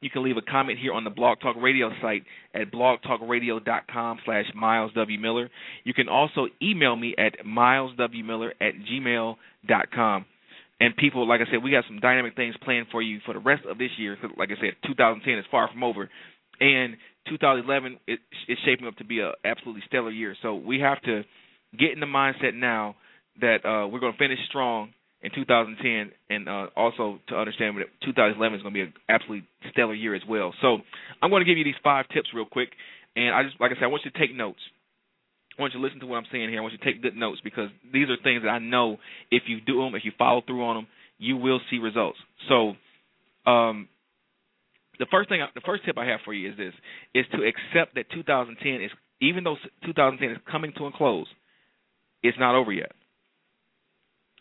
You 0.00 0.10
can 0.10 0.24
leave 0.24 0.36
a 0.36 0.42
comment 0.42 0.80
here 0.80 0.92
on 0.92 1.04
the 1.04 1.10
Blog 1.10 1.38
Talk 1.40 1.54
Radio 1.60 1.90
site 2.02 2.24
at 2.52 2.72
blogtalkradio.com 2.72 4.18
slash 4.24 4.46
Myles 4.56 4.90
W. 4.94 5.18
Miller. 5.20 5.48
You 5.84 5.94
can 5.94 6.08
also 6.08 6.48
email 6.60 6.96
me 6.96 7.14
at 7.16 7.46
myleswmiller 7.46 8.50
at 8.60 8.72
gmail.com. 8.90 10.24
And 10.80 10.96
people, 10.96 11.28
like 11.28 11.40
I 11.40 11.48
said, 11.48 11.62
we 11.62 11.70
got 11.70 11.84
some 11.86 12.00
dynamic 12.00 12.34
things 12.34 12.56
planned 12.64 12.88
for 12.90 13.00
you 13.00 13.20
for 13.24 13.34
the 13.34 13.38
rest 13.38 13.62
of 13.70 13.78
this 13.78 13.90
year. 13.98 14.18
Like 14.36 14.48
I 14.50 14.60
said, 14.60 14.74
2010 14.84 15.38
is 15.38 15.44
far 15.48 15.68
from 15.70 15.84
over. 15.84 16.10
And 16.58 16.96
2011 17.28 17.98
it, 18.06 18.20
it's 18.48 18.60
shaping 18.64 18.86
up 18.86 18.96
to 18.96 19.04
be 19.04 19.20
an 19.20 19.32
absolutely 19.44 19.82
stellar 19.86 20.10
year. 20.10 20.36
So 20.42 20.54
we 20.54 20.80
have 20.80 21.00
to 21.02 21.22
get 21.78 21.92
in 21.92 22.00
the 22.00 22.06
mindset 22.06 22.54
now 22.54 22.96
that 23.40 23.64
uh, 23.64 23.88
we're 23.88 24.00
going 24.00 24.12
to 24.12 24.18
finish 24.18 24.38
strong 24.48 24.92
in 25.22 25.30
2010, 25.32 26.10
and 26.30 26.48
uh, 26.48 26.66
also 26.74 27.20
to 27.28 27.36
understand 27.36 27.76
that 27.78 27.86
2011 28.04 28.58
is 28.58 28.62
going 28.62 28.74
to 28.74 28.78
be 28.78 28.82
an 28.82 28.92
absolutely 29.08 29.46
stellar 29.70 29.94
year 29.94 30.14
as 30.14 30.22
well. 30.28 30.52
So 30.60 30.78
I'm 31.22 31.30
going 31.30 31.40
to 31.40 31.46
give 31.48 31.56
you 31.56 31.64
these 31.64 31.78
five 31.82 32.06
tips 32.12 32.28
real 32.34 32.44
quick, 32.44 32.70
and 33.14 33.32
I 33.34 33.44
just 33.44 33.60
like 33.60 33.70
I 33.70 33.74
said, 33.74 33.84
I 33.84 33.86
want 33.86 34.02
you 34.04 34.10
to 34.10 34.18
take 34.18 34.34
notes. 34.34 34.58
I 35.56 35.62
want 35.62 35.74
you 35.74 35.80
to 35.80 35.84
listen 35.84 36.00
to 36.00 36.06
what 36.06 36.16
I'm 36.16 36.26
saying 36.32 36.48
here. 36.48 36.58
I 36.58 36.62
want 36.62 36.72
you 36.72 36.78
to 36.78 36.84
take 36.84 37.02
good 37.02 37.14
notes 37.14 37.40
because 37.44 37.68
these 37.92 38.08
are 38.08 38.16
things 38.22 38.42
that 38.42 38.48
I 38.48 38.58
know 38.58 38.96
if 39.30 39.44
you 39.46 39.60
do 39.60 39.80
them, 39.80 39.94
if 39.94 40.04
you 40.04 40.12
follow 40.18 40.42
through 40.44 40.64
on 40.64 40.76
them, 40.76 40.86
you 41.18 41.36
will 41.36 41.60
see 41.70 41.78
results. 41.78 42.18
So, 42.48 42.72
um, 43.48 43.88
the 45.02 45.06
first 45.10 45.28
thing, 45.28 45.44
the 45.56 45.60
first 45.62 45.84
tip 45.84 45.98
I 45.98 46.06
have 46.06 46.20
for 46.24 46.32
you 46.32 46.52
is 46.52 46.56
this: 46.56 46.72
is 47.12 47.26
to 47.32 47.38
accept 47.38 47.96
that 47.96 48.08
2010 48.14 48.80
is, 48.80 48.90
even 49.20 49.42
though 49.42 49.56
2010 49.84 50.30
is 50.30 50.38
coming 50.48 50.72
to 50.78 50.86
a 50.86 50.92
close, 50.92 51.26
it's 52.22 52.38
not 52.38 52.54
over 52.54 52.72
yet. 52.72 52.92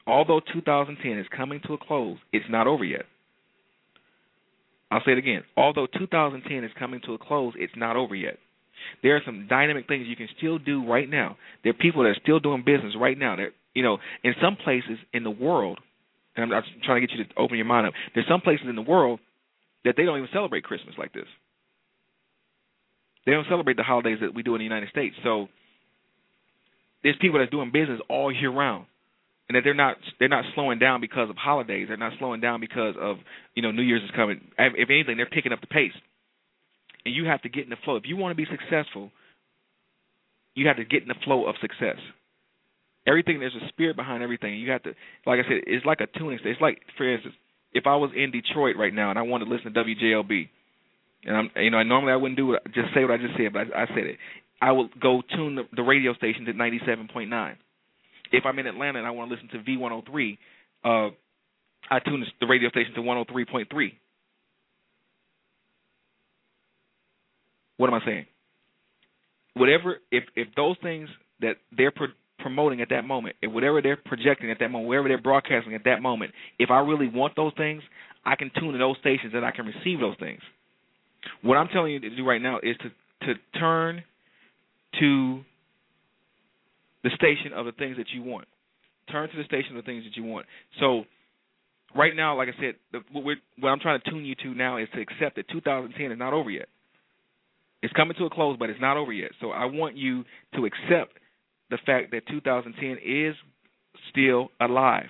Although 0.05 0.39
2010 0.53 1.17
is 1.17 1.25
coming 1.35 1.61
to 1.65 1.73
a 1.73 1.77
close, 1.79 2.17
it's 2.31 2.45
not 2.47 2.67
over 2.67 2.83
yet. 2.83 3.05
I'll 4.91 5.01
say 5.03 5.13
it 5.13 5.17
again. 5.17 5.41
Although 5.57 5.87
2010 5.97 6.63
is 6.63 6.71
coming 6.77 7.01
to 7.05 7.15
a 7.15 7.17
close, 7.17 7.53
it's 7.55 7.73
not 7.75 7.95
over 7.95 8.13
yet. 8.13 8.37
There 9.01 9.15
are 9.15 9.21
some 9.25 9.47
dynamic 9.47 9.87
things 9.87 10.05
you 10.07 10.15
can 10.15 10.27
still 10.37 10.59
do 10.59 10.85
right 10.85 11.09
now. 11.09 11.37
There 11.63 11.71
are 11.71 11.73
people 11.73 12.03
that 12.03 12.09
are 12.09 12.17
still 12.21 12.39
doing 12.39 12.63
business 12.63 12.93
right 12.99 13.17
now. 13.17 13.35
That 13.35 13.49
you 13.73 13.81
know, 13.81 13.97
in 14.23 14.35
some 14.39 14.57
places 14.63 14.99
in 15.11 15.23
the 15.23 15.31
world, 15.31 15.79
and 16.35 16.45
I'm, 16.45 16.53
I'm 16.53 16.63
trying 16.83 17.01
to 17.01 17.07
get 17.07 17.17
you 17.17 17.23
to 17.23 17.29
open 17.37 17.57
your 17.57 17.65
mind 17.65 17.87
up. 17.87 17.93
There's 18.13 18.27
some 18.29 18.41
places 18.41 18.67
in 18.69 18.75
the 18.75 18.81
world 18.83 19.19
that 19.85 19.95
they 19.97 20.03
don't 20.03 20.17
even 20.17 20.29
celebrate 20.33 20.63
Christmas 20.63 20.95
like 20.97 21.13
this. 21.13 21.27
They 23.25 23.33
don't 23.33 23.47
celebrate 23.49 23.77
the 23.77 23.83
holidays 23.83 24.17
that 24.21 24.33
we 24.33 24.43
do 24.43 24.55
in 24.55 24.59
the 24.59 24.65
United 24.65 24.89
States. 24.89 25.15
So 25.23 25.47
there's 27.03 27.15
people 27.21 27.39
that's 27.39 27.51
doing 27.51 27.71
business 27.71 27.99
all 28.09 28.31
year 28.31 28.51
round 28.51 28.85
and 29.51 29.55
that 29.55 29.63
they're 29.63 29.73
not 29.73 29.97
they're 30.17 30.29
not 30.29 30.45
slowing 30.55 30.79
down 30.79 31.01
because 31.01 31.29
of 31.29 31.35
holidays. 31.35 31.87
They're 31.89 31.97
not 31.97 32.13
slowing 32.19 32.39
down 32.41 32.61
because 32.61 32.95
of 32.99 33.17
you 33.53 33.61
know 33.61 33.71
New 33.71 33.81
Year's 33.81 34.03
is 34.03 34.11
coming. 34.15 34.39
If 34.57 34.89
anything, 34.89 35.17
they're 35.17 35.25
picking 35.25 35.51
up 35.51 35.61
the 35.61 35.67
pace. 35.67 35.91
And 37.05 37.13
you 37.13 37.25
have 37.25 37.41
to 37.41 37.49
get 37.49 37.65
in 37.65 37.69
the 37.69 37.77
flow. 37.83 37.95
If 37.95 38.03
you 38.05 38.15
want 38.15 38.31
to 38.31 38.35
be 38.35 38.45
successful, 38.49 39.11
you 40.55 40.67
have 40.67 40.77
to 40.77 40.85
get 40.85 41.01
in 41.01 41.07
the 41.07 41.19
flow 41.25 41.47
of 41.47 41.55
success. 41.59 41.97
Everything 43.05 43.39
there's 43.39 43.55
a 43.55 43.67
spirit 43.69 43.95
behind 43.95 44.23
everything. 44.23 44.55
You 44.55 44.71
have 44.71 44.83
to, 44.83 44.93
like 45.25 45.39
I 45.43 45.49
said, 45.49 45.61
it's 45.65 45.85
like 45.85 45.99
a 45.99 46.07
tuning. 46.17 46.39
It's 46.45 46.61
like, 46.61 46.79
for 46.97 47.11
instance, 47.11 47.35
if 47.73 47.87
I 47.87 47.95
was 47.95 48.11
in 48.15 48.31
Detroit 48.31 48.75
right 48.77 48.93
now 48.93 49.09
and 49.09 49.19
I 49.19 49.23
wanted 49.23 49.45
to 49.45 49.51
listen 49.51 49.73
to 49.73 49.83
WJLB, 49.83 50.49
and 51.23 51.37
I'm, 51.37 51.49
you 51.55 51.69
know, 51.69 51.83
normally 51.83 52.13
I 52.13 52.15
wouldn't 52.15 52.37
do 52.37 52.53
it, 52.53 52.63
just 52.73 52.93
say 52.93 53.01
what 53.01 53.11
I 53.11 53.17
just 53.17 53.37
said, 53.37 53.53
but 53.53 53.73
I, 53.75 53.83
I 53.83 53.87
said 53.87 54.05
it. 54.05 54.17
I 54.61 54.71
would 54.71 54.99
go 54.99 55.21
tune 55.35 55.55
the, 55.55 55.63
the 55.75 55.83
radio 55.83 56.13
station 56.13 56.45
to 56.45 56.53
97.9 56.53 57.55
if 58.31 58.45
I'm 58.45 58.57
in 58.59 58.67
Atlanta 58.67 58.99
and 58.99 59.07
I 59.07 59.11
want 59.11 59.29
to 59.29 59.35
listen 59.35 59.49
to 59.49 59.59
V103, 59.59 60.37
uh, 60.83 61.13
I 61.89 61.99
tune 61.99 62.25
the 62.39 62.47
radio 62.47 62.69
station 62.69 62.93
to 62.95 63.01
103.3. 63.01 63.65
What 67.77 67.87
am 67.87 67.93
I 67.93 68.05
saying? 68.05 68.25
Whatever, 69.55 69.97
if 70.11 70.23
if 70.35 70.47
those 70.55 70.77
things 70.81 71.09
that 71.41 71.55
they're 71.75 71.91
promoting 72.41 72.81
at 72.81 72.89
that 72.89 73.03
moment, 73.03 73.35
if 73.41 73.51
whatever 73.51 73.81
they're 73.81 73.97
projecting 73.97 74.51
at 74.51 74.59
that 74.59 74.69
moment, 74.69 74.89
wherever 74.89 75.07
they're 75.07 75.21
broadcasting 75.21 75.75
at 75.75 75.83
that 75.85 76.01
moment, 76.01 76.31
if 76.59 76.69
I 76.69 76.79
really 76.79 77.07
want 77.07 77.35
those 77.35 77.53
things, 77.57 77.81
I 78.25 78.35
can 78.35 78.51
tune 78.59 78.73
to 78.73 78.77
those 78.77 78.97
stations 78.99 79.33
and 79.35 79.45
I 79.45 79.51
can 79.51 79.65
receive 79.65 79.99
those 79.99 80.15
things. 80.19 80.41
What 81.41 81.57
I'm 81.57 81.67
telling 81.67 81.91
you 81.91 81.99
to 81.99 82.15
do 82.15 82.25
right 82.25 82.41
now 82.41 82.57
is 82.57 82.75
to 82.77 82.89
to 83.25 83.33
turn 83.59 84.03
to 84.99 85.41
the 87.03 87.09
station 87.15 87.53
of 87.55 87.65
the 87.65 87.71
things 87.71 87.97
that 87.97 88.07
you 88.13 88.23
want. 88.23 88.47
Turn 89.11 89.29
to 89.29 89.37
the 89.37 89.43
station 89.43 89.77
of 89.77 89.83
the 89.83 89.85
things 89.85 90.03
that 90.05 90.15
you 90.15 90.23
want. 90.23 90.45
So, 90.79 91.03
right 91.95 92.15
now, 92.15 92.37
like 92.37 92.49
I 92.49 92.61
said, 92.61 92.75
the, 92.91 92.99
what, 93.11 93.37
what 93.59 93.69
I'm 93.69 93.79
trying 93.79 93.99
to 94.01 94.09
tune 94.09 94.25
you 94.25 94.35
to 94.35 94.53
now 94.53 94.77
is 94.77 94.87
to 94.93 95.01
accept 95.01 95.35
that 95.35 95.47
2010 95.49 96.11
is 96.11 96.17
not 96.17 96.33
over 96.33 96.49
yet. 96.49 96.67
It's 97.81 97.93
coming 97.93 98.15
to 98.19 98.25
a 98.25 98.29
close, 98.29 98.57
but 98.59 98.69
it's 98.69 98.81
not 98.81 98.97
over 98.97 99.11
yet. 99.11 99.31
So 99.41 99.49
I 99.49 99.65
want 99.65 99.97
you 99.97 100.23
to 100.55 100.65
accept 100.65 101.17
the 101.71 101.79
fact 101.85 102.11
that 102.11 102.27
2010 102.27 102.99
is 103.03 103.35
still 104.11 104.49
alive. 104.59 105.09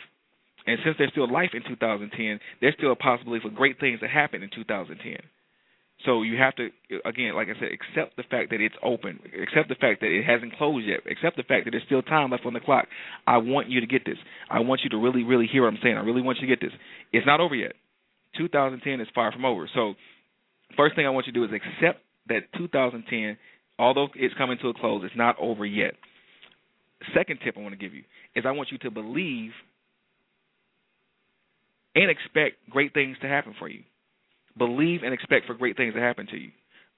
And 0.66 0.78
since 0.86 0.96
there's 0.98 1.12
still 1.12 1.32
life 1.32 1.52
in 1.54 1.64
2010, 1.68 2.40
there's 2.62 2.76
still 2.78 2.92
a 2.92 2.96
possibility 2.96 3.42
for 3.42 3.50
great 3.50 3.80
things 3.80 4.00
to 4.00 4.08
happen 4.08 4.44
in 4.44 4.50
2010. 4.54 5.18
So 6.06 6.24
you 6.24 6.38
have 6.38 6.56
to, 6.56 6.70
again, 7.06 7.36
like 7.36 7.48
I 7.48 7.60
said, 7.60 7.70
accept 7.70 8.18
the 8.18 8.24
fact 8.24 8.50
that 8.50 8.62
it's 8.62 8.76
open. 8.82 9.20
Accept 9.42 9.70
the 9.70 9.76
fact 9.76 10.02
that 10.02 10.08
it 10.08 10.26
hasn't 10.26 10.58
closed 10.58 10.88
yet. 10.88 11.02
Accept 11.10 11.38
the 11.38 11.44
fact 11.44 11.66
that 11.66 11.72
there's 11.72 11.84
still 11.86 12.02
time 12.02 12.32
left 12.32 12.46
on 12.46 12.54
the 12.54 12.60
clock. 12.60 12.88
I 13.28 13.38
want 13.38 13.70
you 13.70 13.82
to 13.82 13.88
get 13.88 14.06
this. 14.06 14.18
I 14.50 14.62
want 14.62 14.82
you 14.84 14.90
to 14.92 14.98
really, 14.98 15.24
really 15.24 15.48
hear 15.52 15.64
what 15.64 15.74
I'm 15.74 15.80
saying. 15.84 15.98
I 15.98 16.02
really 16.02 16.22
want 16.22 16.40
you 16.40 16.48
to 16.48 16.56
get 16.56 16.62
this. 16.62 16.74
It's 17.14 17.26
not 17.26 17.40
over 17.40 17.54
yet. 17.54 17.74
2010 18.38 19.02
is 19.02 19.08
far 19.14 19.32
from 19.32 19.46
over. 19.46 19.70
So, 19.76 19.94
first 20.78 20.96
thing 20.96 21.06
I 21.06 21.10
want 21.10 21.28
you 21.28 21.34
to 21.34 21.40
do 21.40 21.46
is 21.46 21.52
accept 21.54 22.02
that 22.30 22.50
2010, 22.58 23.38
although 23.78 24.08
it's 24.16 24.34
coming 24.36 24.58
to 24.62 24.70
a 24.70 24.74
close, 24.74 25.04
it's 25.06 25.16
not 25.16 25.36
over 25.40 25.66
yet. 25.66 25.94
Second 27.16 27.40
tip 27.44 27.56
I 27.58 27.62
want 27.62 27.74
to 27.74 27.80
give 27.80 27.94
you 27.94 28.04
is 28.36 28.46
I 28.48 28.52
want 28.52 28.72
you 28.72 28.78
to 28.80 28.92
believe 28.92 29.52
and 31.96 32.10
expect 32.10 32.58
great 32.70 32.94
things 32.94 33.18
to 33.22 33.28
happen 33.28 33.56
for 33.58 33.68
you. 33.68 33.82
Believe 34.58 35.02
and 35.04 35.14
expect 35.14 35.48
for 35.48 35.54
great 35.54 35.78
things 35.78 35.94
to 35.94 36.00
happen 36.00 36.28
to 36.28 36.38
you. 36.38 36.52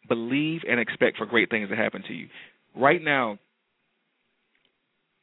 Believe 0.08 0.62
and 0.70 0.80
expect 0.80 1.18
for 1.18 1.26
great 1.26 1.50
things 1.50 1.70
to 1.70 1.76
happen 1.76 2.04
to 2.08 2.14
you. 2.14 2.28
Right 2.76 3.02
now 3.02 3.40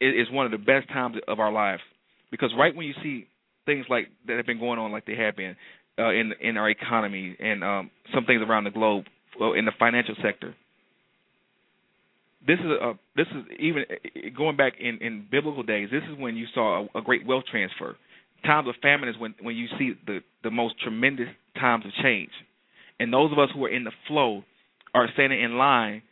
is 0.00 0.30
one 0.30 0.46
of 0.46 0.52
the 0.52 0.58
best 0.58 0.88
times 0.88 1.16
of 1.28 1.40
our 1.40 1.52
lives 1.52 1.82
because 2.30 2.50
right 2.56 2.74
when 2.74 2.86
you 2.86 2.94
see 3.02 3.26
things 3.66 3.84
like 3.90 4.08
that 4.26 4.36
have 4.36 4.46
been 4.46 4.58
going 4.58 4.78
on, 4.78 4.92
like 4.92 5.04
they 5.04 5.16
have 5.16 5.36
been 5.36 5.56
uh, 5.98 6.10
in 6.10 6.32
in 6.40 6.56
our 6.56 6.70
economy 6.70 7.36
and 7.38 7.62
um, 7.62 7.90
some 8.14 8.24
things 8.24 8.40
around 8.46 8.64
the 8.64 8.70
globe 8.70 9.04
in 9.56 9.64
the 9.64 9.72
financial 9.78 10.14
sector. 10.22 10.54
This 12.46 12.58
is 12.58 12.66
a 12.66 12.98
this 13.16 13.26
is 13.28 13.44
even 13.58 13.84
going 14.36 14.56
back 14.56 14.74
in 14.80 14.98
in 14.98 15.26
biblical 15.30 15.62
days. 15.62 15.88
This 15.90 16.02
is 16.10 16.18
when 16.18 16.36
you 16.36 16.46
saw 16.54 16.86
a, 16.94 16.98
a 16.98 17.02
great 17.02 17.26
wealth 17.26 17.44
transfer 17.50 17.96
Times 18.44 18.68
of 18.68 18.74
famine 18.80 19.08
is 19.08 19.18
when 19.18 19.34
when 19.42 19.54
you 19.54 19.66
see 19.78 19.92
the 20.06 20.20
the 20.42 20.50
most 20.50 20.80
tremendous 20.80 21.28
times 21.58 21.84
of 21.84 21.92
change, 22.02 22.30
and 22.98 23.12
those 23.12 23.30
of 23.32 23.38
us 23.38 23.50
who 23.54 23.64
are 23.66 23.68
in 23.68 23.84
the 23.84 23.92
flow 24.08 24.44
are 24.94 25.08
standing 25.12 25.42
in 25.42 25.58
line, 25.58 26.02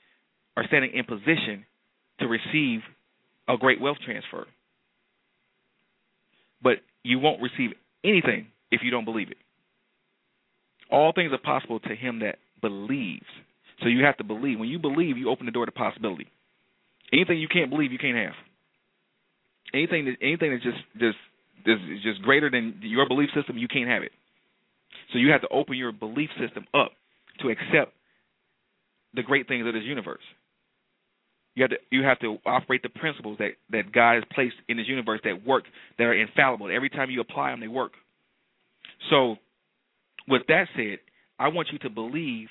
are 0.57 0.67
standing 0.67 0.93
in 0.93 1.05
position 1.05 1.65
to 2.21 2.27
receive 2.29 2.81
a 3.49 3.57
great 3.57 3.81
wealth 3.81 3.97
transfer. 4.05 4.47
But 6.63 6.79
you 7.03 7.19
won't 7.19 7.41
receive 7.41 7.71
anything 8.05 8.49
if 8.71 8.83
you 8.85 8.91
don't 8.91 9.07
believe 9.07 9.31
it. 9.31 9.39
All 10.91 11.13
things 11.15 11.33
are 11.33 11.39
possible 11.39 11.81
to 11.81 11.95
him 11.95 12.21
that 12.21 12.37
believes. 12.61 13.25
So 13.83 13.89
you 13.89 14.05
have 14.05 14.17
to 14.19 14.25
believe. 14.25 14.59
When 14.59 14.69
you 14.69 14.79
believe, 14.79 15.17
you 15.17 15.31
open 15.31 15.47
the 15.47 15.53
door 15.53 15.67
to 15.67 15.73
possibility. 15.73 16.27
Anything 17.13 17.39
you 17.39 17.49
can't 17.49 17.71
believe, 17.71 17.93
you 17.93 17.99
can't 17.99 18.17
have. 18.17 18.35
Anything 19.73 20.07
that 20.07 20.17
anything 20.23 20.51
that's 20.51 20.65
just 20.65 20.79
just 20.99 21.19
is 21.67 22.03
just 22.03 22.23
greater 22.23 22.51
than 22.51 22.81
your 22.83 23.07
belief 23.09 23.31
system, 23.35 23.59
you 23.59 23.69
can't 23.69 23.89
have 23.89 24.03
it. 24.03 24.13
So 25.13 25.19
you 25.19 25.31
have 25.33 25.43
to 25.43 25.49
open 25.49 25.77
your 25.77 25.93
belief 25.93 26.31
system 26.41 26.67
up 26.75 26.93
to 27.41 27.49
accept 27.49 27.93
the 29.15 29.23
great 29.23 29.49
things 29.49 29.67
of 29.67 29.75
this 29.75 29.85
universe. 29.85 30.23
You 31.55 31.65
have 31.65 31.71
to 31.71 31.77
you 31.91 32.05
have 32.05 32.21
to 32.21 32.39
operate 32.47 32.83
the 32.83 32.89
principles 32.89 33.39
that 33.39 33.53
that 33.71 33.93
God 33.93 34.15
has 34.15 34.25
placed 34.35 34.55
in 34.69 34.77
this 34.77 34.87
universe 34.87 35.21
that 35.25 35.47
work 35.47 35.65
that 35.99 36.05
are 36.05 36.15
infallible. 36.15 36.71
Every 36.75 36.91
time 36.91 37.11
you 37.11 37.21
apply 37.21 37.51
them, 37.51 37.61
they 37.61 37.69
work. 37.69 37.93
So, 39.11 39.37
with 40.29 40.43
that 40.49 40.69
said, 40.77 40.99
I 41.39 41.49
want 41.49 41.69
you 41.73 41.79
to 41.81 41.91
believe, 41.91 42.49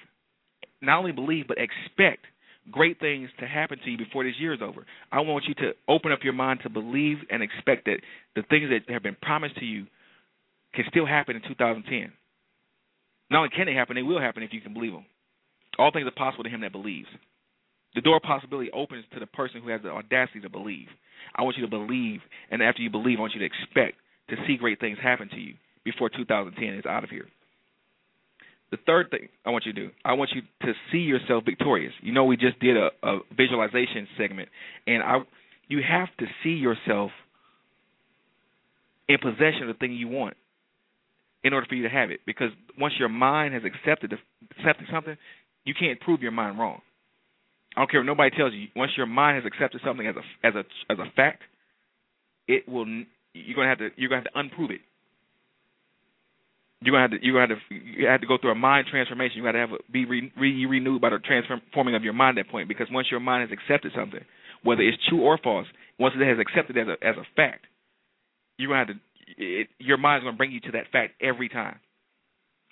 not 0.81 0.99
only 0.99 1.11
believe 1.11 1.45
but 1.47 1.57
expect 1.57 2.25
great 2.71 2.99
things 2.99 3.29
to 3.39 3.47
happen 3.47 3.79
to 3.83 3.89
you 3.89 3.97
before 3.97 4.23
this 4.23 4.35
year 4.39 4.53
is 4.53 4.61
over. 4.61 4.85
I 5.11 5.21
want 5.21 5.45
you 5.47 5.53
to 5.55 5.71
open 5.87 6.11
up 6.11 6.19
your 6.23 6.33
mind 6.33 6.59
to 6.63 6.69
believe 6.69 7.17
and 7.29 7.41
expect 7.41 7.85
that 7.85 7.99
the 8.35 8.43
things 8.43 8.69
that 8.69 8.91
have 8.91 9.03
been 9.03 9.17
promised 9.21 9.57
to 9.57 9.65
you 9.65 9.87
can 10.73 10.85
still 10.89 11.05
happen 11.05 11.35
in 11.35 11.41
2010. 11.47 12.11
Not 13.29 13.37
only 13.37 13.49
can 13.49 13.65
they 13.65 13.73
happen, 13.73 13.95
they 13.95 14.03
will 14.03 14.19
happen 14.21 14.43
if 14.43 14.53
you 14.53 14.61
can 14.61 14.73
believe 14.73 14.93
them. 14.93 15.05
All 15.77 15.91
things 15.91 16.07
are 16.07 16.11
possible 16.11 16.43
to 16.43 16.49
him 16.49 16.61
that 16.61 16.71
believes. 16.71 17.07
The 17.95 18.01
door 18.01 18.17
of 18.17 18.23
possibility 18.23 18.69
opens 18.71 19.05
to 19.13 19.19
the 19.19 19.25
person 19.27 19.61
who 19.61 19.69
has 19.69 19.81
the 19.81 19.89
audacity 19.89 20.41
to 20.41 20.49
believe. 20.49 20.87
I 21.35 21.43
want 21.43 21.57
you 21.57 21.63
to 21.63 21.69
believe, 21.69 22.19
and 22.51 22.61
after 22.61 22.81
you 22.81 22.89
believe, 22.89 23.17
I 23.17 23.21
want 23.21 23.33
you 23.33 23.39
to 23.39 23.45
expect 23.45 23.97
to 24.29 24.35
see 24.45 24.57
great 24.57 24.79
things 24.79 24.97
happen 25.01 25.29
to 25.29 25.39
you 25.39 25.53
before 25.83 26.09
2010 26.09 26.67
is 26.75 26.85
out 26.85 27.03
of 27.03 27.09
here. 27.09 27.27
The 28.71 28.77
third 28.85 29.09
thing 29.11 29.29
I 29.45 29.49
want 29.51 29.65
you 29.65 29.73
to 29.73 29.81
do, 29.87 29.91
I 30.03 30.13
want 30.13 30.31
you 30.35 30.41
to 30.67 30.73
see 30.91 30.97
yourself 30.99 31.45
victorious. 31.45 31.93
You 32.01 32.11
know, 32.11 32.25
we 32.25 32.35
just 32.35 32.59
did 32.59 32.75
a, 32.75 32.89
a 33.01 33.19
visualization 33.35 34.07
segment, 34.17 34.49
and 34.85 35.01
I, 35.01 35.19
you 35.69 35.81
have 35.87 36.09
to 36.19 36.25
see 36.43 36.51
yourself 36.51 37.11
in 39.07 39.17
possession 39.19 39.63
of 39.63 39.67
the 39.69 39.73
thing 39.75 39.93
you 39.93 40.09
want 40.09 40.35
in 41.43 41.53
order 41.53 41.65
for 41.67 41.75
you 41.75 41.83
to 41.83 41.89
have 41.89 42.11
it. 42.11 42.19
Because 42.25 42.49
once 42.77 42.93
your 42.99 43.09
mind 43.09 43.53
has 43.53 43.63
accepted 43.63 44.13
accepted 44.57 44.87
something, 44.91 45.15
you 45.63 45.73
can't 45.73 45.99
prove 46.01 46.21
your 46.21 46.31
mind 46.31 46.59
wrong. 46.59 46.81
I 47.75 47.81
don't 47.81 47.91
care 47.91 47.99
what 48.01 48.07
nobody 48.07 48.35
tells 48.35 48.53
you. 48.53 48.67
Once 48.75 48.91
your 48.97 49.05
mind 49.05 49.43
has 49.43 49.45
accepted 49.45 49.81
something 49.85 50.07
as 50.07 50.15
a 50.15 50.47
as 50.47 50.55
a 50.55 50.91
as 50.91 50.99
a 50.99 51.11
fact, 51.15 51.43
it 52.47 52.67
will. 52.67 52.85
You're 53.33 53.55
gonna 53.55 53.69
have 53.69 53.77
to 53.79 53.89
you're 53.95 54.09
gonna 54.09 54.23
have 54.23 54.33
to 54.33 54.39
unprove 54.39 54.71
it. 54.71 54.81
You're 56.81 56.93
gonna 56.93 57.09
have 57.09 57.19
to 57.19 57.25
you're 57.25 57.33
gonna 57.33 57.55
have 57.55 57.69
to 57.69 57.75
you 57.75 58.07
have 58.07 58.21
to 58.21 58.27
go 58.27 58.37
through 58.37 58.51
a 58.51 58.55
mind 58.55 58.87
transformation. 58.89 59.37
You 59.37 59.43
got 59.43 59.53
to 59.53 59.59
have 59.59 59.71
a, 59.71 59.91
be 59.91 60.05
re, 60.05 60.31
re, 60.37 60.65
renewed 60.65 61.01
by 61.01 61.09
the 61.09 61.17
transforming 61.17 61.95
of 61.95 62.03
your 62.03 62.13
mind 62.13 62.37
at 62.37 62.45
that 62.45 62.51
point. 62.51 62.67
Because 62.67 62.87
once 62.91 63.07
your 63.09 63.19
mind 63.19 63.49
has 63.49 63.57
accepted 63.57 63.93
something, 63.95 64.23
whether 64.63 64.81
it's 64.81 64.97
true 65.09 65.21
or 65.21 65.39
false, 65.43 65.65
once 65.99 66.13
it 66.19 66.25
has 66.25 66.37
accepted 66.39 66.77
as 66.77 66.87
a 66.87 67.05
as 67.05 67.15
a 67.17 67.25
fact, 67.35 67.65
you're 68.57 68.69
gonna 68.69 68.79
have 68.79 68.87
to. 68.87 68.93
It, 69.37 69.67
your 69.79 69.97
mind's 69.97 70.23
gonna 70.23 70.37
bring 70.37 70.51
you 70.51 70.59
to 70.61 70.71
that 70.73 70.91
fact 70.91 71.15
every 71.21 71.49
time. 71.49 71.79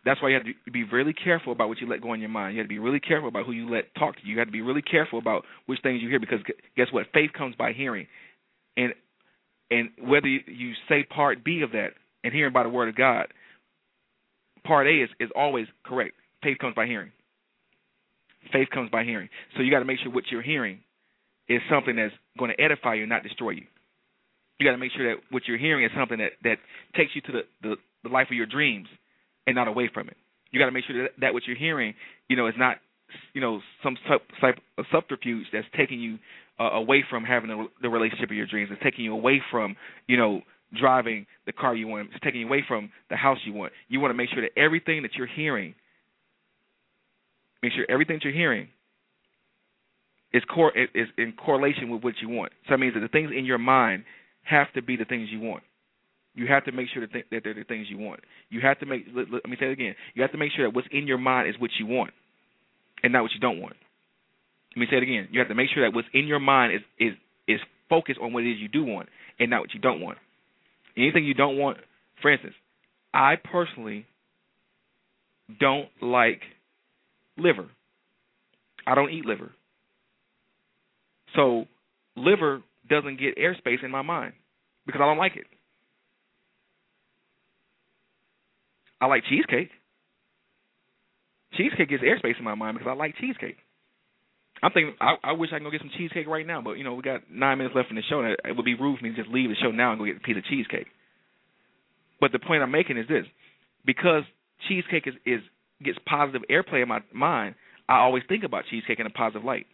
That's 0.06 0.22
why 0.22 0.30
you 0.30 0.36
have 0.36 0.46
to 0.46 0.72
be 0.72 0.84
really 0.84 1.14
careful 1.14 1.52
about 1.52 1.68
what 1.68 1.82
you 1.82 1.90
let 1.90 2.00
go 2.00 2.14
in 2.14 2.20
your 2.20 2.30
mind. 2.30 2.54
You 2.54 2.60
have 2.60 2.68
to 2.68 2.74
be 2.74 2.78
really 2.78 3.00
careful 3.00 3.28
about 3.28 3.48
who 3.48 3.54
you 3.54 3.68
let 3.68 3.86
talk 3.96 4.16
to 4.18 4.22
you. 4.24 4.34
You 4.34 4.40
have 4.40 4.48
to 4.48 4.52
be 4.52 4.62
really 4.62 4.84
careful 4.84 5.18
about 5.18 5.46
which 5.66 5.80
things 5.82 6.04
you 6.04 6.10
hear 6.10 6.20
because 6.20 6.40
guess 6.78 6.88
what? 6.92 7.08
Faith 7.12 7.32
comes 7.36 7.56
by 7.56 7.74
hearing, 7.74 8.06
and 8.78 8.94
and 9.72 9.90
whether 10.00 10.28
you 10.28 10.74
say 10.88 11.04
part 11.04 11.44
B 11.44 11.62
of 11.64 11.72
that 11.72 11.90
and 12.24 12.32
hearing 12.32 12.54
by 12.54 12.62
the 12.62 12.70
word 12.70 12.88
of 12.88 12.96
God, 12.96 13.28
part 14.66 14.88
A 14.88 15.04
is 15.04 15.10
is 15.20 15.30
always 15.36 15.68
correct. 15.86 16.16
Faith 16.44 16.58
comes 16.60 16.76
by 16.76 16.86
hearing. 16.86 17.12
Faith 18.52 18.68
comes 18.74 18.90
by 18.92 19.04
hearing. 19.04 19.30
So 19.56 19.64
you 19.64 19.72
got 19.72 19.80
to 19.80 19.86
make 19.86 20.00
sure 20.00 20.12
what 20.12 20.26
you're 20.32 20.42
hearing 20.42 20.80
is 21.48 21.62
something 21.70 21.96
that's 21.96 22.14
going 22.38 22.52
to 22.56 22.62
edify 22.62 22.96
you, 22.96 23.06
not 23.06 23.24
destroy 23.24 23.52
you. 23.52 23.66
You 24.60 24.66
got 24.66 24.72
to 24.72 24.78
make 24.78 24.92
sure 24.96 25.16
that 25.16 25.22
what 25.32 25.44
you're 25.48 25.58
hearing 25.58 25.86
is 25.86 25.92
something 25.98 26.18
that 26.20 26.34
that 26.44 26.58
takes 26.96 27.12
you 27.16 27.22
to 27.22 27.32
the 27.32 27.42
the, 27.62 27.76
the 28.04 28.10
life 28.10 28.28
of 28.30 28.38
your 28.38 28.46
dreams 28.46 28.88
and 29.48 29.56
not 29.56 29.68
away 29.68 29.90
from 29.94 30.08
it. 30.08 30.18
You 30.52 30.60
got 30.60 30.68
to 30.68 30.72
make 30.72 30.86
sure 30.86 31.04
that, 31.04 31.12
that 31.22 31.34
what 31.34 31.44
you're 31.46 31.58
hearing, 31.58 31.94
you 32.30 32.38
know, 32.38 32.48
is 32.48 32.54
not, 32.58 32.78
you 33.34 33.42
know, 33.42 33.60
some 33.84 33.98
type 34.42 34.58
of 34.78 34.86
subterfuge 34.92 35.48
that's 35.52 35.68
taking 35.76 36.00
you 36.00 36.18
uh, 36.60 36.72
away 36.72 37.04
from 37.10 37.24
having 37.24 37.50
the, 37.50 37.68
the 37.82 37.90
relationship 37.90 38.30
of 38.30 38.38
your 38.38 38.48
dreams. 38.48 38.70
It's 38.72 38.82
taking 38.82 39.04
you 39.06 39.14
away 39.14 39.42
from, 39.52 39.76
you 40.08 40.18
know, 40.18 40.42
driving 40.74 41.26
the 41.46 41.52
car 41.52 41.76
you 41.76 41.88
want. 41.88 42.10
It's 42.12 42.24
taking 42.24 42.42
you 42.42 42.48
away 42.48 42.64
from 42.68 42.92
the 43.10 43.16
house 43.16 43.38
you 43.46 43.54
want. 43.54 43.74
You 43.88 44.00
want 44.00 44.12
to 44.12 44.18
make 44.18 44.30
sure 44.30 44.42
that 44.42 44.58
everything 44.60 45.04
that 45.04 45.12
you're 45.16 45.28
hearing, 45.28 45.76
make 47.62 47.74
sure 47.74 47.86
everything 47.90 48.18
that 48.18 48.24
you're 48.24 48.34
hearing 48.34 48.70
is 50.34 50.44
cor- 50.54 50.74
is 50.76 51.08
in 51.18 51.34
correlation 51.34 51.90
with 51.90 52.04
what 52.04 52.16
you 52.22 52.30
want. 52.30 52.52
So 52.66 52.74
that 52.74 52.80
means 52.80 52.94
that 52.94 53.00
the 53.00 53.08
things 53.08 53.32
in 53.36 53.46
your 53.46 53.58
mind 53.58 54.04
have 54.44 54.72
to 54.74 54.82
be 54.82 54.96
the 54.96 55.06
things 55.06 55.30
you 55.32 55.40
want. 55.40 55.64
You 56.34 56.48
have 56.48 56.66
to 56.66 56.74
make 56.74 56.88
sure 56.94 57.02
that, 57.02 57.14
th- 57.14 57.26
that 57.32 57.42
they're 57.44 57.54
the 57.54 57.64
things 57.64 57.88
you 57.90 57.98
want. 57.98 58.20
You 58.50 58.60
have 58.62 58.78
to 58.80 58.86
make. 58.86 59.06
Let, 59.16 59.32
let 59.32 59.50
me 59.50 59.56
say 59.58 59.68
it 59.68 59.72
again. 59.72 59.96
You 60.14 60.22
have 60.22 60.32
to 60.34 60.38
make 60.38 60.52
sure 60.52 60.68
that 60.68 60.76
what's 60.76 60.88
in 60.92 61.08
your 61.08 61.18
mind 61.18 61.50
is 61.50 61.56
what 61.58 61.72
you 61.80 61.86
want, 61.86 62.12
and 63.02 63.14
not 63.14 63.22
what 63.22 63.32
you 63.34 63.40
don't 63.40 63.62
want. 63.62 63.78
Let 64.76 64.82
me 64.82 64.88
say 64.92 64.98
it 64.98 65.04
again. 65.04 65.30
You 65.32 65.40
have 65.40 65.48
to 65.48 65.56
make 65.56 65.70
sure 65.74 65.84
that 65.84 65.96
what's 65.96 66.10
in 66.14 66.28
your 66.28 66.42
mind 66.42 66.74
is 66.74 66.82
is 67.00 67.14
is 67.48 67.60
focused 67.88 68.20
on 68.22 68.34
what 68.34 68.44
it 68.44 68.52
is 68.52 68.60
you 68.60 68.68
do 68.68 68.84
want, 68.84 69.08
and 69.40 69.50
not 69.50 69.62
what 69.62 69.74
you 69.74 69.80
don't 69.80 70.02
want. 70.02 70.18
Anything 70.98 71.26
you 71.26 71.34
don't 71.34 71.58
want. 71.58 71.78
For 72.22 72.32
instance, 72.32 72.56
I 73.14 73.36
personally 73.36 74.06
don't 75.60 75.90
like 76.02 76.42
liver. 77.38 77.68
I 78.88 78.96
don't 78.96 79.12
eat 79.12 79.26
liver. 79.26 79.52
So 81.36 81.66
liver 82.16 82.62
doesn't 82.90 83.20
get 83.20 83.38
airspace 83.38 83.84
in 83.84 83.92
my 83.92 84.02
mind 84.02 84.34
because 84.86 85.02
I 85.02 85.06
don't 85.06 85.18
like 85.18 85.36
it. 85.36 85.46
I 89.02 89.08
like 89.08 89.24
cheesecake. 89.30 89.70
Cheesecake 91.54 91.90
gets 91.90 92.04
airspace 92.04 92.38
in 92.38 92.46
my 92.46 92.56
mind 92.56 92.78
because 92.78 92.90
I 92.90 92.96
like 92.96 93.16
cheesecake. 93.20 93.58
I'm 94.64 94.72
thinking 94.72 94.96
I, 95.02 95.16
I 95.24 95.32
wish 95.34 95.50
I 95.54 95.58
can 95.58 95.64
go 95.64 95.72
get 95.72 95.82
some 95.82 95.92
cheesecake 95.98 96.28
right 96.28 96.46
now, 96.46 96.62
but 96.62 96.74
you 96.74 96.84
know 96.84 96.94
we 96.94 97.04
got 97.04 97.30
nine 97.30 97.58
minutes 97.58 97.76
left 97.76 97.90
in 97.90 97.96
the 97.96 98.02
show. 98.10 98.22
And 98.22 98.36
it 98.44 98.56
would 98.56 98.66
be 98.66 98.76
rude 98.76 99.00
for 99.00 99.04
me 99.04 99.12
to 99.12 99.16
just 99.16 99.30
leave 99.30 99.50
the 99.50 99.56
show 99.56 99.72
now 99.72 99.92
and 99.92 100.00
go 100.00 100.06
get 100.06 100.18
a 100.18 100.20
piece 100.20 100.38
of 100.38 100.46
cheesecake. 100.46 100.88
But 102.20 102.32
the 102.32 102.40
point 102.40 102.64
I'm 102.64 102.72
making 102.72 102.98
is 102.98 103.08
this: 103.08 103.26
because 103.86 104.24
cheesecake 104.68 105.08
is, 105.08 105.14
is 105.26 105.42
gets 105.84 105.98
positive 106.08 106.42
airplay 106.50 106.82
in 106.82 106.88
my 106.88 107.00
mind, 107.14 107.56
I 107.90 108.00
always 108.00 108.24
think 108.28 108.44
about 108.44 108.64
cheesecake 108.70 109.00
in 109.00 109.06
a 109.06 109.10
positive 109.10 109.44
light. 109.44 109.68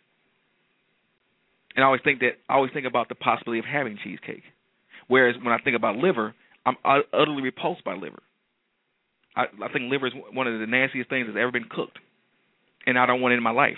And 1.76 1.84
I 1.84 1.86
always 1.86 2.02
think 2.04 2.20
that 2.20 2.40
I 2.50 2.56
always 2.56 2.72
think 2.74 2.86
about 2.86 3.08
the 3.08 3.16
possibility 3.16 3.60
of 3.60 3.66
having 3.66 3.98
cheesecake. 4.04 4.44
Whereas 5.08 5.36
when 5.42 5.54
I 5.54 5.58
think 5.60 5.76
about 5.76 5.96
liver, 5.96 6.34
I'm 6.66 6.76
utterly 6.84 7.42
repulsed 7.42 7.84
by 7.84 7.94
liver. 7.94 8.22
I, 9.36 9.44
I 9.64 9.72
think 9.72 9.90
liver 9.90 10.08
is 10.08 10.14
one 10.34 10.48
of 10.48 10.60
the 10.60 10.68
nastiest 10.68 11.10
things 11.10 11.28
that's 11.28 11.38
ever 11.40 11.52
been 11.52 11.70
cooked, 11.70 11.98
and 12.86 13.00
I 13.00 13.06
don't 13.06 13.22
want 13.22 13.34
it 13.34 13.38
in 13.38 13.44
my 13.44 13.52
life. 13.52 13.78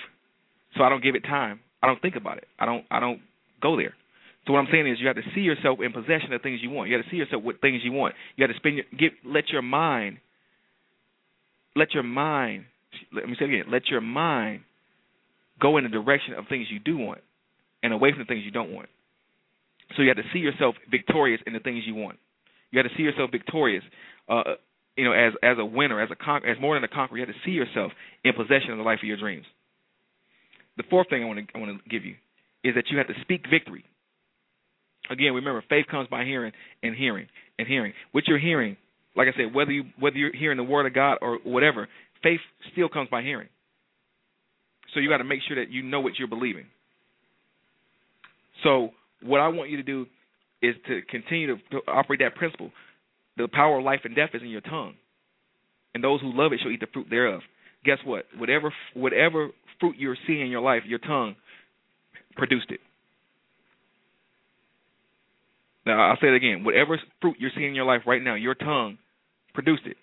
So 0.77 0.83
I 0.83 0.89
don't 0.89 1.03
give 1.03 1.15
it 1.15 1.23
time. 1.23 1.59
I 1.81 1.87
don't 1.87 2.01
think 2.01 2.15
about 2.15 2.37
it. 2.37 2.47
I 2.59 2.65
don't. 2.65 2.85
I 2.89 2.99
don't 2.99 3.19
go 3.61 3.77
there. 3.77 3.93
So 4.45 4.53
what 4.53 4.59
I'm 4.59 4.67
saying 4.71 4.87
is, 4.87 4.97
you 4.99 5.07
have 5.07 5.15
to 5.15 5.23
see 5.33 5.41
yourself 5.41 5.79
in 5.81 5.93
possession 5.93 6.33
of 6.33 6.41
things 6.41 6.59
you 6.61 6.69
want. 6.69 6.89
You 6.89 6.97
have 6.97 7.05
to 7.05 7.11
see 7.11 7.17
yourself 7.17 7.43
with 7.43 7.61
things 7.61 7.81
you 7.83 7.91
want. 7.91 8.15
You 8.35 8.43
have 8.43 8.51
to 8.51 8.57
spend 8.57 8.75
your, 8.75 8.85
get 8.97 9.13
let 9.25 9.49
your 9.49 9.61
mind, 9.61 10.17
let 11.75 11.93
your 11.93 12.03
mind. 12.03 12.65
Let 13.13 13.27
me 13.27 13.35
say 13.39 13.45
again. 13.45 13.65
Let 13.71 13.87
your 13.87 14.01
mind 14.01 14.61
go 15.61 15.77
in 15.77 15.83
the 15.83 15.89
direction 15.89 16.33
of 16.33 16.45
things 16.49 16.67
you 16.69 16.79
do 16.79 16.97
want, 16.97 17.21
and 17.81 17.93
away 17.93 18.11
from 18.11 18.19
the 18.19 18.25
things 18.25 18.43
you 18.43 18.51
don't 18.51 18.71
want. 18.71 18.89
So 19.95 20.01
you 20.01 20.09
have 20.09 20.17
to 20.17 20.23
see 20.33 20.39
yourself 20.39 20.75
victorious 20.89 21.41
in 21.45 21.53
the 21.53 21.59
things 21.59 21.83
you 21.85 21.95
want. 21.95 22.17
You 22.71 22.79
have 22.79 22.89
to 22.89 22.97
see 22.97 23.03
yourself 23.03 23.29
victorious 23.31 23.83
uh, 24.27 24.55
you 24.95 25.05
know, 25.05 25.13
as 25.13 25.33
as 25.41 25.57
a 25.59 25.65
winner, 25.65 26.01
as 26.01 26.09
a 26.11 26.15
con- 26.15 26.45
as 26.45 26.57
more 26.61 26.75
than 26.75 26.83
a 26.83 26.87
conqueror, 26.87 27.17
you 27.17 27.25
have 27.25 27.33
to 27.33 27.41
see 27.45 27.51
yourself 27.51 27.91
in 28.23 28.33
possession 28.33 28.71
of 28.71 28.77
the 28.77 28.83
life 28.83 28.99
of 29.01 29.07
your 29.07 29.17
dreams. 29.17 29.45
The 30.77 30.83
fourth 30.89 31.09
thing 31.09 31.23
I 31.23 31.25
want 31.25 31.39
to 31.39 31.45
I 31.55 31.59
want 31.59 31.83
to 31.83 31.89
give 31.89 32.05
you 32.05 32.15
is 32.63 32.75
that 32.75 32.85
you 32.89 32.97
have 32.97 33.07
to 33.07 33.13
speak 33.21 33.45
victory. 33.49 33.85
Again, 35.09 35.33
remember, 35.33 35.63
faith 35.69 35.85
comes 35.91 36.07
by 36.07 36.23
hearing 36.23 36.53
and 36.81 36.95
hearing 36.95 37.27
and 37.59 37.67
hearing. 37.67 37.93
What 38.13 38.25
you're 38.27 38.39
hearing, 38.39 38.77
like 39.15 39.27
I 39.27 39.37
said, 39.37 39.53
whether 39.53 39.71
you 39.71 39.83
whether 39.99 40.17
you're 40.17 40.35
hearing 40.35 40.57
the 40.57 40.63
word 40.63 40.85
of 40.85 40.93
God 40.93 41.17
or 41.21 41.39
whatever, 41.43 41.87
faith 42.21 42.39
still 42.71 42.89
comes 42.89 43.09
by 43.09 43.21
hearing. 43.21 43.49
So 44.93 44.99
you 44.99 45.09
got 45.09 45.17
to 45.17 45.23
make 45.23 45.39
sure 45.47 45.63
that 45.63 45.71
you 45.71 45.83
know 45.83 45.99
what 45.99 46.13
you're 46.17 46.27
believing. 46.27 46.65
So 48.63 48.91
what 49.21 49.39
I 49.39 49.47
want 49.49 49.69
you 49.69 49.77
to 49.77 49.83
do 49.83 50.05
is 50.61 50.75
to 50.87 51.01
continue 51.09 51.55
to, 51.55 51.61
to 51.71 51.77
operate 51.87 52.21
that 52.21 52.35
principle 52.35 52.71
the 53.37 53.47
power 53.47 53.79
of 53.79 53.83
life 53.83 54.01
and 54.03 54.15
death 54.15 54.29
is 54.33 54.41
in 54.41 54.49
your 54.49 54.61
tongue, 54.61 54.93
and 55.93 56.03
those 56.03 56.21
who 56.21 56.31
love 56.33 56.53
it 56.53 56.59
shall 56.61 56.71
eat 56.71 56.79
the 56.79 56.87
fruit 56.93 57.07
thereof. 57.09 57.41
Guess 57.83 57.97
what? 58.05 58.25
Whatever 58.37 58.73
whatever 58.93 59.49
fruit 59.79 59.95
you're 59.97 60.17
seeing 60.27 60.41
in 60.41 60.47
your 60.47 60.61
life, 60.61 60.83
your 60.85 60.99
tongue 60.99 61.35
produced 62.35 62.69
it. 62.69 62.79
Now 65.85 66.09
I'll 66.09 66.17
say 66.21 66.27
it 66.27 66.35
again. 66.35 66.63
Whatever 66.63 66.99
fruit 67.21 67.35
you're 67.39 67.51
seeing 67.55 67.69
in 67.69 67.75
your 67.75 67.85
life 67.85 68.01
right 68.05 68.21
now, 68.21 68.35
your 68.35 68.55
tongue 68.55 68.97
produced 69.53 69.83
it. 69.85 69.97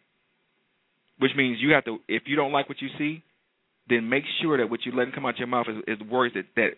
Which 1.18 1.32
means 1.36 1.58
you 1.60 1.74
have 1.74 1.84
to 1.84 1.98
if 2.08 2.24
you 2.26 2.36
don't 2.36 2.52
like 2.52 2.68
what 2.68 2.80
you 2.80 2.88
see, 2.98 3.22
then 3.88 4.08
make 4.08 4.24
sure 4.42 4.58
that 4.58 4.70
what 4.70 4.80
you 4.84 4.92
let 4.92 5.12
come 5.14 5.26
out 5.26 5.38
your 5.38 5.48
mouth 5.48 5.66
is, 5.68 6.00
is 6.00 6.08
words 6.08 6.34
that, 6.34 6.44
that 6.56 6.70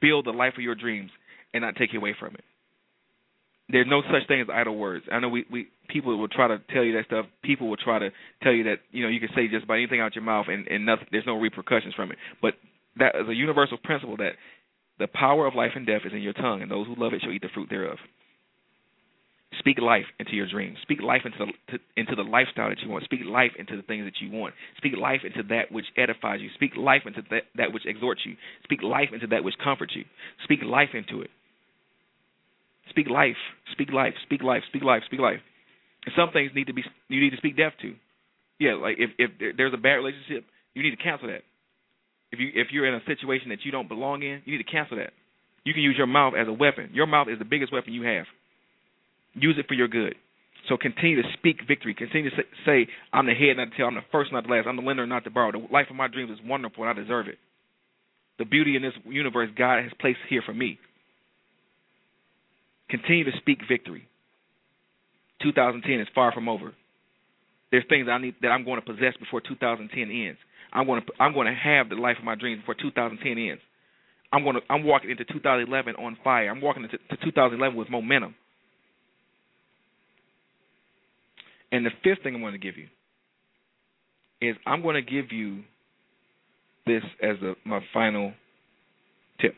build 0.00 0.26
the 0.26 0.30
life 0.30 0.54
of 0.56 0.62
your 0.62 0.74
dreams 0.74 1.10
and 1.52 1.62
not 1.62 1.76
take 1.76 1.92
you 1.92 1.98
away 1.98 2.14
from 2.18 2.34
it. 2.34 2.44
There's 3.68 3.86
no 3.88 4.02
such 4.02 4.28
thing 4.28 4.40
as 4.40 4.48
idle 4.52 4.76
words. 4.76 5.04
I 5.10 5.20
know 5.20 5.28
we, 5.28 5.44
we 5.50 5.68
people 5.94 6.18
will 6.18 6.28
try 6.28 6.48
to 6.48 6.58
tell 6.74 6.82
you 6.82 6.92
that 6.94 7.06
stuff. 7.06 7.26
People 7.42 7.68
will 7.68 7.78
try 7.78 8.00
to 8.00 8.10
tell 8.42 8.52
you 8.52 8.64
that 8.64 8.80
you 8.90 9.04
know 9.04 9.08
you 9.08 9.20
can 9.20 9.30
say 9.34 9.46
just 9.46 9.64
about 9.64 9.74
anything 9.74 10.00
out 10.00 10.14
your 10.14 10.24
mouth 10.24 10.46
and 10.48 10.66
and 10.66 10.84
nothing. 10.84 11.06
There's 11.12 11.26
no 11.26 11.38
repercussions 11.38 11.94
from 11.94 12.10
it. 12.10 12.18
But 12.42 12.54
that 12.98 13.14
is 13.14 13.28
a 13.28 13.34
universal 13.34 13.78
principle 13.78 14.16
that 14.18 14.32
the 14.98 15.06
power 15.06 15.46
of 15.46 15.54
life 15.54 15.72
and 15.76 15.86
death 15.86 16.02
is 16.04 16.12
in 16.12 16.20
your 16.20 16.32
tongue, 16.32 16.62
and 16.62 16.70
those 16.70 16.86
who 16.86 16.96
love 16.98 17.14
it 17.14 17.22
shall 17.22 17.32
eat 17.32 17.42
the 17.42 17.48
fruit 17.54 17.70
thereof. 17.70 17.98
Speak 19.60 19.78
life 19.78 20.06
into 20.18 20.34
your 20.34 20.48
dreams. 20.48 20.78
Speak 20.82 21.00
life 21.00 21.22
into 21.24 21.38
the 21.38 21.46
to, 21.72 21.78
into 21.96 22.16
the 22.16 22.26
lifestyle 22.26 22.70
that 22.70 22.80
you 22.80 22.90
want. 22.90 23.04
Speak 23.04 23.20
life 23.24 23.52
into 23.56 23.76
the 23.76 23.82
things 23.82 24.04
that 24.04 24.18
you 24.20 24.30
want. 24.36 24.52
Speak 24.76 24.94
life 25.00 25.20
into 25.24 25.46
that 25.48 25.70
which 25.70 25.86
edifies 25.96 26.40
you. 26.40 26.48
Speak 26.54 26.72
life 26.76 27.02
into 27.06 27.22
that 27.30 27.44
that 27.54 27.72
which 27.72 27.86
exhorts 27.86 28.22
you. 28.26 28.34
Speak 28.64 28.82
life 28.82 29.10
into 29.14 29.28
that 29.28 29.44
which 29.44 29.54
comforts 29.62 29.94
you. 29.94 30.04
Speak 30.42 30.58
life 30.64 30.90
into 30.92 31.22
it. 31.22 31.30
Speak 32.90 33.08
life. 33.08 33.38
Speak 33.72 33.92
life. 33.92 34.14
Speak 34.26 34.42
life. 34.42 34.62
Speak 34.68 34.82
life. 34.82 35.02
Speak 35.06 35.20
life. 35.20 35.40
Some 36.16 36.30
things 36.32 36.52
need 36.54 36.66
to 36.66 36.74
be 36.74 36.84
you 37.08 37.20
need 37.20 37.30
to 37.30 37.36
speak 37.36 37.56
death 37.56 37.72
to. 37.82 37.94
Yeah, 38.58 38.74
like 38.74 38.96
if 38.98 39.10
if 39.18 39.56
there's 39.56 39.74
a 39.74 39.78
bad 39.78 39.94
relationship, 39.94 40.44
you 40.74 40.82
need 40.82 40.90
to 40.90 41.02
cancel 41.02 41.28
that. 41.28 41.42
If 42.32 42.40
you 42.40 42.50
if 42.54 42.68
you're 42.72 42.86
in 42.86 42.94
a 42.94 43.04
situation 43.06 43.48
that 43.50 43.64
you 43.64 43.72
don't 43.72 43.88
belong 43.88 44.22
in, 44.22 44.42
you 44.44 44.56
need 44.56 44.64
to 44.64 44.70
cancel 44.70 44.96
that. 44.98 45.12
You 45.64 45.72
can 45.72 45.82
use 45.82 45.96
your 45.96 46.06
mouth 46.06 46.34
as 46.38 46.46
a 46.46 46.52
weapon. 46.52 46.90
Your 46.92 47.06
mouth 47.06 47.28
is 47.28 47.38
the 47.38 47.44
biggest 47.44 47.72
weapon 47.72 47.92
you 47.92 48.02
have. 48.02 48.26
Use 49.34 49.56
it 49.58 49.66
for 49.66 49.74
your 49.74 49.88
good. 49.88 50.14
So 50.68 50.76
continue 50.76 51.20
to 51.20 51.28
speak 51.38 51.58
victory. 51.66 51.94
Continue 51.94 52.30
to 52.30 52.36
say, 52.64 52.86
I'm 53.12 53.26
the 53.26 53.34
head, 53.34 53.56
not 53.56 53.70
the 53.70 53.76
tail. 53.76 53.86
I'm 53.86 53.94
the 53.94 54.00
first, 54.10 54.32
not 54.32 54.44
the 54.46 54.50
last. 54.50 54.66
I'm 54.66 54.76
the 54.76 54.82
lender, 54.82 55.06
not 55.06 55.24
the 55.24 55.30
borrower. 55.30 55.52
The 55.52 55.66
life 55.70 55.86
of 55.90 55.96
my 55.96 56.08
dreams 56.08 56.30
is 56.30 56.38
wonderful, 56.44 56.84
and 56.84 56.98
I 56.98 57.00
deserve 57.00 57.28
it. 57.28 57.38
The 58.38 58.44
beauty 58.44 58.76
in 58.76 58.82
this 58.82 58.92
universe 59.04 59.50
God 59.56 59.82
has 59.82 59.92
placed 60.00 60.18
here 60.28 60.42
for 60.44 60.54
me. 60.54 60.78
Continue 62.88 63.24
to 63.24 63.36
speak 63.38 63.58
victory. 63.68 64.08
2010 65.42 66.00
is 66.00 66.08
far 66.14 66.32
from 66.32 66.48
over. 66.48 66.72
There's 67.70 67.84
things 67.88 68.06
I 68.10 68.18
need 68.18 68.36
that 68.42 68.48
I'm 68.48 68.64
going 68.64 68.80
to 68.80 68.86
possess 68.86 69.16
before 69.18 69.40
2010 69.40 70.02
ends. 70.02 70.38
I'm 70.72 70.86
going 70.86 71.02
to 71.02 71.22
I'm 71.22 71.34
going 71.34 71.46
to 71.46 71.54
have 71.54 71.88
the 71.88 71.96
life 71.96 72.16
of 72.18 72.24
my 72.24 72.34
dreams 72.34 72.60
before 72.62 72.74
2010 72.74 73.38
ends. 73.38 73.62
I'm 74.32 74.42
going 74.44 74.56
to 74.56 74.62
I'm 74.70 74.84
walking 74.84 75.10
into 75.10 75.24
2011 75.24 75.96
on 75.96 76.16
fire. 76.22 76.50
I'm 76.50 76.60
walking 76.60 76.84
into 76.84 76.98
2011 77.24 77.76
with 77.76 77.90
momentum. 77.90 78.34
And 81.72 81.84
the 81.84 81.90
fifth 82.04 82.22
thing 82.22 82.34
I'm 82.34 82.40
going 82.40 82.52
to 82.52 82.58
give 82.58 82.76
you 82.76 82.86
is 84.40 84.56
I'm 84.66 84.82
going 84.82 84.94
to 84.94 85.02
give 85.02 85.32
you 85.32 85.62
this 86.86 87.02
as 87.22 87.36
a, 87.42 87.54
my 87.64 87.80
final 87.92 88.32
tip. 89.40 89.56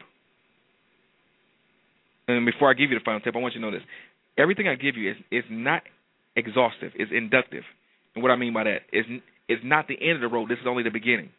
And 2.28 2.46
before 2.46 2.70
I 2.70 2.74
give 2.74 2.90
you 2.90 2.98
the 2.98 3.04
final 3.04 3.20
tip, 3.20 3.34
I 3.36 3.38
want 3.38 3.54
you 3.54 3.60
to 3.60 3.66
know 3.66 3.72
this. 3.72 3.86
Everything 4.38 4.68
I 4.68 4.74
give 4.74 4.96
you 4.96 5.10
is 5.10 5.16
is 5.30 5.44
not 5.50 5.82
exhaustive. 6.36 6.92
It's 6.94 7.12
inductive. 7.14 7.64
And 8.14 8.22
what 8.22 8.30
I 8.30 8.36
mean 8.36 8.52
by 8.52 8.64
that 8.64 8.82
is 8.92 9.04
it's 9.48 9.62
not 9.64 9.88
the 9.88 9.96
end 10.00 10.12
of 10.16 10.20
the 10.20 10.34
road. 10.34 10.50
This 10.50 10.58
is 10.58 10.66
only 10.66 10.82
the 10.82 10.90
beginning. 10.90 11.30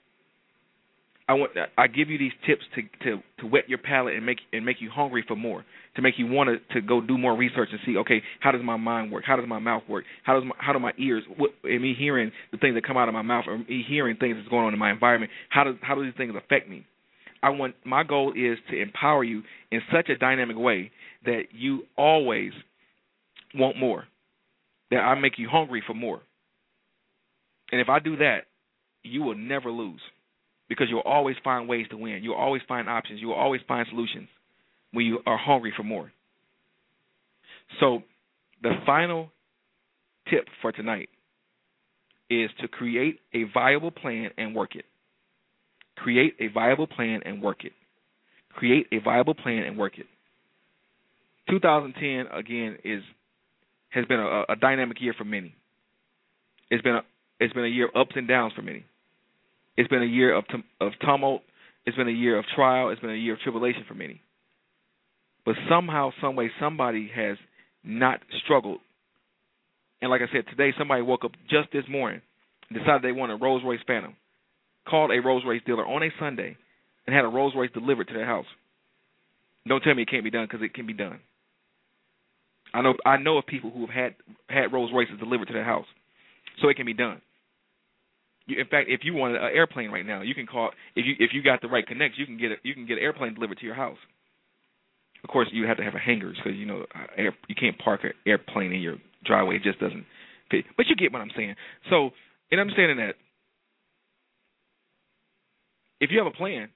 I 1.29 1.33
want 1.33 1.51
I 1.77 1.87
give 1.87 2.09
you 2.09 2.17
these 2.17 2.31
tips 2.45 2.61
to 2.75 2.81
to 3.03 3.21
to 3.39 3.47
whet 3.47 3.67
your 3.67 3.79
palate 3.79 4.15
and 4.15 4.25
make 4.25 4.37
and 4.53 4.65
make 4.65 4.77
you 4.79 4.89
hungry 4.89 5.25
for 5.27 5.35
more, 5.35 5.65
to 5.97 6.01
make 6.01 6.13
you 6.17 6.25
want 6.25 6.49
to 6.49 6.73
to 6.73 6.81
go 6.81 7.01
do 7.01 7.17
more 7.17 7.35
research 7.35 7.69
and 7.71 7.81
see 7.85 7.97
okay 7.97 8.21
how 8.39 8.51
does 8.51 8.61
my 8.63 8.77
mind 8.77 9.11
work, 9.11 9.25
how 9.27 9.35
does 9.35 9.47
my 9.47 9.59
mouth 9.59 9.83
work, 9.89 10.05
how 10.23 10.35
does 10.35 10.45
my, 10.45 10.55
how 10.57 10.71
do 10.71 10.79
my 10.79 10.93
ears, 10.97 11.23
what, 11.35 11.51
and 11.65 11.81
me 11.81 11.93
hearing 11.97 12.31
the 12.51 12.57
things 12.57 12.75
that 12.75 12.87
come 12.87 12.95
out 12.95 13.09
of 13.09 13.13
my 13.13 13.21
mouth, 13.21 13.43
or 13.45 13.57
me 13.57 13.83
hearing 13.85 14.15
things 14.15 14.37
that's 14.37 14.47
going 14.47 14.65
on 14.65 14.73
in 14.73 14.79
my 14.79 14.89
environment, 14.89 15.29
how 15.49 15.65
does 15.65 15.75
how 15.81 15.95
do 15.95 16.05
these 16.05 16.13
things 16.15 16.33
affect 16.33 16.69
me? 16.69 16.85
I 17.43 17.49
want 17.49 17.75
my 17.85 18.03
goal 18.03 18.31
is 18.31 18.57
to 18.71 18.81
empower 18.81 19.25
you 19.25 19.43
in 19.69 19.81
such 19.93 20.07
a 20.07 20.17
dynamic 20.17 20.55
way 20.57 20.91
that 21.25 21.47
you 21.51 21.83
always 21.97 22.53
want 23.57 23.77
more, 23.77 24.05
that 24.91 24.97
I 24.97 25.19
make 25.19 25.37
you 25.37 25.49
hungry 25.49 25.83
for 25.85 25.93
more, 25.93 26.21
and 27.71 27.81
if 27.81 27.89
I 27.89 27.99
do 27.99 28.17
that, 28.17 28.41
you 29.03 29.23
will 29.23 29.35
never 29.35 29.71
lose 29.71 30.01
because 30.69 30.87
you'll 30.89 30.99
always 31.01 31.35
find 31.43 31.67
ways 31.67 31.85
to 31.89 31.97
win. 31.97 32.23
You'll 32.23 32.35
always 32.35 32.61
find 32.67 32.89
options. 32.89 33.21
You'll 33.21 33.33
always 33.33 33.61
find 33.67 33.87
solutions 33.89 34.27
when 34.91 35.05
you 35.05 35.19
are 35.25 35.37
hungry 35.37 35.73
for 35.75 35.83
more. 35.83 36.11
So, 37.79 38.03
the 38.63 38.71
final 38.85 39.29
tip 40.29 40.45
for 40.61 40.71
tonight 40.71 41.09
is 42.29 42.49
to 42.59 42.67
create 42.67 43.19
a 43.33 43.43
viable 43.53 43.91
plan 43.91 44.29
and 44.37 44.55
work 44.55 44.75
it. 44.75 44.85
Create 45.95 46.35
a 46.39 46.47
viable 46.47 46.87
plan 46.87 47.21
and 47.25 47.41
work 47.41 47.63
it. 47.63 47.73
Create 48.53 48.87
a 48.91 48.99
viable 48.99 49.33
plan 49.33 49.63
and 49.63 49.77
work 49.77 49.97
it. 49.97 50.05
2010 51.49 52.27
again 52.37 52.77
is 52.83 53.01
has 53.97 54.05
been 54.05 54.19
a, 54.19 54.43
a 54.49 54.55
dynamic 54.55 55.01
year 55.01 55.13
for 55.17 55.25
many. 55.25 55.55
It's 56.69 56.83
been 56.83 56.95
a 56.95 57.01
it's 57.39 57.53
been 57.53 57.65
a 57.65 57.69
year 57.69 57.87
of 57.87 57.95
ups 57.95 58.13
and 58.15 58.27
downs 58.27 58.53
for 58.55 58.61
many. 58.61 58.85
It's 59.75 59.89
been 59.89 60.01
a 60.01 60.05
year 60.05 60.35
of 60.35 60.45
of 60.79 60.91
tumult. 61.03 61.41
It's 61.85 61.97
been 61.97 62.07
a 62.07 62.11
year 62.11 62.37
of 62.37 62.45
trial. 62.55 62.89
It's 62.89 63.01
been 63.01 63.11
a 63.11 63.15
year 63.15 63.33
of 63.33 63.39
tribulation 63.39 63.85
for 63.87 63.93
many. 63.93 64.21
But 65.45 65.55
somehow, 65.69 66.11
some 66.21 66.35
way, 66.35 66.51
somebody 66.59 67.09
has 67.15 67.37
not 67.83 68.19
struggled. 68.43 68.79
And 70.01 70.11
like 70.11 70.21
I 70.21 70.31
said, 70.31 70.43
today 70.49 70.73
somebody 70.77 71.01
woke 71.01 71.23
up 71.23 71.31
just 71.49 71.71
this 71.71 71.85
morning 71.89 72.21
decided 72.71 73.01
they 73.01 73.13
want 73.13 73.31
a 73.31 73.35
Rolls 73.35 73.63
Royce 73.63 73.79
Phantom, 73.87 74.13
called 74.87 75.11
a 75.11 75.21
Rolls 75.21 75.43
Royce 75.45 75.61
dealer 75.65 75.87
on 75.87 76.03
a 76.03 76.09
Sunday, 76.19 76.57
and 77.05 77.15
had 77.15 77.23
a 77.23 77.29
Rolls 77.29 77.53
Royce 77.55 77.71
delivered 77.73 78.09
to 78.09 78.13
their 78.13 78.25
house. 78.25 78.45
Don't 79.67 79.81
tell 79.81 79.95
me 79.95 80.03
it 80.03 80.09
can't 80.09 80.23
be 80.23 80.31
done 80.31 80.45
because 80.45 80.61
it 80.61 80.73
can 80.73 80.85
be 80.85 80.93
done. 80.93 81.19
I 82.77 82.81
know 82.83 82.93
I 83.07 83.17
know 83.17 83.39
of 83.39 83.47
people 83.47 83.71
who 83.71 83.87
have 83.87 83.89
had 83.89 84.15
had 84.49 84.71
Rolls 84.71 84.91
Royces 84.93 85.17
delivered 85.17 85.47
to 85.47 85.53
their 85.53 85.63
house, 85.63 85.87
so 86.61 86.69
it 86.69 86.75
can 86.75 86.85
be 86.85 86.93
done. 86.93 87.19
You, 88.45 88.61
in 88.61 88.67
fact, 88.67 88.87
if 88.87 89.01
you 89.03 89.15
want 89.15 89.35
an 89.35 89.41
airplane 89.41 89.89
right 89.89 90.05
now, 90.05 90.21
you 90.21 90.35
can 90.35 90.45
call. 90.45 90.69
If 90.95 91.03
you 91.07 91.15
if 91.17 91.31
you 91.33 91.41
got 91.41 91.61
the 91.61 91.69
right 91.69 91.85
connects, 91.87 92.19
you 92.19 92.27
can 92.27 92.37
get 92.37 92.51
it. 92.51 92.59
You 92.61 92.75
can 92.75 92.85
get 92.85 92.99
an 92.99 93.03
airplane 93.03 93.33
delivered 93.33 93.57
to 93.57 93.65
your 93.65 93.73
house. 93.73 93.97
Of 95.23 95.29
course, 95.31 95.47
you 95.51 95.65
have 95.65 95.77
to 95.77 95.83
have 95.83 95.95
a 95.95 95.99
hangars 95.99 96.37
because 96.37 96.55
you 96.55 96.67
know 96.67 96.85
uh, 96.93 97.07
air, 97.17 97.35
you 97.47 97.55
can't 97.59 97.79
park 97.79 98.01
an 98.03 98.11
airplane 98.27 98.71
in 98.71 98.79
your 98.79 98.97
driveway. 99.25 99.55
It 99.55 99.63
just 99.63 99.79
doesn't 99.79 100.05
fit. 100.51 100.65
But 100.77 100.85
you 100.85 100.95
get 100.95 101.11
what 101.11 101.23
I'm 101.23 101.31
saying. 101.35 101.55
So, 101.89 102.11
in 102.51 102.59
understanding 102.59 102.97
that, 102.97 103.15
if 105.99 106.11
you 106.11 106.19
have 106.19 106.27
a 106.27 106.37
plan, 106.37 106.69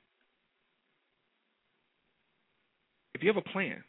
if 3.13 3.21
you 3.21 3.31
have 3.31 3.37
a 3.37 3.47
plan, 3.47 3.83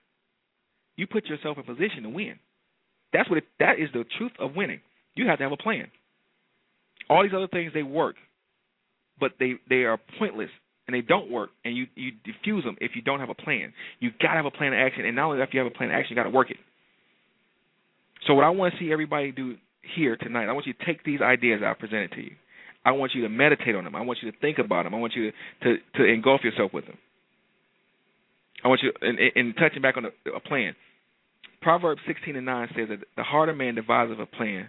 you 1.03 1.09
put 1.09 1.27
yourself 1.27 1.59
in 1.59 1.65
position 1.65 2.05
to 2.05 2.09
win. 2.09 2.39
That's 3.13 3.29
what 3.29 3.39
it, 3.39 3.45
that 3.59 3.81
is 3.81 3.89
the 3.93 4.05
truth 4.17 4.31
of 4.39 4.55
winning. 4.55 4.81
You 5.17 5.27
have 5.27 5.39
to 5.39 5.45
have 5.45 5.53
a 5.53 5.57
plan. 5.57 5.89
All 7.11 7.25
these 7.25 7.33
other 7.37 7.49
things 7.49 7.73
they 7.75 7.83
work, 7.83 8.15
but 9.19 9.33
they 9.41 9.55
they 9.69 9.83
are 9.83 9.99
pointless 10.19 10.49
and 10.87 10.95
they 10.95 11.01
don't 11.01 11.29
work, 11.29 11.51
and 11.65 11.77
you 11.77 11.87
you 11.97 12.13
diffuse 12.25 12.63
them 12.65 12.77
if 12.81 12.93
you 12.95 13.03
don't 13.03 13.19
have 13.19 13.31
a 13.31 13.35
plan. 13.35 13.73
You 13.99 14.11
gotta 14.23 14.37
have 14.37 14.47
a 14.47 14.53
plan 14.53 14.73
of 14.73 14.79
action, 14.79 15.05
and 15.05 15.17
not 15.17 15.27
only 15.31 15.43
if 15.43 15.49
you 15.53 15.59
have 15.59 15.67
a 15.67 15.75
plan 15.75 15.91
of 15.91 15.97
action, 15.97 16.17
you 16.17 16.23
gotta 16.23 16.31
work 16.31 16.51
it. 16.51 16.57
So 18.27 18.35
what 18.35 18.45
I 18.45 18.51
want 18.51 18.75
to 18.75 18.79
see 18.79 18.93
everybody 18.93 19.33
do 19.33 19.57
here 19.97 20.17
tonight, 20.17 20.49
I 20.49 20.53
want 20.53 20.67
you 20.67 20.73
to 20.73 20.85
take 20.87 21.03
these 21.05 21.21
ideas 21.21 21.61
I've 21.67 21.81
presented 21.81 22.13
to 22.13 22.23
you. 22.23 22.37
I 22.85 22.93
want 22.93 23.13
you 23.15 23.23
to 23.23 23.29
meditate 23.29 23.75
on 23.75 23.83
them. 23.83 23.97
I 23.97 24.03
want 24.03 24.21
you 24.23 24.31
to 24.31 24.39
think 24.39 24.59
about 24.59 24.85
them. 24.85 24.95
I 24.95 24.99
want 24.99 25.15
you 25.17 25.33
to 25.33 25.37
to, 25.65 25.77
to 25.97 26.05
engulf 26.05 26.45
yourself 26.45 26.73
with 26.73 26.87
them. 26.87 26.99
I 28.65 28.69
want 28.69 28.81
you, 28.83 28.93
in, 29.03 29.19
in 29.35 29.55
touching 29.55 29.83
back 29.83 29.97
on 29.97 30.05
a 30.07 30.41
plan. 30.41 30.75
Proverbs 31.63 32.01
16 32.07 32.37
and 32.37 32.47
9 32.47 32.69
says 32.77 32.89
that 32.89 32.99
the 33.17 33.23
heart 33.23 33.49
of 33.49 33.57
man 33.57 33.75
devises 33.75 34.17
a 34.21 34.27
plan, 34.27 34.69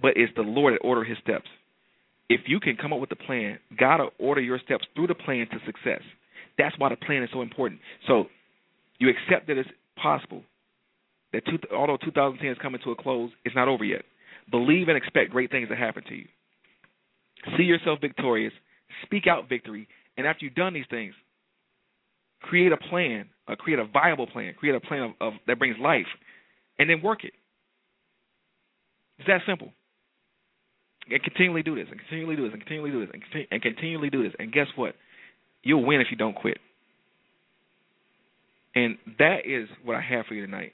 but 0.00 0.12
it's 0.16 0.32
the 0.36 0.42
Lord 0.42 0.74
that 0.74 0.86
order 0.86 1.04
his 1.04 1.18
steps. 1.22 1.48
If 2.28 2.42
you 2.46 2.60
can 2.60 2.76
come 2.76 2.92
up 2.92 3.00
with 3.00 3.12
a 3.12 3.16
plan, 3.16 3.58
God 3.78 4.00
will 4.00 4.10
order 4.18 4.40
your 4.40 4.58
steps 4.58 4.84
through 4.94 5.08
the 5.08 5.14
plan 5.14 5.46
to 5.50 5.58
success. 5.64 6.02
That's 6.58 6.76
why 6.78 6.88
the 6.88 6.96
plan 6.96 7.22
is 7.22 7.30
so 7.32 7.42
important. 7.42 7.80
So 8.06 8.26
you 8.98 9.08
accept 9.10 9.46
that 9.48 9.58
it's 9.58 9.68
possible 10.00 10.42
that 11.32 11.44
two, 11.46 11.58
although 11.74 11.98
2010 11.98 12.50
is 12.50 12.58
coming 12.60 12.80
to 12.84 12.92
a 12.92 12.96
close, 12.96 13.30
it's 13.44 13.54
not 13.54 13.68
over 13.68 13.84
yet. 13.84 14.02
Believe 14.50 14.88
and 14.88 14.96
expect 14.96 15.30
great 15.30 15.50
things 15.50 15.68
to 15.68 15.76
happen 15.76 16.02
to 16.08 16.14
you. 16.14 16.26
See 17.56 17.64
yourself 17.64 18.00
victorious. 18.00 18.52
Speak 19.04 19.26
out 19.26 19.48
victory. 19.48 19.88
And 20.16 20.26
after 20.26 20.44
you've 20.44 20.54
done 20.54 20.72
these 20.72 20.86
things, 20.88 21.14
create 22.42 22.72
a 22.72 22.76
plan, 22.76 23.26
uh, 23.48 23.56
create 23.56 23.78
a 23.78 23.84
viable 23.84 24.26
plan, 24.26 24.54
create 24.58 24.74
a 24.74 24.80
plan 24.80 25.02
of, 25.02 25.10
of 25.20 25.32
that 25.46 25.58
brings 25.58 25.76
life, 25.78 26.06
and 26.78 26.88
then 26.88 27.02
work 27.02 27.24
it. 27.24 27.32
It's 29.18 29.28
that 29.28 29.40
simple. 29.46 29.72
And 31.10 31.22
continually 31.22 31.62
do 31.62 31.74
this, 31.74 31.86
and 31.90 32.00
continually 32.00 32.36
do 32.36 32.44
this, 32.44 32.52
and 32.52 32.60
continually 32.62 32.90
do 32.90 33.00
this, 33.00 33.10
and, 33.12 33.22
continu- 33.22 33.46
and 33.50 33.62
continually 33.62 34.10
do 34.10 34.22
this. 34.22 34.32
And 34.38 34.52
guess 34.52 34.66
what? 34.74 34.94
You'll 35.62 35.84
win 35.84 36.00
if 36.00 36.08
you 36.10 36.16
don't 36.16 36.34
quit. 36.34 36.58
And 38.74 38.98
that 39.18 39.46
is 39.46 39.68
what 39.84 39.96
I 39.96 40.02
have 40.02 40.26
for 40.26 40.34
you 40.34 40.44
tonight. 40.44 40.72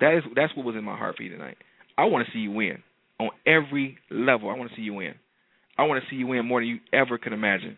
That 0.00 0.14
is 0.14 0.24
that's 0.34 0.56
what 0.56 0.64
was 0.64 0.76
in 0.76 0.84
my 0.84 0.96
heart 0.96 1.16
for 1.16 1.22
you 1.22 1.30
tonight. 1.30 1.56
I 1.98 2.06
want 2.06 2.26
to 2.26 2.32
see 2.32 2.38
you 2.38 2.50
win 2.50 2.82
on 3.20 3.30
every 3.46 3.98
level. 4.10 4.48
I 4.48 4.54
want 4.54 4.70
to 4.70 4.76
see 4.76 4.82
you 4.82 4.94
win. 4.94 5.14
I 5.76 5.84
want 5.84 6.02
to 6.02 6.10
see 6.10 6.16
you 6.16 6.26
win 6.26 6.46
more 6.46 6.60
than 6.60 6.68
you 6.68 6.78
ever 6.92 7.18
could 7.18 7.32
imagine. 7.32 7.76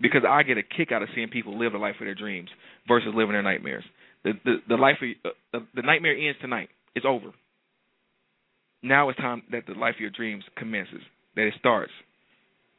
Because 0.00 0.22
I 0.28 0.42
get 0.42 0.58
a 0.58 0.62
kick 0.62 0.92
out 0.92 1.02
of 1.02 1.08
seeing 1.14 1.28
people 1.28 1.58
live 1.58 1.72
the 1.72 1.78
life 1.78 1.96
of 2.00 2.06
their 2.06 2.14
dreams 2.14 2.48
versus 2.86 3.10
living 3.14 3.32
their 3.32 3.42
nightmares. 3.42 3.84
The 4.24 4.32
the, 4.44 4.56
the 4.68 4.76
life 4.76 4.96
of 5.02 5.30
uh, 5.30 5.34
the, 5.52 5.80
the 5.80 5.82
nightmare 5.82 6.16
ends 6.16 6.38
tonight. 6.40 6.68
It's 6.94 7.06
over. 7.08 7.32
Now 8.82 9.08
it's 9.08 9.18
time 9.18 9.42
that 9.50 9.64
the 9.66 9.74
life 9.74 9.94
of 9.96 10.00
your 10.00 10.10
dreams 10.10 10.44
commences. 10.56 11.02
That 11.34 11.46
it 11.46 11.54
starts. 11.58 11.92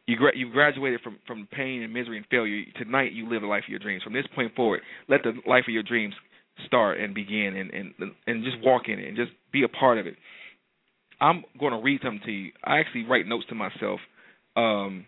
You 0.07 0.15
gra- 0.17 0.35
you 0.35 0.51
graduated 0.51 1.01
from 1.01 1.19
from 1.27 1.47
pain 1.51 1.83
and 1.83 1.93
misery 1.93 2.17
and 2.17 2.25
failure. 2.27 2.63
Tonight 2.77 3.11
you 3.11 3.29
live 3.29 3.41
the 3.41 3.47
life 3.47 3.63
of 3.65 3.69
your 3.69 3.79
dreams. 3.79 4.03
From 4.03 4.13
this 4.13 4.25
point 4.33 4.55
forward, 4.55 4.81
let 5.07 5.21
the 5.23 5.33
life 5.45 5.65
of 5.67 5.73
your 5.73 5.83
dreams 5.83 6.13
start 6.65 6.99
and 6.99 7.13
begin 7.13 7.55
and 7.55 7.71
and 7.71 7.93
and 8.27 8.43
just 8.43 8.57
walk 8.63 8.83
in 8.87 8.99
it 8.99 9.07
and 9.07 9.17
just 9.17 9.31
be 9.51 9.63
a 9.63 9.67
part 9.67 9.97
of 9.97 10.07
it. 10.07 10.15
I'm 11.21 11.43
going 11.59 11.73
to 11.73 11.79
read 11.79 12.01
something 12.03 12.21
to 12.25 12.31
you. 12.31 12.51
I 12.63 12.79
actually 12.79 13.05
write 13.05 13.27
notes 13.27 13.45
to 13.49 13.55
myself. 13.55 13.99
Um, 14.55 15.05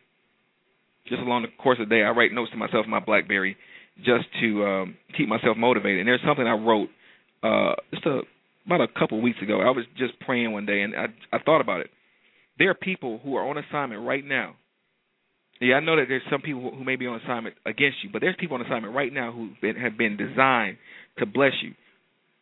just 1.07 1.21
along 1.21 1.43
the 1.43 1.49
course 1.61 1.77
of 1.81 1.89
the 1.89 1.95
day, 1.95 2.03
I 2.03 2.11
write 2.11 2.31
notes 2.31 2.51
to 2.51 2.57
myself 2.57 2.85
in 2.85 2.91
my 2.91 2.99
BlackBerry 2.99 3.57
just 3.97 4.25
to 4.41 4.65
um, 4.65 4.97
keep 5.17 5.27
myself 5.27 5.57
motivated. 5.57 5.99
And 5.99 6.07
there's 6.07 6.21
something 6.25 6.45
I 6.47 6.53
wrote 6.53 6.89
uh, 7.43 7.75
just 7.93 8.05
a, 8.05 8.21
about 8.65 8.81
a 8.81 8.87
couple 8.87 9.21
weeks 9.21 9.39
ago. 9.41 9.61
I 9.61 9.71
was 9.71 9.85
just 9.97 10.19
praying 10.21 10.51
one 10.51 10.65
day, 10.65 10.81
and 10.81 10.95
I 10.95 11.07
I 11.31 11.39
thought 11.39 11.61
about 11.61 11.81
it. 11.81 11.89
There 12.59 12.69
are 12.69 12.75
people 12.75 13.19
who 13.23 13.35
are 13.35 13.47
on 13.47 13.57
assignment 13.57 14.05
right 14.05 14.23
now. 14.23 14.55
Yeah, 15.59 15.75
I 15.75 15.79
know 15.79 15.95
that 15.95 16.05
there's 16.07 16.23
some 16.31 16.41
people 16.41 16.71
who 16.75 16.83
may 16.83 16.95
be 16.95 17.05
on 17.05 17.21
assignment 17.21 17.55
against 17.65 17.97
you, 18.03 18.09
but 18.11 18.21
there's 18.21 18.35
people 18.39 18.55
on 18.55 18.65
assignment 18.65 18.95
right 18.95 19.13
now 19.13 19.31
who 19.31 19.49
have 19.79 19.97
been 19.97 20.17
designed 20.17 20.77
to 21.19 21.25
bless 21.25 21.53
you. 21.61 21.73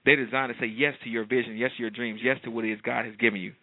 They're 0.05 0.23
designed 0.23 0.53
to 0.53 0.59
say 0.59 0.67
yes 0.67 0.93
to 1.03 1.09
your 1.09 1.25
vision, 1.25 1.57
yes 1.57 1.71
to 1.75 1.81
your 1.81 1.89
dreams, 1.89 2.21
yes 2.23 2.37
to 2.45 2.49
what 2.49 2.63
it 2.63 2.71
is 2.71 2.79
God 2.81 3.05
has 3.05 3.15
given 3.17 3.41
you. 3.41 3.53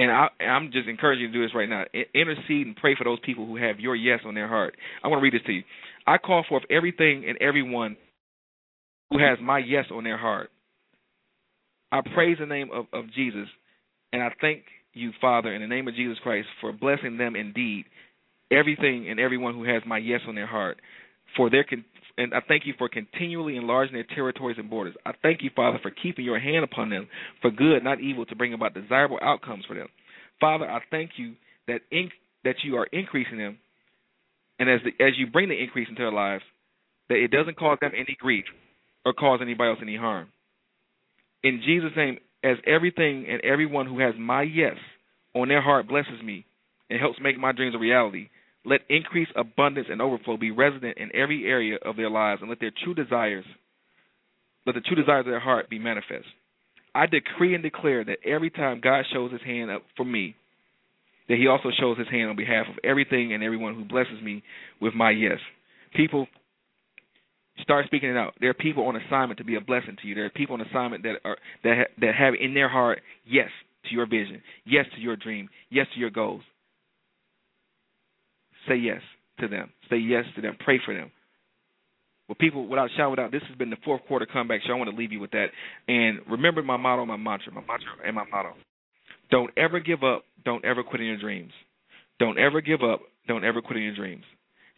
And 0.00 0.10
I, 0.10 0.28
I'm 0.42 0.72
just 0.72 0.88
encouraging 0.88 1.26
you 1.26 1.28
to 1.28 1.32
do 1.34 1.42
this 1.42 1.54
right 1.54 1.68
now. 1.68 1.84
Intercede 2.14 2.66
and 2.66 2.74
pray 2.74 2.94
for 2.96 3.04
those 3.04 3.18
people 3.22 3.44
who 3.44 3.56
have 3.56 3.78
your 3.78 3.94
yes 3.94 4.20
on 4.24 4.34
their 4.34 4.48
heart. 4.48 4.74
I 5.04 5.08
want 5.08 5.20
to 5.20 5.22
read 5.22 5.34
this 5.34 5.44
to 5.44 5.52
you. 5.52 5.62
I 6.06 6.16
call 6.16 6.42
forth 6.48 6.62
everything 6.70 7.26
and 7.28 7.36
everyone 7.38 7.98
who 9.10 9.18
has 9.18 9.36
my 9.42 9.58
yes 9.58 9.84
on 9.92 10.04
their 10.04 10.16
heart. 10.16 10.48
I 11.92 12.00
praise 12.14 12.38
the 12.40 12.46
name 12.46 12.70
of, 12.72 12.86
of 12.94 13.12
Jesus, 13.14 13.46
and 14.10 14.22
I 14.22 14.30
thank 14.40 14.62
you, 14.94 15.10
Father, 15.20 15.52
in 15.52 15.60
the 15.60 15.68
name 15.68 15.86
of 15.86 15.94
Jesus 15.94 16.16
Christ, 16.22 16.48
for 16.62 16.72
blessing 16.72 17.18
them 17.18 17.36
indeed, 17.36 17.84
everything 18.50 19.10
and 19.10 19.20
everyone 19.20 19.52
who 19.52 19.64
has 19.64 19.82
my 19.86 19.98
yes 19.98 20.20
on 20.26 20.34
their 20.34 20.46
heart, 20.46 20.80
for 21.36 21.50
their 21.50 21.64
con- 21.64 21.84
and 22.20 22.34
I 22.34 22.40
thank 22.46 22.66
you 22.66 22.74
for 22.76 22.90
continually 22.90 23.56
enlarging 23.56 23.94
their 23.94 24.04
territories 24.04 24.58
and 24.58 24.68
borders. 24.68 24.94
I 25.06 25.12
thank 25.22 25.42
you, 25.42 25.48
Father, 25.56 25.78
for 25.80 25.90
keeping 25.90 26.22
your 26.22 26.38
hand 26.38 26.64
upon 26.64 26.90
them 26.90 27.08
for 27.40 27.50
good, 27.50 27.82
not 27.82 28.00
evil, 28.00 28.26
to 28.26 28.36
bring 28.36 28.52
about 28.52 28.74
desirable 28.74 29.18
outcomes 29.22 29.64
for 29.66 29.74
them. 29.74 29.88
Father, 30.38 30.70
I 30.70 30.80
thank 30.90 31.12
you 31.16 31.34
that 31.66 31.80
in, 31.90 32.10
that 32.44 32.56
you 32.62 32.76
are 32.76 32.86
increasing 32.92 33.38
them, 33.38 33.56
and 34.58 34.68
as 34.68 34.80
the, 34.84 35.02
as 35.02 35.12
you 35.16 35.28
bring 35.28 35.48
the 35.48 35.58
increase 35.58 35.88
into 35.88 36.02
their 36.02 36.12
lives, 36.12 36.42
that 37.08 37.16
it 37.16 37.30
doesn't 37.30 37.56
cause 37.56 37.78
them 37.80 37.92
any 37.94 38.16
grief 38.20 38.44
or 39.06 39.14
cause 39.14 39.40
anybody 39.40 39.70
else 39.70 39.78
any 39.80 39.96
harm. 39.96 40.28
In 41.42 41.62
Jesus' 41.64 41.92
name, 41.96 42.18
as 42.44 42.58
everything 42.66 43.26
and 43.30 43.42
everyone 43.42 43.86
who 43.86 43.98
has 44.00 44.14
my 44.18 44.42
yes 44.42 44.76
on 45.34 45.48
their 45.48 45.62
heart 45.62 45.88
blesses 45.88 46.22
me 46.22 46.44
and 46.90 47.00
helps 47.00 47.18
make 47.22 47.38
my 47.38 47.52
dreams 47.52 47.74
a 47.74 47.78
reality, 47.78 48.28
let 48.64 48.80
increased 48.88 49.32
abundance 49.36 49.88
and 49.90 50.02
overflow 50.02 50.36
be 50.36 50.50
resident 50.50 50.98
in 50.98 51.14
every 51.14 51.46
area 51.46 51.78
of 51.82 51.96
their 51.96 52.10
lives, 52.10 52.40
and 52.40 52.50
let 52.50 52.60
their 52.60 52.72
true 52.84 52.94
desires, 52.94 53.44
let 54.66 54.74
the 54.74 54.80
true 54.80 54.96
desires 54.96 55.26
of 55.26 55.30
their 55.30 55.40
heart 55.40 55.70
be 55.70 55.78
manifest. 55.78 56.26
I 56.94 57.06
decree 57.06 57.54
and 57.54 57.62
declare 57.62 58.04
that 58.04 58.18
every 58.24 58.50
time 58.50 58.80
God 58.82 59.04
shows 59.12 59.32
His 59.32 59.42
hand 59.42 59.70
up 59.70 59.82
for 59.96 60.04
me, 60.04 60.34
that 61.28 61.38
He 61.38 61.46
also 61.46 61.70
shows 61.78 61.96
His 61.98 62.08
hand 62.08 62.30
on 62.30 62.36
behalf 62.36 62.66
of 62.68 62.76
everything 62.84 63.32
and 63.32 63.42
everyone 63.42 63.74
who 63.74 63.84
blesses 63.84 64.20
me 64.22 64.42
with 64.80 64.94
my 64.94 65.10
yes. 65.10 65.38
People, 65.94 66.26
start 67.62 67.86
speaking 67.86 68.10
it 68.10 68.16
out. 68.16 68.34
There 68.40 68.50
are 68.50 68.54
people 68.54 68.86
on 68.86 68.96
assignment 68.96 69.38
to 69.38 69.44
be 69.44 69.56
a 69.56 69.60
blessing 69.60 69.96
to 70.02 70.08
you. 70.08 70.14
There 70.14 70.24
are 70.26 70.30
people 70.30 70.54
on 70.54 70.60
assignment 70.60 71.02
that 71.04 71.16
are 71.24 71.36
that 71.64 71.76
ha- 71.76 71.94
that 72.00 72.14
have 72.14 72.34
in 72.40 72.54
their 72.54 72.68
heart 72.68 73.00
yes 73.26 73.48
to 73.88 73.94
your 73.94 74.06
vision, 74.06 74.42
yes 74.64 74.86
to 74.94 75.00
your 75.00 75.16
dream, 75.16 75.48
yes 75.70 75.86
to 75.94 76.00
your 76.00 76.10
goals. 76.10 76.42
Say 78.68 78.76
yes 78.76 79.00
to 79.40 79.48
them. 79.48 79.70
Say 79.88 79.98
yes 79.98 80.24
to 80.36 80.42
them. 80.42 80.56
Pray 80.64 80.80
for 80.84 80.94
them. 80.94 81.10
Well, 82.28 82.36
people, 82.38 82.68
without 82.68 82.90
shout 82.96 83.18
out, 83.18 83.32
this 83.32 83.42
has 83.48 83.58
been 83.58 83.70
the 83.70 83.76
fourth 83.84 84.02
quarter 84.06 84.24
comeback 84.24 84.60
show. 84.64 84.72
I 84.72 84.76
want 84.76 84.90
to 84.90 84.96
leave 84.96 85.10
you 85.10 85.18
with 85.18 85.32
that. 85.32 85.46
And 85.88 86.20
remember 86.30 86.62
my 86.62 86.76
motto, 86.76 87.04
my 87.04 87.16
mantra, 87.16 87.52
my 87.52 87.60
mantra, 87.60 88.06
and 88.06 88.14
my 88.14 88.24
motto. 88.30 88.52
Don't 89.30 89.50
ever 89.56 89.80
give 89.80 90.04
up. 90.04 90.24
Don't 90.44 90.64
ever 90.64 90.82
quit 90.82 91.00
in 91.00 91.08
your 91.08 91.18
dreams. 91.18 91.52
Don't 92.20 92.38
ever 92.38 92.60
give 92.60 92.82
up. 92.82 93.00
Don't 93.26 93.44
ever 93.44 93.60
quit 93.60 93.78
in 93.78 93.82
your 93.82 93.96
dreams. 93.96 94.24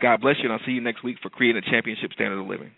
God 0.01 0.21
bless 0.21 0.37
you, 0.39 0.45
and 0.45 0.53
I'll 0.53 0.67
see 0.67 0.73
you 0.73 0.81
next 0.81 1.05
week 1.05 1.19
for 1.23 1.29
creating 1.29 1.63
a 1.67 1.71
championship 1.71 2.13
standard 2.13 2.41
of 2.41 2.47
living. 2.47 2.73